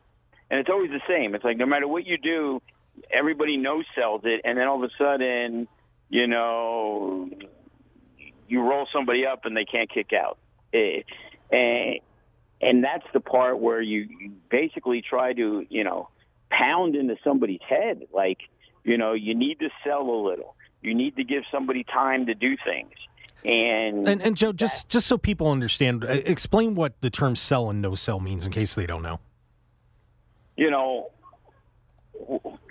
and 0.50 0.60
it's 0.60 0.70
always 0.70 0.92
the 0.92 1.02
same. 1.08 1.36
It's 1.36 1.44
like 1.44 1.58
no 1.58 1.66
matter 1.66 1.88
what 1.88 2.06
you 2.06 2.18
do, 2.18 2.62
everybody 3.12 3.58
no 3.58 3.84
sells 3.96 4.22
it, 4.24 4.42
and 4.44 4.58
then 4.58 4.68
all 4.68 4.84
of 4.84 4.90
a 4.90 4.94
sudden, 4.98 5.68
you 6.10 6.28
know, 6.28 7.30
you 8.48 8.62
roll 8.62 8.88
somebody 8.94 9.26
up 9.26 9.46
and 9.46 9.56
they 9.56 9.66
can't 9.66 9.92
kick 9.92 10.12
out. 10.14 10.38
It, 10.72 11.06
eh, 11.52 11.56
and 11.56 12.00
and 12.64 12.84
that's 12.84 13.06
the 13.14 13.20
part 13.20 13.60
where 13.60 13.82
you, 13.82 14.08
you 14.20 14.32
basically 14.50 15.02
try 15.02 15.34
to, 15.34 15.66
you 15.70 15.84
know, 15.84 16.10
pound 16.50 16.96
into 16.96 17.18
somebody's 17.24 17.62
head. 17.68 18.04
Like, 18.14 18.40
you 18.86 18.98
know, 18.98 19.14
you 19.14 19.36
need 19.36 19.60
to 19.60 19.70
sell 19.84 20.02
a 20.02 20.20
little. 20.24 20.56
You 20.82 20.96
need 20.96 21.18
to 21.18 21.24
give 21.24 21.44
somebody 21.52 21.84
time 21.84 22.28
to 22.28 22.34
do 22.34 22.56
things. 22.66 22.94
And, 23.46 24.08
and, 24.08 24.22
and 24.22 24.38
Joe, 24.38 24.54
just 24.54 24.88
just 24.88 25.06
so 25.06 25.18
people 25.18 25.50
understand, 25.50 26.06
uh, 26.06 26.08
explain 26.08 26.76
what 26.76 27.02
the 27.02 27.10
term 27.10 27.36
"sell" 27.36 27.70
and 27.70 27.82
"no 27.82 27.94
sell" 27.94 28.20
means, 28.20 28.46
in 28.46 28.54
case 28.54 28.74
they 28.74 28.86
don't 28.86 29.02
know. 29.02 29.20
You 30.56 30.72
know, 30.72 31.12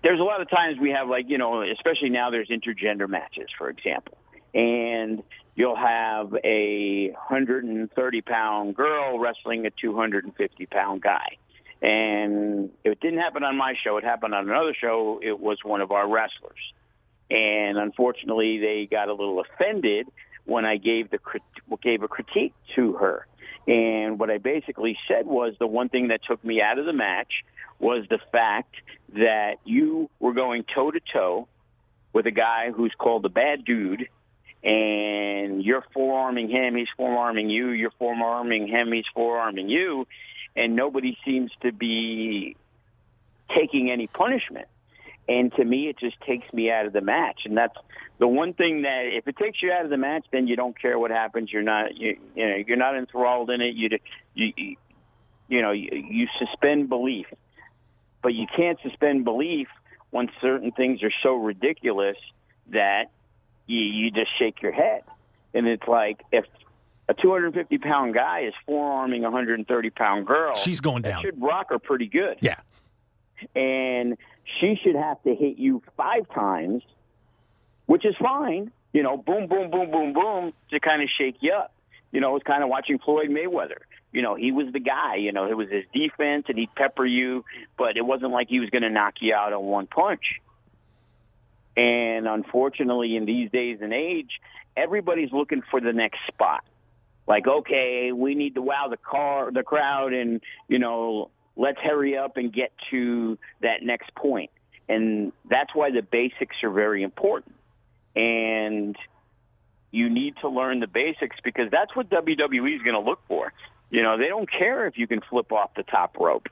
there's 0.02 0.20
a 0.20 0.22
lot 0.22 0.40
of 0.40 0.48
times 0.48 0.78
we 0.80 0.90
have 0.90 1.08
like 1.08 1.28
you 1.28 1.36
know, 1.36 1.62
especially 1.62 2.08
now 2.08 2.30
there's 2.30 2.48
intergender 2.48 3.08
matches, 3.08 3.48
for 3.58 3.68
example, 3.68 4.16
and 4.54 5.22
you'll 5.54 5.76
have 5.76 6.34
a 6.42 7.10
130 7.10 8.20
pound 8.22 8.74
girl 8.74 9.18
wrestling 9.18 9.66
a 9.66 9.70
250 9.70 10.66
pound 10.66 11.02
guy. 11.02 11.36
And 11.82 12.70
it 12.84 13.00
didn't 13.00 13.18
happen 13.18 13.42
on 13.42 13.56
my 13.56 13.74
show. 13.82 13.96
It 13.96 14.04
happened 14.04 14.34
on 14.34 14.48
another 14.48 14.74
show. 14.80 15.18
It 15.20 15.40
was 15.40 15.58
one 15.64 15.80
of 15.80 15.90
our 15.90 16.08
wrestlers. 16.08 16.72
And 17.28 17.76
unfortunately, 17.76 18.58
they 18.58 18.86
got 18.90 19.08
a 19.08 19.12
little 19.12 19.40
offended 19.40 20.06
when 20.44 20.64
I 20.64 20.76
gave 20.76 21.10
the 21.10 21.18
gave 21.82 22.02
a 22.02 22.08
critique 22.08 22.54
to 22.76 22.94
her. 22.94 23.26
And 23.66 24.18
what 24.18 24.30
I 24.30 24.38
basically 24.38 24.98
said 25.06 25.26
was 25.26 25.54
the 25.58 25.66
one 25.66 25.88
thing 25.88 26.08
that 26.08 26.20
took 26.24 26.42
me 26.44 26.60
out 26.60 26.78
of 26.78 26.86
the 26.86 26.92
match 26.92 27.44
was 27.78 28.04
the 28.08 28.18
fact 28.30 28.74
that 29.14 29.56
you 29.64 30.10
were 30.18 30.32
going 30.32 30.64
toe 30.74 30.90
to 30.90 31.00
toe 31.12 31.48
with 32.12 32.26
a 32.26 32.30
guy 32.30 32.70
who's 32.70 32.92
called 32.98 33.22
the 33.22 33.28
bad 33.28 33.64
dude, 33.64 34.08
and 34.62 35.64
you're 35.64 35.84
forearming 35.92 36.48
him, 36.48 36.76
he's 36.76 36.88
forearming 36.96 37.50
you, 37.50 37.70
you're 37.70 37.92
forearming 37.98 38.68
him, 38.68 38.92
he's 38.92 39.04
forearming 39.14 39.68
you, 39.68 40.06
and 40.54 40.76
nobody 40.76 41.16
seems 41.24 41.50
to 41.62 41.72
be 41.72 42.56
taking 43.56 43.90
any 43.90 44.06
punishment. 44.06 44.66
And 45.28 45.52
to 45.54 45.64
me, 45.64 45.88
it 45.88 45.98
just 45.98 46.20
takes 46.22 46.52
me 46.52 46.70
out 46.70 46.86
of 46.86 46.92
the 46.92 47.00
match, 47.00 47.42
and 47.44 47.56
that's 47.56 47.76
the 48.18 48.26
one 48.26 48.54
thing 48.54 48.82
that 48.82 49.02
if 49.12 49.26
it 49.28 49.36
takes 49.36 49.62
you 49.62 49.70
out 49.70 49.84
of 49.84 49.90
the 49.90 49.96
match, 49.96 50.26
then 50.32 50.48
you 50.48 50.56
don't 50.56 50.78
care 50.80 50.98
what 50.98 51.10
happens. 51.10 51.52
You're 51.52 51.62
not 51.62 51.96
you, 51.96 52.16
you 52.34 52.48
know 52.48 52.56
you're 52.66 52.76
not 52.76 52.96
enthralled 52.96 53.50
in 53.50 53.60
it. 53.60 53.74
You 53.74 53.88
you 54.34 54.76
you 55.48 55.62
know 55.62 55.70
you, 55.70 55.90
you 55.92 56.26
suspend 56.38 56.88
belief, 56.88 57.26
but 58.20 58.34
you 58.34 58.46
can't 58.56 58.78
suspend 58.82 59.24
belief 59.24 59.68
when 60.10 60.28
certain 60.40 60.72
things 60.72 61.02
are 61.02 61.12
so 61.22 61.34
ridiculous 61.34 62.16
that 62.70 63.10
you, 63.66 63.78
you 63.78 64.10
just 64.10 64.30
shake 64.38 64.60
your 64.60 64.72
head. 64.72 65.02
And 65.54 65.66
it's 65.66 65.86
like 65.86 66.20
if 66.32 66.44
a 67.08 67.14
250 67.14 67.78
pound 67.78 68.14
guy 68.14 68.40
is 68.40 68.54
forearming 68.66 69.22
a 69.24 69.30
130 69.30 69.90
pound 69.90 70.26
girl, 70.26 70.54
she's 70.54 70.80
going 70.80 71.02
down. 71.02 71.14
That 71.14 71.22
should 71.22 71.42
rock 71.42 71.70
her 71.70 71.78
pretty 71.78 72.06
good. 72.06 72.38
Yeah, 72.40 72.60
and 73.54 74.16
she 74.60 74.76
should 74.82 74.96
have 74.96 75.22
to 75.22 75.34
hit 75.34 75.58
you 75.58 75.82
five 75.96 76.28
times 76.34 76.82
which 77.86 78.06
is 78.06 78.14
fine. 78.20 78.72
You 78.92 79.02
know, 79.02 79.16
boom, 79.16 79.46
boom, 79.48 79.70
boom, 79.70 79.90
boom, 79.90 80.12
boom, 80.12 80.52
to 80.70 80.80
kind 80.80 81.02
of 81.02 81.08
shake 81.18 81.36
you 81.40 81.52
up. 81.52 81.74
You 82.10 82.20
know, 82.20 82.36
it's 82.36 82.46
kind 82.46 82.62
of 82.62 82.68
watching 82.68 82.98
Floyd 82.98 83.28
Mayweather. 83.28 83.80
You 84.12 84.22
know, 84.22 84.34
he 84.34 84.52
was 84.52 84.72
the 84.72 84.80
guy. 84.80 85.16
You 85.16 85.32
know, 85.32 85.46
it 85.46 85.56
was 85.56 85.68
his 85.70 85.84
defense, 85.92 86.46
and 86.48 86.58
he'd 86.58 86.74
pepper 86.74 87.06
you, 87.06 87.44
but 87.78 87.96
it 87.96 88.04
wasn't 88.04 88.32
like 88.32 88.48
he 88.48 88.60
was 88.60 88.70
going 88.70 88.82
to 88.82 88.90
knock 88.90 89.14
you 89.20 89.34
out 89.34 89.52
on 89.52 89.64
one 89.64 89.86
punch. 89.86 90.40
And 91.76 92.26
unfortunately, 92.26 93.16
in 93.16 93.24
these 93.24 93.50
days 93.50 93.78
and 93.80 93.94
age, 93.94 94.40
everybody's 94.76 95.32
looking 95.32 95.62
for 95.70 95.80
the 95.80 95.92
next 95.92 96.18
spot. 96.28 96.64
Like, 97.26 97.46
okay, 97.46 98.12
we 98.12 98.34
need 98.34 98.54
to 98.54 98.62
wow 98.62 98.88
the 98.90 98.96
car, 98.98 99.50
the 99.50 99.62
crowd, 99.62 100.12
and 100.12 100.42
you 100.68 100.78
know, 100.78 101.30
let's 101.56 101.78
hurry 101.78 102.16
up 102.16 102.36
and 102.36 102.52
get 102.52 102.72
to 102.90 103.38
that 103.60 103.82
next 103.82 104.14
point. 104.14 104.50
And 104.88 105.32
that's 105.48 105.74
why 105.74 105.90
the 105.90 106.02
basics 106.02 106.56
are 106.62 106.70
very 106.70 107.02
important. 107.02 107.54
And 108.14 108.96
you 109.90 110.10
need 110.10 110.34
to 110.40 110.48
learn 110.48 110.80
the 110.80 110.86
basics 110.86 111.36
because 111.44 111.70
that's 111.70 111.94
what 111.94 112.08
WWE 112.10 112.76
is 112.76 112.82
going 112.82 112.94
to 112.94 113.00
look 113.00 113.20
for. 113.28 113.52
You 113.90 114.02
know, 114.02 114.16
they 114.18 114.28
don't 114.28 114.50
care 114.50 114.86
if 114.86 114.96
you 114.96 115.06
can 115.06 115.20
flip 115.20 115.52
off 115.52 115.70
the 115.76 115.82
top 115.82 116.16
rope. 116.18 116.48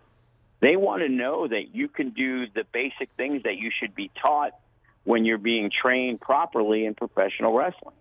They 0.61 0.77
want 0.77 1.03
to 1.03 1.09
know 1.09 1.49
that 1.49 1.75
you 1.75 1.89
can 1.89 2.11
do 2.11 2.47
the 2.47 2.65
basic 2.71 3.09
things 3.17 3.45
that 3.45 3.57
you 3.57 3.71
should 3.79 3.95
be 3.95 4.11
taught 4.21 4.53
when 5.05 5.25
you're 5.25 5.39
being 5.39 5.71
trained 5.71 6.21
properly 6.21 6.85
in 6.85 6.95
professional 6.95 7.55
wrestling. 7.55 7.95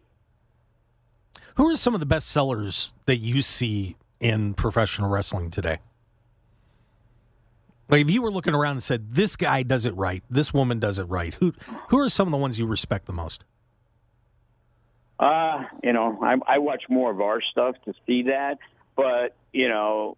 Who 1.56 1.70
are 1.70 1.78
some 1.78 1.94
of 1.94 2.02
the 2.02 2.06
best 2.06 2.30
sellers 2.30 2.92
that 3.06 3.18
you 3.18 3.42
see 3.42 3.96
in 4.20 4.54
professional 4.54 5.10
wrestling 5.10 5.52
today? 5.52 5.80
Like 7.90 8.02
if 8.02 8.12
you 8.12 8.22
were 8.22 8.32
looking 8.32 8.54
around 8.54 8.74
and 8.74 8.84
said, 8.84 9.16
"This 9.16 9.36
guy 9.36 9.64
does 9.64 9.86
it 9.86 9.96
right. 9.96 10.24
This 10.30 10.54
woman 10.54 10.80
does 10.80 11.00
it 11.00 11.06
right." 11.06 11.34
Who 11.36 11.54
who 11.90 12.00
are 12.00 12.10
some 12.10 12.28
of 12.28 12.32
the 12.32 12.38
ones 12.38 12.60
you 12.60 12.68
respect 12.68 13.08
the 13.08 13.14
most? 13.14 13.44
Uh, 15.20 15.66
you 15.84 15.92
know, 15.92 16.18
I, 16.22 16.36
I 16.48 16.58
watch 16.60 16.84
more 16.90 17.12
of 17.12 17.20
our 17.20 17.42
stuff 17.42 17.76
to 17.86 17.94
see 18.08 18.24
that, 18.24 18.58
but 18.96 19.36
you 19.52 19.68
know, 19.68 20.18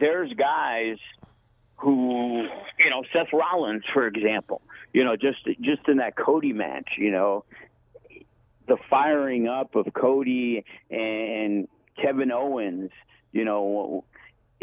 there's 0.00 0.32
guys 0.32 0.96
who, 1.76 2.42
you 2.78 2.90
know, 2.90 3.04
Seth 3.12 3.32
Rollins, 3.32 3.84
for 3.92 4.06
example, 4.06 4.62
you 4.92 5.04
know, 5.04 5.16
just 5.16 5.44
just 5.60 5.86
in 5.86 5.98
that 5.98 6.16
Cody 6.16 6.52
match, 6.52 6.88
you 6.98 7.10
know, 7.10 7.44
the 8.66 8.78
firing 8.88 9.46
up 9.48 9.76
of 9.76 9.92
Cody 9.92 10.64
and 10.90 11.68
Kevin 12.00 12.32
Owens, 12.32 12.90
you 13.32 13.44
know, 13.44 14.04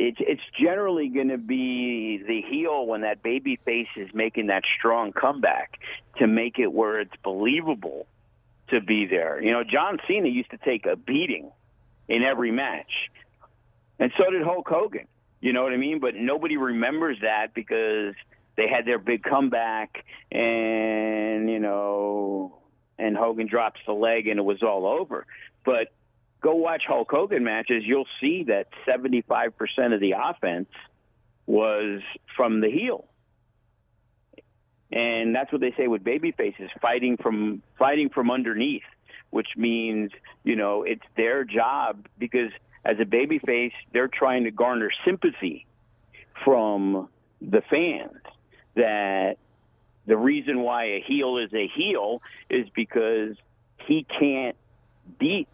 it's 0.01 0.17
it's 0.19 0.41
generally 0.59 1.09
going 1.09 1.29
to 1.29 1.37
be 1.37 2.21
the 2.25 2.41
heel 2.41 2.87
when 2.87 3.01
that 3.01 3.21
baby 3.21 3.59
face 3.63 3.87
is 3.95 4.09
making 4.13 4.47
that 4.47 4.63
strong 4.77 5.11
comeback 5.13 5.79
to 6.17 6.27
make 6.27 6.57
it 6.57 6.73
where 6.73 6.99
it's 6.99 7.15
believable 7.23 8.07
to 8.69 8.81
be 8.81 9.05
there. 9.05 9.41
You 9.41 9.51
know, 9.51 9.63
John 9.63 9.99
Cena 10.07 10.27
used 10.27 10.49
to 10.51 10.57
take 10.57 10.85
a 10.87 10.95
beating 10.95 11.51
in 12.07 12.23
every 12.23 12.51
match, 12.51 12.91
and 13.99 14.11
so 14.17 14.29
did 14.31 14.41
Hulk 14.41 14.67
Hogan. 14.67 15.07
You 15.39 15.53
know 15.53 15.63
what 15.63 15.73
I 15.73 15.77
mean? 15.77 15.99
But 15.99 16.15
nobody 16.15 16.57
remembers 16.57 17.17
that 17.21 17.53
because 17.53 18.15
they 18.57 18.67
had 18.67 18.85
their 18.85 18.99
big 18.99 19.23
comeback, 19.23 20.03
and 20.31 21.47
you 21.47 21.59
know, 21.59 22.57
and 22.97 23.15
Hogan 23.15 23.47
drops 23.47 23.79
the 23.85 23.93
leg, 23.93 24.27
and 24.27 24.39
it 24.39 24.43
was 24.43 24.63
all 24.63 24.87
over. 24.87 25.27
But 25.63 25.89
go 26.41 26.55
watch 26.55 26.83
Hulk 26.87 27.09
Hogan 27.09 27.43
matches, 27.43 27.83
you'll 27.85 28.07
see 28.19 28.45
that 28.45 28.67
75% 28.87 29.93
of 29.93 29.99
the 29.99 30.13
offense 30.17 30.69
was 31.45 32.01
from 32.35 32.61
the 32.61 32.69
heel. 32.69 33.05
And 34.91 35.33
that's 35.33 35.51
what 35.51 35.61
they 35.61 35.73
say 35.77 35.87
with 35.87 36.03
baby 36.03 36.31
faces, 36.31 36.69
fighting 36.81 37.15
from 37.17 37.61
fighting 37.79 38.09
from 38.09 38.29
underneath, 38.29 38.83
which 39.29 39.47
means, 39.55 40.11
you 40.43 40.57
know, 40.57 40.83
it's 40.83 41.05
their 41.15 41.45
job 41.45 42.07
because 42.19 42.51
as 42.83 42.97
a 42.99 43.05
baby 43.05 43.39
face, 43.39 43.73
they're 43.93 44.09
trying 44.09 44.43
to 44.43 44.51
garner 44.51 44.91
sympathy 45.05 45.65
from 46.43 47.07
the 47.41 47.61
fans 47.69 48.21
that 48.75 49.37
the 50.07 50.17
reason 50.17 50.59
why 50.61 50.85
a 50.85 51.01
heel 51.05 51.37
is 51.37 51.53
a 51.53 51.67
heel 51.67 52.21
is 52.49 52.67
because 52.75 53.35
he 53.87 54.05
can't 54.19 54.55
beat 55.19 55.47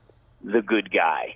the 0.52 0.62
good 0.62 0.92
guy 0.92 1.36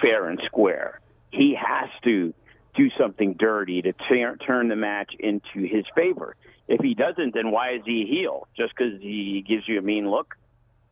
fair 0.00 0.28
and 0.28 0.40
square. 0.46 1.00
He 1.30 1.56
has 1.58 1.88
to 2.04 2.32
do 2.74 2.88
something 2.98 3.34
dirty 3.34 3.82
to 3.82 3.92
t- 3.92 4.24
turn 4.46 4.68
the 4.68 4.76
match 4.76 5.12
into 5.18 5.66
his 5.66 5.84
favor. 5.94 6.36
If 6.68 6.80
he 6.80 6.94
doesn't, 6.94 7.34
then 7.34 7.50
why 7.50 7.74
is 7.74 7.82
he 7.84 8.02
a 8.02 8.06
heel? 8.06 8.46
Just 8.56 8.74
because 8.76 9.00
he 9.00 9.44
gives 9.46 9.66
you 9.66 9.78
a 9.78 9.82
mean 9.82 10.10
look? 10.10 10.36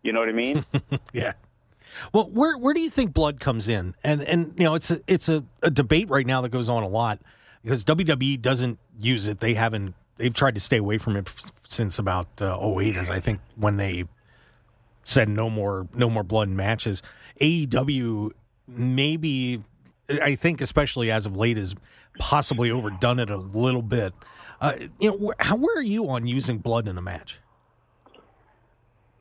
You 0.02 0.12
know 0.12 0.20
what 0.20 0.28
I 0.28 0.32
mean? 0.32 0.64
yeah. 1.12 1.34
Well, 2.12 2.28
where 2.30 2.58
where 2.58 2.74
do 2.74 2.80
you 2.80 2.90
think 2.90 3.12
blood 3.12 3.40
comes 3.40 3.68
in? 3.68 3.94
And 4.04 4.22
and 4.22 4.52
you 4.56 4.64
know, 4.64 4.74
it's 4.74 4.90
a 4.90 5.00
it's 5.06 5.28
a, 5.28 5.44
a 5.62 5.70
debate 5.70 6.08
right 6.08 6.26
now 6.26 6.40
that 6.42 6.50
goes 6.50 6.68
on 6.68 6.82
a 6.82 6.88
lot 6.88 7.20
because 7.62 7.84
WWE 7.84 8.40
doesn't 8.40 8.78
use 8.98 9.26
it. 9.26 9.40
They 9.40 9.54
haven't. 9.54 9.94
They've 10.18 10.34
tried 10.34 10.54
to 10.54 10.60
stay 10.60 10.78
away 10.78 10.98
from 10.98 11.16
it 11.16 11.32
since 11.66 11.98
about 11.98 12.28
uh, 12.40 12.58
08, 12.58 12.96
as 12.96 13.10
I 13.10 13.20
think 13.20 13.40
when 13.54 13.76
they 13.76 14.04
said 15.08 15.28
no 15.28 15.48
more 15.48 15.88
no 15.94 16.10
more 16.10 16.22
blood 16.22 16.48
matches. 16.48 17.02
AEW 17.40 18.32
maybe 18.68 19.62
I 20.22 20.34
think 20.34 20.60
especially 20.60 21.10
as 21.10 21.26
of 21.26 21.36
late 21.36 21.56
has 21.56 21.74
possibly 22.18 22.70
overdone 22.70 23.18
it 23.18 23.30
a 23.30 23.36
little 23.36 23.82
bit. 23.82 24.12
Uh, 24.60 24.74
you 24.98 25.10
know, 25.10 25.16
where, 25.16 25.36
how, 25.38 25.56
where 25.56 25.78
are 25.78 25.84
you 25.84 26.08
on 26.08 26.26
using 26.26 26.58
blood 26.58 26.88
in 26.88 26.96
a 26.96 27.02
match? 27.02 27.40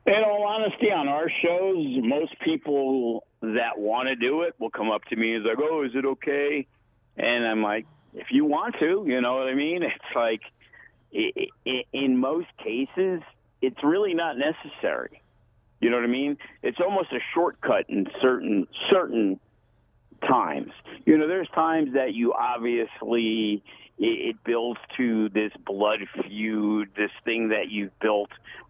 In 0.06 0.24
all 0.26 0.44
honesty, 0.44 0.92
on 0.92 1.08
our 1.08 1.30
shows, 1.42 1.98
most 2.04 2.40
people 2.44 3.26
that 3.42 3.78
want 3.78 4.08
to 4.08 4.16
do 4.16 4.44
it 4.44 4.54
will 4.60 4.70
come 4.70 4.92
up 4.92 5.04
to 5.06 5.16
me 5.16 5.34
and 5.34 5.44
like, 5.44 5.58
"Oh, 5.60 5.84
is 5.84 5.92
it 5.96 6.06
okay?" 6.06 6.68
And 7.18 7.48
I'm 7.48 7.64
like, 7.64 7.88
"If 8.14 8.28
you 8.30 8.46
want 8.46 8.76
to, 8.80 9.04
you 9.08 9.20
know 9.20 9.36
what 9.38 9.48
I 9.48 9.56
mean." 9.56 9.82
It's 9.82 10.16
like, 10.16 10.42
in 11.12 12.18
most 12.18 12.48
cases, 12.64 13.22
it's 13.62 13.84
really 13.84 14.14
not 14.14 14.36
necessary. 14.38 15.24
You 15.82 15.90
know 15.90 15.98
what 15.98 16.06
I 16.06 16.10
mean? 16.10 16.38
It's 16.64 16.80
almost 16.80 17.12
a 17.12 17.20
shortcut 17.34 17.86
in 17.90 18.08
certain 18.22 18.68
certain 18.92 19.40
times. 20.28 20.72
You 21.06 21.18
know, 21.18 21.28
there's 21.28 21.50
times 21.50 21.94
that 21.94 22.14
you 22.14 22.34
obviously 22.34 23.64
it, 23.98 24.38
builds 24.44 24.80
to 24.98 25.30
this 25.30 25.52
blood 25.66 26.00
feud, 26.24 26.90
this 26.96 27.12
thing 27.24 27.50
that 27.50 27.70
you've 27.70 27.98
built 28.00 28.30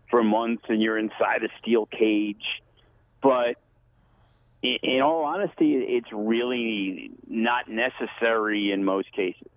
for 0.10 0.24
months, 0.24 0.64
and 0.68 0.82
you're 0.82 0.98
inside 0.98 1.44
a 1.44 1.50
steel 1.62 1.86
cage. 1.86 2.62
But 3.22 3.56
in, 4.62 4.78
in 4.84 5.02
all 5.02 5.24
honesty, 5.24 5.74
it's 5.74 6.12
really 6.12 7.12
not 7.28 7.70
necessary 7.70 8.72
in 8.72 8.84
most 8.84 9.12
cases 9.14 9.50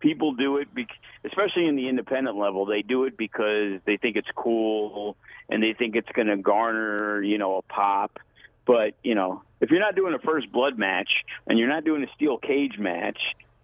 people 0.00 0.32
do 0.32 0.56
it, 0.56 0.74
be- 0.74 0.86
especially 1.24 1.66
in 1.66 1.76
the 1.76 1.88
independent 1.88 2.36
level. 2.36 2.66
They 2.66 2.82
do 2.82 3.04
it 3.04 3.16
because 3.16 3.80
they 3.84 3.96
think 3.96 4.16
it's 4.16 4.28
cool 4.34 5.16
and 5.48 5.62
they 5.62 5.74
think 5.74 5.94
it's 5.94 6.08
going 6.12 6.28
to 6.28 6.36
garner, 6.36 7.22
you 7.22 7.38
know, 7.38 7.56
a 7.56 7.62
pop. 7.62 8.18
But 8.66 8.94
you 9.02 9.14
know, 9.14 9.42
if 9.60 9.70
you're 9.70 9.80
not 9.80 9.94
doing 9.94 10.14
a 10.14 10.18
first 10.18 10.50
blood 10.50 10.78
match 10.78 11.10
and 11.46 11.58
you're 11.58 11.68
not 11.68 11.84
doing 11.84 12.02
a 12.02 12.12
steel 12.14 12.38
cage 12.38 12.78
match, 12.78 13.18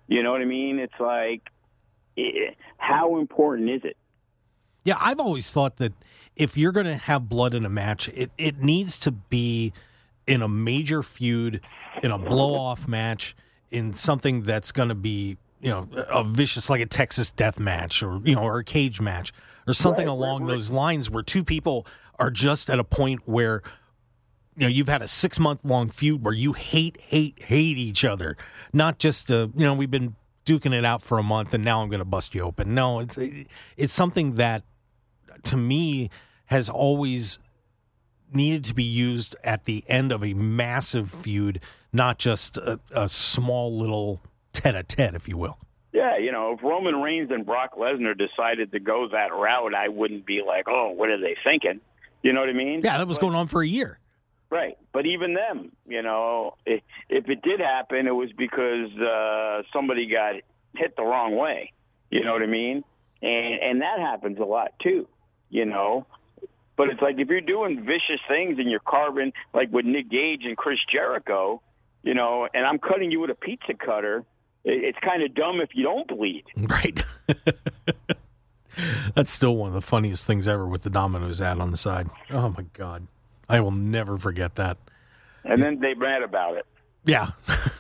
you 0.09 0.23
know 0.23 0.33
what 0.33 0.41
I 0.41 0.45
mean? 0.45 0.79
It's 0.79 0.99
like, 1.01 1.43
it, 2.17 2.57
how 2.77 3.19
important 3.19 3.71
is 3.71 3.81
it? 3.85 3.97
Yeah, 4.85 4.97
I've 5.01 5.19
always 5.19 5.51
thought 5.51 5.79
that 5.79 5.93
if 6.37 6.57
you're 6.57 6.73
going 6.73 6.87
to 6.87 6.97
have 6.97 7.29
blood 7.29 7.55
in 7.55 7.65
a 7.65 7.69
match, 7.69 8.09
it, 8.11 8.31
it 8.39 8.59
needs 8.59 8.99
to 9.01 9.11
be 9.11 9.73
in 10.27 10.43
a 10.43 10.49
major 10.49 11.03
feud, 11.03 11.61
in 12.03 12.11
a 12.11 12.19
blow 12.19 12.55
off 12.55 12.87
match, 12.87 13.35
in 13.71 13.95
something 13.95 14.43
that's 14.43 14.71
going 14.71 14.89
to 14.89 14.95
be 14.95 15.39
you 15.67 15.73
know 15.73 15.89
a 16.09 16.23
vicious 16.23 16.71
like 16.71 16.81
a 16.81 16.87
Texas 16.87 17.33
death 17.33 17.59
match 17.59 18.01
or 18.01 18.21
you 18.25 18.37
know 18.37 18.43
or 18.43 18.61
a 18.61 18.65
cage 18.65 19.01
match 19.01 19.33
or 19.67 19.73
something 19.73 20.07
right, 20.07 20.13
along 20.13 20.43
right, 20.43 20.51
right. 20.51 20.55
those 20.55 20.71
lines 20.71 21.11
where 21.11 21.25
two 21.25 21.43
people 21.43 21.85
are 22.21 22.31
just 22.31 22.71
at 22.71 22.79
a 22.79 22.85
point 22.85 23.23
where 23.25 23.65
you 24.57 24.63
know 24.63 24.69
you've 24.69 24.89
had 24.89 25.03
a 25.03 25.09
six 25.09 25.41
month 25.41 25.65
long 25.65 25.89
feud 25.89 26.23
where 26.23 26.33
you 26.33 26.53
hate 26.53 27.01
hate 27.01 27.43
hate 27.43 27.77
each 27.77 28.05
other 28.05 28.37
not 28.73 29.01
just 29.01 29.29
uh, 29.29 29.49
you 29.57 29.67
know 29.67 29.75
we've 29.75 29.91
been 29.91 30.15
duking 30.45 30.73
it 30.73 30.85
out 30.85 31.03
for 31.03 31.19
a 31.19 31.23
month 31.25 31.53
and 31.53 31.65
now 31.65 31.83
I'm 31.83 31.89
going 31.89 31.99
to 31.99 32.05
bust 32.05 32.33
you 32.33 32.43
open 32.43 32.73
no 32.73 33.01
it's 33.01 33.19
it's 33.77 33.93
something 33.93 34.37
that 34.37 34.63
to 35.43 35.57
me 35.57 36.11
has 36.45 36.71
always 36.71 37.41
needed 38.33 38.63
to 38.63 38.75
be 38.75 38.85
used 38.85 39.35
at 39.43 39.65
the 39.65 39.83
end 39.89 40.13
of 40.13 40.23
a 40.23 40.33
massive 40.33 41.11
feud 41.11 41.59
not 41.93 42.19
just 42.19 42.57
a, 42.57 42.79
a 42.93 43.09
small 43.09 43.77
little 43.77 44.21
tete-a-tete, 44.57 45.15
if 45.15 45.29
you 45.29 45.37
will. 45.37 45.59
Yeah, 45.93 46.19
you 46.19 46.33
know, 46.33 46.53
if 46.53 46.63
Roman 46.63 46.97
Reigns 47.01 47.31
and 47.31 47.47
Brock 47.47 47.77
Lesnar 47.77 48.15
decided 48.17 48.73
to 48.73 48.81
go 48.81 49.09
that 49.13 49.33
route, 49.33 49.75
I 49.75 49.89
wouldn't 49.89 50.27
be 50.27 50.43
like, 50.47 50.67
oh, 50.69 50.91
what 50.91 51.09
are 51.09 51.21
they 51.21 51.37
thinking? 51.43 51.81
You 52.23 52.33
know 52.33 52.41
what 52.41 52.51
I 52.51 52.55
mean? 52.55 52.83
Yeah, 52.85 52.99
that 52.99 53.07
was 53.09 53.17
but, 53.19 53.23
going 53.23 53.35
on 53.35 53.47
for 53.47 53.63
a 53.63 53.67
year. 53.67 53.99
Right, 54.51 54.77
but 54.93 55.07
even 55.07 55.35
them, 55.35 55.73
you 55.87 56.03
know, 56.03 56.57
if, 56.67 56.83
if 57.09 57.29
it 57.29 57.43
did 57.43 57.61
happen, 57.61 58.07
it 58.07 58.15
was 58.15 58.31
because 58.37 58.93
uh, 58.99 59.63
somebody 59.73 60.07
got 60.07 60.35
hit 60.75 60.95
the 60.97 61.03
wrong 61.03 61.37
way. 61.37 61.73
You 62.11 62.25
know 62.25 62.33
what 62.33 62.43
I 62.43 62.47
mean? 62.47 62.85
And 63.23 63.61
and 63.61 63.81
that 63.81 63.99
happens 63.99 64.39
a 64.39 64.45
lot 64.45 64.73
too. 64.81 65.09
You 65.51 65.65
know, 65.65 66.07
but 66.77 66.91
it's 66.91 67.01
like 67.01 67.17
if 67.19 67.29
you're 67.29 67.41
doing 67.41 67.85
vicious 67.85 68.21
things 68.29 68.59
and 68.59 68.71
you're 68.71 68.81
carving, 68.81 69.33
like 69.55 69.73
with 69.73 69.85
Nick 69.85 70.11
Gage 70.11 70.43
and 70.45 70.57
Chris 70.57 70.79
Jericho, 70.93 71.63
you 72.03 72.15
know, 72.15 72.49
and 72.53 72.65
I'm 72.65 72.79
cutting 72.79 73.11
you 73.11 73.21
with 73.21 73.31
a 73.31 73.35
pizza 73.35 73.75
cutter 73.75 74.25
it's 74.67 74.99
kind 74.99 75.23
of 75.23 75.35
dumb 75.35 75.61
if 75.61 75.71
you 75.75 75.85
don't 75.85 76.07
bleed. 76.09 76.45
Right. 76.57 77.03
That's 79.15 79.31
still 79.31 79.57
one 79.57 79.69
of 79.69 79.75
the 79.75 79.81
funniest 79.81 80.27
things 80.27 80.47
ever 80.47 80.67
with 80.67 80.83
the 80.83 80.91
Domino's 80.91 81.41
ad 81.41 81.61
on 81.61 81.71
the 81.71 81.79
side. 81.79 82.11
Oh 82.31 82.51
my 82.51 82.67
god, 82.75 83.07
I 83.49 83.61
will 83.61 83.71
never 83.71 84.19
forget 84.19 84.57
that. 84.57 84.77
And 85.45 85.63
then 85.63 85.81
they 85.81 85.95
read 85.95 86.23
about 86.23 86.59
it. 86.59 86.67
Yeah, 87.07 87.31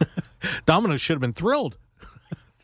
Domino's 0.64 1.02
should 1.02 1.14
have 1.14 1.20
been 1.20 1.34
thrilled. 1.34 1.76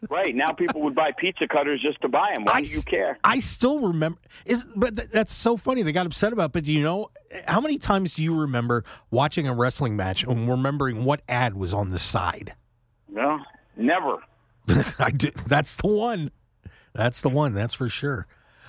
Right 0.08 0.34
now, 0.34 0.52
people 0.52 0.80
would 0.82 0.94
buy 0.94 1.10
pizza 1.16 1.46
cutters 1.46 1.80
just 1.82 2.00
to 2.00 2.08
buy 2.08 2.32
them. 2.34 2.44
Why 2.44 2.54
I, 2.54 2.62
do 2.62 2.70
you 2.70 2.82
care? 2.82 3.18
I 3.22 3.38
still 3.38 3.80
remember. 3.80 4.18
Is 4.46 4.64
but 4.74 4.96
th- 4.96 5.10
that's 5.10 5.32
so 5.34 5.56
funny. 5.58 5.82
They 5.82 5.92
got 5.92 6.06
upset 6.06 6.32
about. 6.32 6.46
It, 6.46 6.52
But 6.52 6.64
do 6.64 6.72
you 6.72 6.82
know 6.82 7.10
how 7.46 7.60
many 7.60 7.78
times 7.78 8.14
do 8.14 8.22
you 8.22 8.34
remember 8.34 8.82
watching 9.10 9.46
a 9.46 9.54
wrestling 9.54 9.94
match 9.94 10.24
and 10.24 10.48
remembering 10.48 11.04
what 11.04 11.20
ad 11.28 11.54
was 11.54 11.74
on 11.74 11.90
the 11.90 11.98
side? 11.98 12.54
No, 13.08 13.40
never. 13.76 14.18
I 14.98 15.10
do. 15.10 15.30
That's 15.46 15.76
the 15.76 15.88
one. 15.88 16.30
That's 16.94 17.20
the 17.22 17.28
one. 17.28 17.54
That's 17.54 17.74
for 17.74 17.88
sure. 17.88 18.26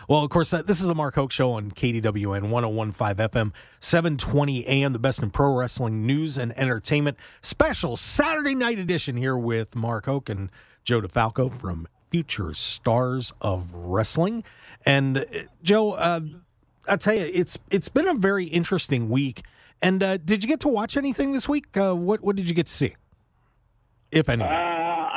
Well, 0.08 0.24
of 0.24 0.30
course, 0.30 0.54
uh, 0.54 0.62
this 0.62 0.82
is 0.82 0.88
the 0.88 0.96
Mark 0.96 1.16
Hoke 1.16 1.32
Show 1.32 1.52
on 1.52 1.72
KDWN 1.72 2.50
1015 2.50 3.30
FM, 3.30 3.52
720 3.80 4.68
AM, 4.68 4.92
the 4.92 5.00
best 5.00 5.22
in 5.22 5.30
pro 5.30 5.54
wrestling 5.54 6.06
news 6.06 6.38
and 6.38 6.58
entertainment. 6.58 7.18
Special 7.42 7.96
Saturday 7.96 8.54
night 8.54 8.80
edition 8.80 9.16
here 9.16 9.38
with 9.38 9.76
Mark 9.76 10.06
Hoke 10.06 10.30
and 10.30 10.50
Joe 10.84 11.02
DeFalco 11.02 11.52
from 11.54 11.88
Future 12.12 12.54
Stars 12.54 13.32
of 13.40 13.74
Wrestling. 13.74 14.44
And 14.86 15.20
uh, 15.20 15.26
Joe, 15.62 15.94
uh, 15.94 16.22
I 16.88 16.98
tell 16.98 17.14
you, 17.16 17.30
it's 17.34 17.58
it's 17.72 17.90
been 17.90 18.08
a 18.08 18.14
very 18.14 18.46
interesting 18.46 19.10
week. 19.10 19.44
And 19.82 20.04
uh, 20.04 20.18
did 20.18 20.44
you 20.44 20.50
get 20.50 20.60
to 20.62 20.68
watch 20.68 20.98
anything 20.98 21.32
this 21.32 21.48
week? 21.48 21.76
Uh, 21.78 21.96
what 21.96 22.22
what 22.22 22.36
did 22.36 22.50
you 22.50 22.56
get 22.56 22.68
to 22.68 22.74
see, 22.74 22.96
if 24.12 24.28
anything? 24.28 24.73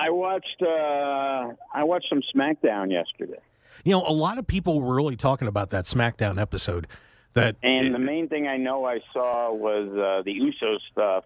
I 0.06 0.10
watched. 0.10 0.62
Uh, 0.62 1.54
I 1.74 1.82
watched 1.82 2.08
some 2.08 2.22
SmackDown 2.34 2.92
yesterday. 2.92 3.40
You 3.84 3.92
know, 3.92 4.04
a 4.06 4.12
lot 4.12 4.38
of 4.38 4.46
people 4.46 4.80
were 4.80 4.94
really 4.94 5.16
talking 5.16 5.48
about 5.48 5.70
that 5.70 5.84
SmackDown 5.84 6.40
episode. 6.40 6.86
That 7.32 7.56
And 7.62 7.92
the 7.92 7.98
main 7.98 8.28
thing 8.28 8.46
I 8.46 8.56
know 8.56 8.84
I 8.86 9.00
saw 9.12 9.52
was 9.52 9.88
uh, 9.90 10.22
the 10.24 10.32
Uso 10.32 10.78
stuff 10.92 11.24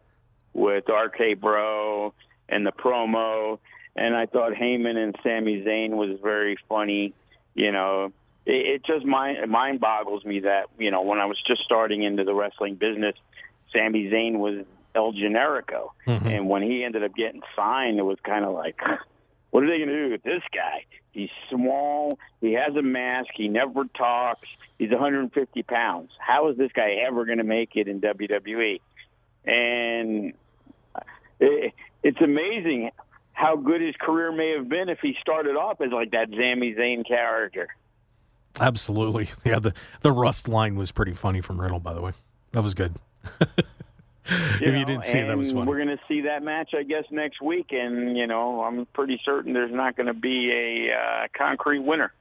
with 0.55 0.85
RK 0.89 1.39
Bro 1.41 2.15
and 2.49 2.67
the 2.67 2.73
promo, 2.73 3.59
and 3.95 4.17
I 4.17 4.27
thought 4.27 4.53
Heyman 4.53 4.97
and 4.97 5.15
Sami 5.23 5.63
Zayn 5.63 5.91
was 5.91 6.19
very 6.23 6.57
funny. 6.69 7.13
You 7.55 7.73
know, 7.73 8.13
it, 8.47 8.67
it 8.67 8.85
just 8.87 9.05
mind 9.05 9.49
mind 9.51 9.81
boggles 9.81 10.25
me 10.25 10.41
that 10.41 10.67
you 10.79 10.91
know 10.91 11.03
when 11.03 11.19
I 11.19 11.27
was 11.27 11.39
just 11.47 11.63
starting 11.65 12.03
into 12.03 12.25
the 12.25 12.35
wrestling 12.35 12.77
business, 12.77 13.15
Sami 13.75 14.11
Zayn 14.11 14.39
was 14.39 14.65
El 14.95 15.13
Generico, 15.13 15.91
mm-hmm. 16.07 16.27
and 16.27 16.49
when 16.49 16.63
he 16.63 16.85
ended 16.85 17.05
up 17.05 17.15
getting 17.15 17.43
signed, 17.57 17.99
it 17.99 18.03
was 18.03 18.19
kind 18.25 18.45
of 18.45 18.55
like, 18.55 18.81
what 19.51 19.63
are 19.63 19.67
they 19.67 19.79
going 19.79 19.89
to 19.89 20.07
do 20.07 20.11
with 20.11 20.23
this 20.23 20.43
guy? 20.53 20.85
He's 21.13 21.31
small. 21.51 22.19
He 22.41 22.53
has 22.53 22.75
a 22.77 22.83
mask. 22.83 23.31
He 23.35 23.49
never 23.49 23.85
talks. 23.97 24.49
He's 24.79 24.91
150 24.91 25.63
pounds. 25.65 26.11
How 26.19 26.49
is 26.49 26.57
this 26.57 26.71
guy 26.73 27.05
ever 27.07 27.25
going 27.25 27.39
to 27.39 27.45
make 27.45 27.71
it 27.75 27.89
in 27.89 28.01
WWE? 28.01 28.81
And 29.45 30.35
uh, 30.95 31.01
it, 31.41 31.73
it's 32.03 32.21
amazing 32.21 32.91
how 33.33 33.57
good 33.57 33.81
his 33.81 33.95
career 34.01 34.33
may 34.33 34.55
have 34.57 34.69
been 34.69 34.89
if 34.89 34.99
he 35.01 35.17
started 35.21 35.57
off 35.57 35.81
as 35.81 35.91
like 35.93 36.13
that 36.13 36.29
Sami 36.31 36.75
Zayn 36.75 37.07
character. 37.07 37.69
Absolutely. 38.59 39.31
Yeah, 39.45 39.59
the 39.59 39.75
the 40.03 40.13
rust 40.13 40.49
line 40.49 40.77
was 40.77 40.93
pretty 40.93 41.13
funny 41.13 41.41
from 41.41 41.61
Riddle, 41.61 41.81
by 41.81 41.95
the 41.95 42.03
way. 42.03 42.13
That 42.53 42.63
was 42.63 42.75
good. 42.75 42.97
if 44.55 44.61
you 44.61 44.73
know, 44.73 44.85
didn't 44.85 45.05
see 45.05 45.19
it, 45.19 45.27
that 45.27 45.37
was 45.37 45.53
funny. 45.53 45.67
We're 45.67 45.77
going 45.77 45.89
to 45.89 46.01
see 46.09 46.23
that 46.23 46.43
match, 46.43 46.71
I 46.77 46.83
guess, 46.83 47.05
next 47.11 47.41
week, 47.41 47.69
and 47.71 48.17
you 48.17 48.27
know, 48.27 48.63
I'm 48.63 48.87
pretty 48.87 49.21
certain 49.25 49.53
there's 49.53 49.73
not 49.73 49.97
going 49.97 50.07
to 50.07 50.15
be 50.15 50.51
a 50.51 50.95
uh, 50.95 51.27
concrete 51.37 51.81
winner. 51.81 52.13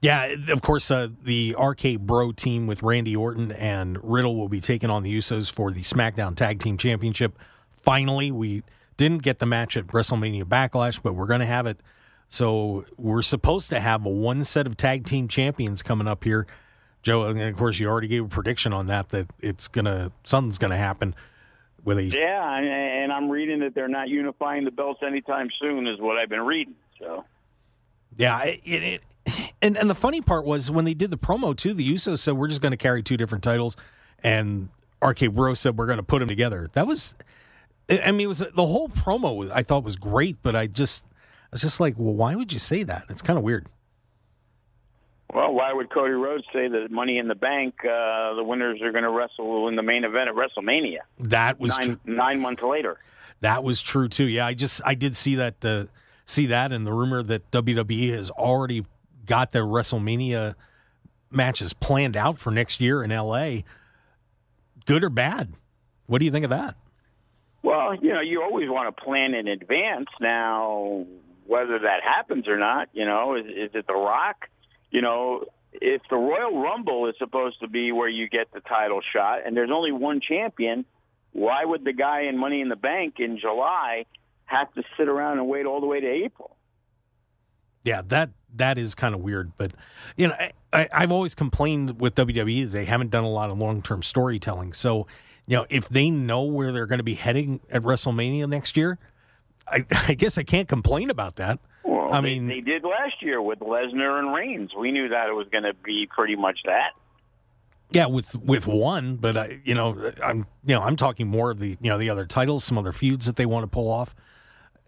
Yeah, 0.00 0.32
of 0.50 0.62
course, 0.62 0.90
uh, 0.92 1.08
the 1.24 1.56
RK 1.58 1.98
Bro 1.98 2.32
team 2.32 2.68
with 2.68 2.84
Randy 2.84 3.16
Orton 3.16 3.50
and 3.50 3.98
Riddle 4.02 4.36
will 4.36 4.48
be 4.48 4.60
taking 4.60 4.90
on 4.90 5.02
the 5.02 5.16
Usos 5.16 5.50
for 5.50 5.72
the 5.72 5.80
SmackDown 5.80 6.36
Tag 6.36 6.60
Team 6.60 6.76
Championship. 6.76 7.36
Finally, 7.82 8.30
we 8.30 8.62
didn't 8.96 9.22
get 9.22 9.40
the 9.40 9.46
match 9.46 9.76
at 9.76 9.88
WrestleMania 9.88 10.44
Backlash, 10.44 11.00
but 11.02 11.14
we're 11.14 11.26
going 11.26 11.40
to 11.40 11.46
have 11.46 11.66
it. 11.66 11.80
So 12.28 12.84
we're 12.96 13.22
supposed 13.22 13.70
to 13.70 13.80
have 13.80 14.06
a 14.06 14.10
one 14.10 14.44
set 14.44 14.66
of 14.66 14.76
tag 14.76 15.04
team 15.04 15.26
champions 15.26 15.82
coming 15.82 16.06
up 16.06 16.24
here. 16.24 16.46
Joe, 17.08 17.24
and 17.24 17.40
of 17.40 17.56
course, 17.56 17.78
you 17.78 17.88
already 17.88 18.08
gave 18.08 18.24
a 18.24 18.28
prediction 18.28 18.74
on 18.74 18.86
that 18.86 19.08
that 19.08 19.28
it's 19.40 19.66
gonna 19.66 20.12
something's 20.24 20.58
gonna 20.58 20.76
happen 20.76 21.14
with 21.82 21.96
a 21.96 22.04
Yeah, 22.04 22.58
and, 22.58 23.10
I'm 23.10 23.30
reading 23.30 23.60
that 23.60 23.74
they're 23.74 23.88
not 23.88 24.10
unifying 24.10 24.64
the 24.64 24.70
belts 24.70 25.00
anytime 25.02 25.48
soon, 25.58 25.86
is 25.86 25.98
what 25.98 26.18
I've 26.18 26.28
been 26.28 26.44
reading. 26.44 26.74
So 27.00 27.24
Yeah, 28.16 28.44
it, 28.44 28.60
it, 28.64 29.02
and 29.62 29.76
and 29.78 29.88
the 29.88 29.94
funny 29.94 30.20
part 30.20 30.44
was 30.44 30.70
when 30.70 30.84
they 30.84 30.92
did 30.92 31.10
the 31.10 31.16
promo 31.16 31.56
too. 31.56 31.72
The 31.72 31.94
Usos 31.94 32.18
said 32.18 32.34
we're 32.34 32.48
just 32.48 32.60
going 32.60 32.72
to 32.72 32.76
carry 32.76 33.02
two 33.02 33.16
different 33.16 33.42
titles, 33.42 33.74
and 34.22 34.68
RK 35.02 35.32
Bro 35.32 35.54
said 35.54 35.78
we're 35.78 35.86
going 35.86 35.96
to 35.96 36.02
put 36.02 36.18
them 36.18 36.28
together. 36.28 36.68
That 36.74 36.86
was, 36.86 37.14
I 37.88 38.00
I 38.00 38.10
mean, 38.12 38.26
it 38.26 38.26
was 38.26 38.38
the 38.38 38.66
whole 38.66 38.90
promo. 38.90 39.50
I 39.50 39.62
thought 39.62 39.82
was 39.82 39.96
great, 39.96 40.36
but 40.42 40.54
I 40.54 40.66
just, 40.66 41.04
I 41.10 41.48
was 41.52 41.62
just 41.62 41.80
like, 41.80 41.94
well, 41.96 42.14
why 42.14 42.34
would 42.34 42.52
you 42.52 42.58
say 42.58 42.82
that? 42.82 43.06
It's 43.08 43.22
kind 43.22 43.38
of 43.38 43.44
weird. 43.44 43.66
Well, 45.34 45.52
why 45.52 45.72
would 45.72 45.90
Cody 45.90 46.14
Rhodes 46.14 46.44
say 46.54 46.68
that 46.68 46.90
Money 46.90 47.18
in 47.18 47.28
the 47.28 47.34
Bank, 47.34 47.74
uh, 47.84 48.34
the 48.34 48.42
winners 48.44 48.80
are 48.80 48.92
going 48.92 49.04
to 49.04 49.10
wrestle 49.10 49.68
in 49.68 49.76
the 49.76 49.82
main 49.82 50.04
event 50.04 50.28
at 50.30 50.34
WrestleMania 50.34 51.00
That 51.18 51.60
was 51.60 51.76
nine, 51.78 51.98
tr- 52.04 52.10
nine 52.10 52.40
months 52.40 52.62
later? 52.62 52.98
that 53.40 53.62
was 53.62 53.80
true 53.82 54.08
too. 54.08 54.24
Yeah, 54.24 54.46
I 54.46 54.54
just 54.54 54.80
I 54.84 54.94
did 54.94 55.14
see 55.14 55.34
that 55.36 55.64
uh, 55.64 55.84
see 56.24 56.46
that, 56.46 56.72
and 56.72 56.86
the 56.86 56.92
rumor 56.92 57.22
that 57.22 57.50
WWE 57.50 58.10
has 58.16 58.30
already 58.30 58.84
got 59.26 59.52
their 59.52 59.64
WrestleMania 59.64 60.54
matches 61.30 61.72
planned 61.74 62.16
out 62.16 62.38
for 62.38 62.50
next 62.50 62.80
year 62.80 63.02
in 63.04 63.10
LA. 63.10 63.58
Good 64.86 65.04
or 65.04 65.10
bad? 65.10 65.52
What 66.06 66.18
do 66.20 66.24
you 66.24 66.30
think 66.30 66.44
of 66.44 66.50
that? 66.50 66.74
Well, 67.62 67.94
you 67.94 68.14
know, 68.14 68.20
you 68.20 68.42
always 68.42 68.68
want 68.70 68.96
to 68.96 69.02
plan 69.04 69.34
in 69.34 69.46
advance. 69.46 70.06
Now, 70.20 71.04
whether 71.46 71.78
that 71.80 72.00
happens 72.02 72.48
or 72.48 72.56
not, 72.58 72.88
you 72.94 73.04
know, 73.04 73.36
is, 73.36 73.44
is 73.44 73.70
it 73.74 73.86
The 73.86 73.94
Rock? 73.94 74.48
You 74.90 75.02
know, 75.02 75.44
if 75.72 76.02
the 76.10 76.16
Royal 76.16 76.60
Rumble 76.60 77.08
is 77.08 77.14
supposed 77.18 77.60
to 77.60 77.68
be 77.68 77.92
where 77.92 78.08
you 78.08 78.28
get 78.28 78.52
the 78.52 78.60
title 78.60 79.00
shot, 79.12 79.40
and 79.46 79.56
there's 79.56 79.70
only 79.72 79.92
one 79.92 80.20
champion, 80.20 80.84
why 81.32 81.64
would 81.64 81.84
the 81.84 81.92
guy 81.92 82.22
in 82.22 82.38
Money 82.38 82.60
in 82.60 82.68
the 82.68 82.76
Bank 82.76 83.16
in 83.18 83.38
July 83.38 84.06
have 84.46 84.72
to 84.74 84.82
sit 84.96 85.08
around 85.08 85.38
and 85.38 85.48
wait 85.48 85.66
all 85.66 85.80
the 85.80 85.86
way 85.86 86.00
to 86.00 86.06
April? 86.06 86.56
Yeah, 87.84 88.02
that 88.08 88.30
that 88.54 88.78
is 88.78 88.94
kind 88.94 89.14
of 89.14 89.20
weird, 89.20 89.52
but 89.56 89.72
you 90.16 90.28
know, 90.28 90.34
I, 90.72 90.88
I've 90.92 91.12
always 91.12 91.34
complained 91.34 92.00
with 92.00 92.14
WWE 92.14 92.70
they 92.70 92.84
haven't 92.84 93.10
done 93.10 93.24
a 93.24 93.30
lot 93.30 93.50
of 93.50 93.58
long 93.58 93.82
term 93.82 94.02
storytelling. 94.02 94.72
So, 94.72 95.06
you 95.46 95.56
know, 95.56 95.66
if 95.70 95.88
they 95.88 96.10
know 96.10 96.42
where 96.42 96.72
they're 96.72 96.86
going 96.86 96.98
to 96.98 97.04
be 97.04 97.14
heading 97.14 97.60
at 97.70 97.82
WrestleMania 97.82 98.48
next 98.48 98.76
year, 98.76 98.98
I, 99.66 99.84
I 100.08 100.14
guess 100.14 100.38
I 100.38 100.42
can't 100.42 100.68
complain 100.68 101.10
about 101.10 101.36
that. 101.36 101.60
Well, 102.08 102.16
I 102.18 102.20
they- 102.22 102.38
mean- 102.38 102.46
they 102.48 102.60
did 102.60 102.84
last 102.84 103.20
year 103.22 103.40
with 103.40 103.60
Lesnar 103.60 104.18
and 104.18 104.34
Reigns. 104.34 104.70
We 104.78 104.90
knew 104.92 105.08
that 105.10 105.28
it 105.28 105.32
was 105.34 105.46
going 105.50 105.64
to 105.64 105.74
be 105.74 106.08
pretty 106.14 106.36
much 106.36 106.58
that. 106.64 106.90
Yeah, 107.90 108.06
with 108.06 108.34
with 108.36 108.66
one, 108.66 109.16
but 109.16 109.36
I, 109.38 109.60
you 109.64 109.74
know, 109.74 110.12
I'm 110.22 110.46
you 110.66 110.74
know, 110.74 110.82
I'm 110.82 110.96
talking 110.96 111.26
more 111.26 111.50
of 111.50 111.58
the 111.58 111.78
you 111.80 111.88
know 111.88 111.96
the 111.96 112.10
other 112.10 112.26
titles, 112.26 112.62
some 112.64 112.76
other 112.76 112.92
feuds 112.92 113.24
that 113.24 113.36
they 113.36 113.46
want 113.46 113.62
to 113.62 113.66
pull 113.66 113.90
off, 113.90 114.14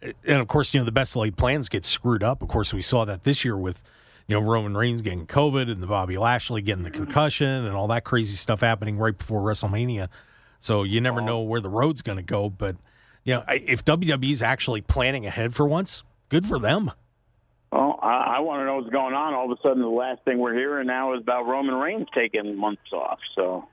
and 0.03 0.39
of 0.39 0.49
course, 0.49 0.75
you 0.75 0.81
know, 0.81 0.85
the 0.85 0.93
best 0.93 1.17
laid 1.17 1.39
plans 1.39 1.71
get 1.71 1.87
screwed 1.87 2.23
up. 2.23 2.43
Of 2.43 2.49
course, 2.49 2.75
we 2.75 2.83
saw 2.83 3.07
that 3.07 3.23
this 3.23 3.43
year 3.43 3.57
with 3.57 3.83
you 4.29 4.39
know 4.39 4.43
Roman 4.47 4.77
Reigns 4.77 5.01
getting 5.01 5.27
COVID 5.27 5.71
and 5.73 5.83
the 5.83 5.87
Bobby 5.87 6.19
Lashley 6.19 6.61
getting 6.61 6.85
the 6.85 6.91
concussion 6.91 7.49
and 7.49 7.75
all 7.75 7.87
that 7.89 8.05
crazy 8.05 8.37
stuff 8.37 8.61
happening 8.61 8.99
right 8.99 9.17
before 9.17 9.41
WrestleMania. 9.41 10.09
So 10.59 10.83
you 10.83 11.01
never 11.01 11.23
know 11.23 11.41
where 11.41 11.61
the 11.61 11.71
road's 11.71 12.03
going 12.03 12.19
to 12.19 12.23
go. 12.23 12.51
But 12.51 12.77
you 13.25 13.33
know, 13.33 13.45
I- 13.49 13.65
if 13.67 13.83
WWE's 13.83 14.43
actually 14.43 14.83
planning 14.83 15.25
ahead 15.25 15.55
for 15.55 15.67
once, 15.67 16.05
good 16.29 16.45
for 16.45 16.59
them. 16.59 16.91
Well, 17.73 17.99
I, 18.03 18.37
I 18.37 18.41
want 18.41 18.61
to 18.61 18.65
know 18.67 18.77
what's 18.77 18.91
going 18.91 19.15
on. 19.15 19.33
All 19.35 19.51
of 19.51 19.57
a 19.57 19.63
sudden, 19.63 19.81
the 19.81 19.89
last 19.89 20.23
thing 20.25 20.39
we're 20.39 20.55
hearing 20.55 20.87
now 20.89 21.15
is 21.15 21.21
about 21.21 21.47
Roman 21.47 21.75
Reigns 21.75 22.09
taking 22.15 22.57
months 22.57 22.93
off. 22.93 23.19
So, 23.37 23.69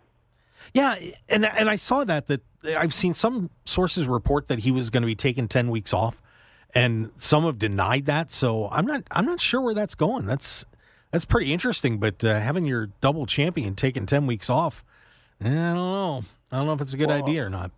Yeah, 0.74 0.96
and 1.30 1.46
and 1.46 1.70
I 1.70 1.76
saw 1.78 2.04
that 2.04 2.28
that 2.28 2.42
I've 2.78 2.94
seen 2.94 3.14
some 3.14 3.50
sources 3.66 4.08
report 4.08 4.48
that 4.48 4.60
he 4.60 4.72
was 4.72 4.90
going 4.90 5.02
to 5.02 5.08
be 5.08 5.16
taking 5.16 5.48
ten 5.48 5.70
weeks 5.70 5.94
off, 5.94 6.22
and 6.76 7.12
some 7.18 7.44
have 7.46 7.58
denied 7.58 8.06
that. 8.06 8.32
So 8.32 8.70
I'm 8.70 8.86
not 8.86 9.04
I'm 9.12 9.26
not 9.26 9.42
sure 9.42 9.62
where 9.62 9.74
that's 9.74 9.96
going. 9.96 10.26
That's 10.28 10.64
that's 11.12 11.26
pretty 11.26 11.52
interesting. 11.52 11.98
But 11.98 12.24
uh, 12.24 12.40
having 12.40 12.66
your 12.66 12.88
double 13.02 13.26
champion 13.26 13.74
taking 13.74 14.06
ten 14.06 14.28
weeks 14.28 14.48
off, 14.50 14.84
eh, 15.42 15.48
I 15.50 15.52
don't 15.52 15.76
know. 15.76 16.24
I 16.52 16.58
don't 16.58 16.68
know 16.68 16.74
if 16.74 16.82
it's 16.82 16.94
a 16.94 16.98
good 16.98 17.10
Well, 17.10 17.18
idea 17.24 17.46
or 17.46 17.50
not. 17.50 17.72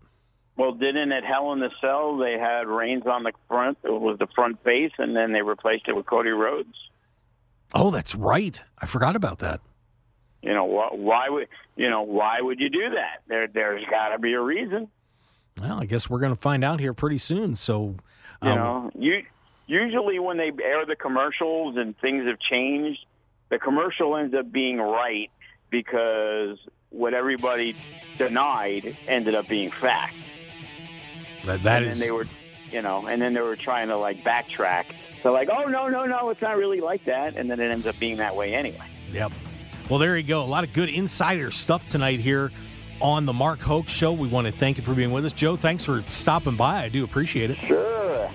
Well, 0.59 0.73
didn't 0.73 1.13
at 1.13 1.23
Hell 1.23 1.53
in 1.53 1.59
the 1.59 1.71
Cell 1.79 2.17
they 2.17 2.33
had 2.33 2.67
Reigns 2.67 3.07
on 3.07 3.23
the 3.23 3.31
front? 3.47 3.77
It 3.81 3.89
was 3.89 4.19
the 4.19 4.27
front 4.35 4.61
face, 4.61 4.91
and 4.97 5.15
then 5.15 5.31
they 5.31 5.41
replaced 5.41 5.87
it 5.87 5.95
with 5.95 6.05
Cody 6.05 6.31
Rhodes. 6.31 6.75
Oh, 7.73 7.91
that's 7.91 8.13
right. 8.13 8.59
I 8.77 8.85
forgot 8.85 9.15
about 9.15 9.39
that. 9.39 9.61
You 10.41 10.53
know 10.53 10.65
why, 10.65 10.89
why 10.91 11.29
would 11.29 11.47
you 11.77 11.89
know 11.89 12.01
why 12.01 12.41
would 12.41 12.59
you 12.59 12.69
do 12.69 12.89
that? 12.89 13.21
There, 13.29 13.47
there's 13.47 13.85
got 13.89 14.09
to 14.09 14.19
be 14.19 14.33
a 14.33 14.41
reason. 14.41 14.89
Well, 15.61 15.79
I 15.79 15.85
guess 15.85 16.09
we're 16.09 16.19
going 16.19 16.35
to 16.35 16.41
find 16.41 16.65
out 16.65 16.81
here 16.81 16.93
pretty 16.93 17.19
soon. 17.19 17.55
So, 17.55 17.95
You 18.43 18.49
um, 18.49 18.57
know, 18.57 18.91
you 18.95 19.23
usually 19.67 20.19
when 20.19 20.35
they 20.35 20.51
air 20.61 20.85
the 20.85 20.97
commercials 20.97 21.77
and 21.77 21.97
things 21.99 22.25
have 22.27 22.39
changed, 22.39 22.99
the 23.47 23.59
commercial 23.59 24.17
ends 24.17 24.35
up 24.35 24.51
being 24.51 24.77
right 24.77 25.31
because 25.69 26.57
what 26.89 27.13
everybody 27.13 27.77
denied 28.17 28.97
ended 29.07 29.35
up 29.35 29.47
being 29.47 29.71
fact. 29.71 30.15
That, 31.45 31.63
that 31.63 31.83
and 31.83 31.91
is- 31.91 31.99
then 31.99 32.07
they 32.07 32.11
were, 32.11 32.27
you 32.71 32.81
know, 32.81 33.07
and 33.07 33.21
then 33.21 33.33
they 33.33 33.41
were 33.41 33.55
trying 33.55 33.87
to 33.89 33.97
like 33.97 34.23
backtrack. 34.23 34.85
So 35.23 35.31
like, 35.33 35.49
oh 35.49 35.65
no, 35.65 35.87
no, 35.87 36.05
no, 36.05 36.29
it's 36.29 36.41
not 36.41 36.57
really 36.57 36.79
like 36.81 37.03
that, 37.05 37.35
and 37.35 37.49
then 37.49 37.59
it 37.59 37.71
ends 37.71 37.85
up 37.87 37.97
being 37.99 38.17
that 38.17 38.35
way 38.35 38.53
anyway. 38.55 38.85
Yep. 39.11 39.31
Well, 39.89 39.99
there 39.99 40.15
you 40.17 40.23
go. 40.23 40.41
A 40.41 40.45
lot 40.45 40.63
of 40.63 40.71
good 40.73 40.89
insider 40.89 41.51
stuff 41.51 41.85
tonight 41.87 42.19
here 42.19 42.51
on 43.01 43.25
the 43.25 43.33
Mark 43.33 43.59
Hoke 43.59 43.87
Show. 43.89 44.13
We 44.13 44.27
want 44.27 44.45
to 44.47 44.53
thank 44.53 44.77
you 44.77 44.83
for 44.83 44.93
being 44.93 45.11
with 45.11 45.25
us. 45.25 45.33
Joe, 45.33 45.55
thanks 45.55 45.83
for 45.83 46.03
stopping 46.07 46.55
by. 46.55 46.83
I 46.83 46.89
do 46.89 47.03
appreciate 47.03 47.49
it. 47.51 47.57
Sure. 47.57 48.29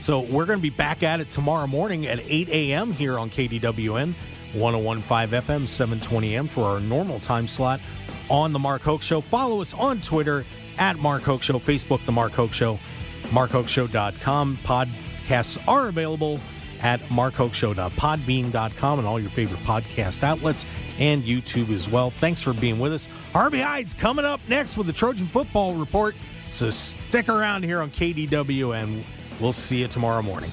So 0.00 0.20
we're 0.20 0.46
going 0.46 0.58
to 0.58 0.62
be 0.62 0.70
back 0.70 1.02
at 1.02 1.20
it 1.20 1.28
tomorrow 1.30 1.66
morning 1.66 2.06
at 2.06 2.20
8 2.20 2.48
a.m. 2.50 2.92
here 2.92 3.18
on 3.18 3.30
KDWN 3.30 4.14
1015 4.54 5.40
FM, 5.40 5.66
720 5.68 6.34
a.m. 6.34 6.46
for 6.48 6.64
our 6.64 6.80
normal 6.80 7.20
time 7.20 7.46
slot 7.48 7.80
on 8.28 8.52
the 8.52 8.58
Mark 8.58 8.82
Hoke 8.82 9.02
Show. 9.02 9.20
Follow 9.20 9.60
us 9.60 9.74
on 9.74 10.00
Twitter 10.00 10.44
at 10.78 10.98
Mark 10.98 11.22
Hoke 11.22 11.42
Show, 11.42 11.58
Facebook, 11.58 12.04
The 12.06 12.12
Mark 12.12 12.32
Hoke 12.32 12.52
Show, 12.52 12.78
markhokeshow.com. 13.24 14.58
Podcasts 14.64 15.58
are 15.68 15.88
available 15.88 16.40
at 16.80 17.00
markhokeshow.podbean.com 17.02 18.98
and 18.98 19.08
all 19.08 19.20
your 19.20 19.30
favorite 19.30 19.60
podcast 19.60 20.22
outlets 20.22 20.66
and 20.98 21.22
YouTube 21.22 21.70
as 21.70 21.88
well. 21.88 22.10
Thanks 22.10 22.40
for 22.42 22.52
being 22.52 22.78
with 22.78 22.92
us. 22.92 23.08
Harvey 23.32 23.60
Hyde's 23.60 23.94
coming 23.94 24.24
up 24.24 24.40
next 24.48 24.76
with 24.76 24.86
the 24.86 24.92
Trojan 24.92 25.26
Football 25.26 25.74
Report. 25.74 26.16
So 26.50 26.70
stick 26.70 27.28
around 27.28 27.62
here 27.64 27.80
on 27.80 27.90
KDWN. 27.90 29.04
We'll 29.40 29.52
see 29.52 29.78
you 29.78 29.88
tomorrow 29.88 30.22
morning. 30.22 30.50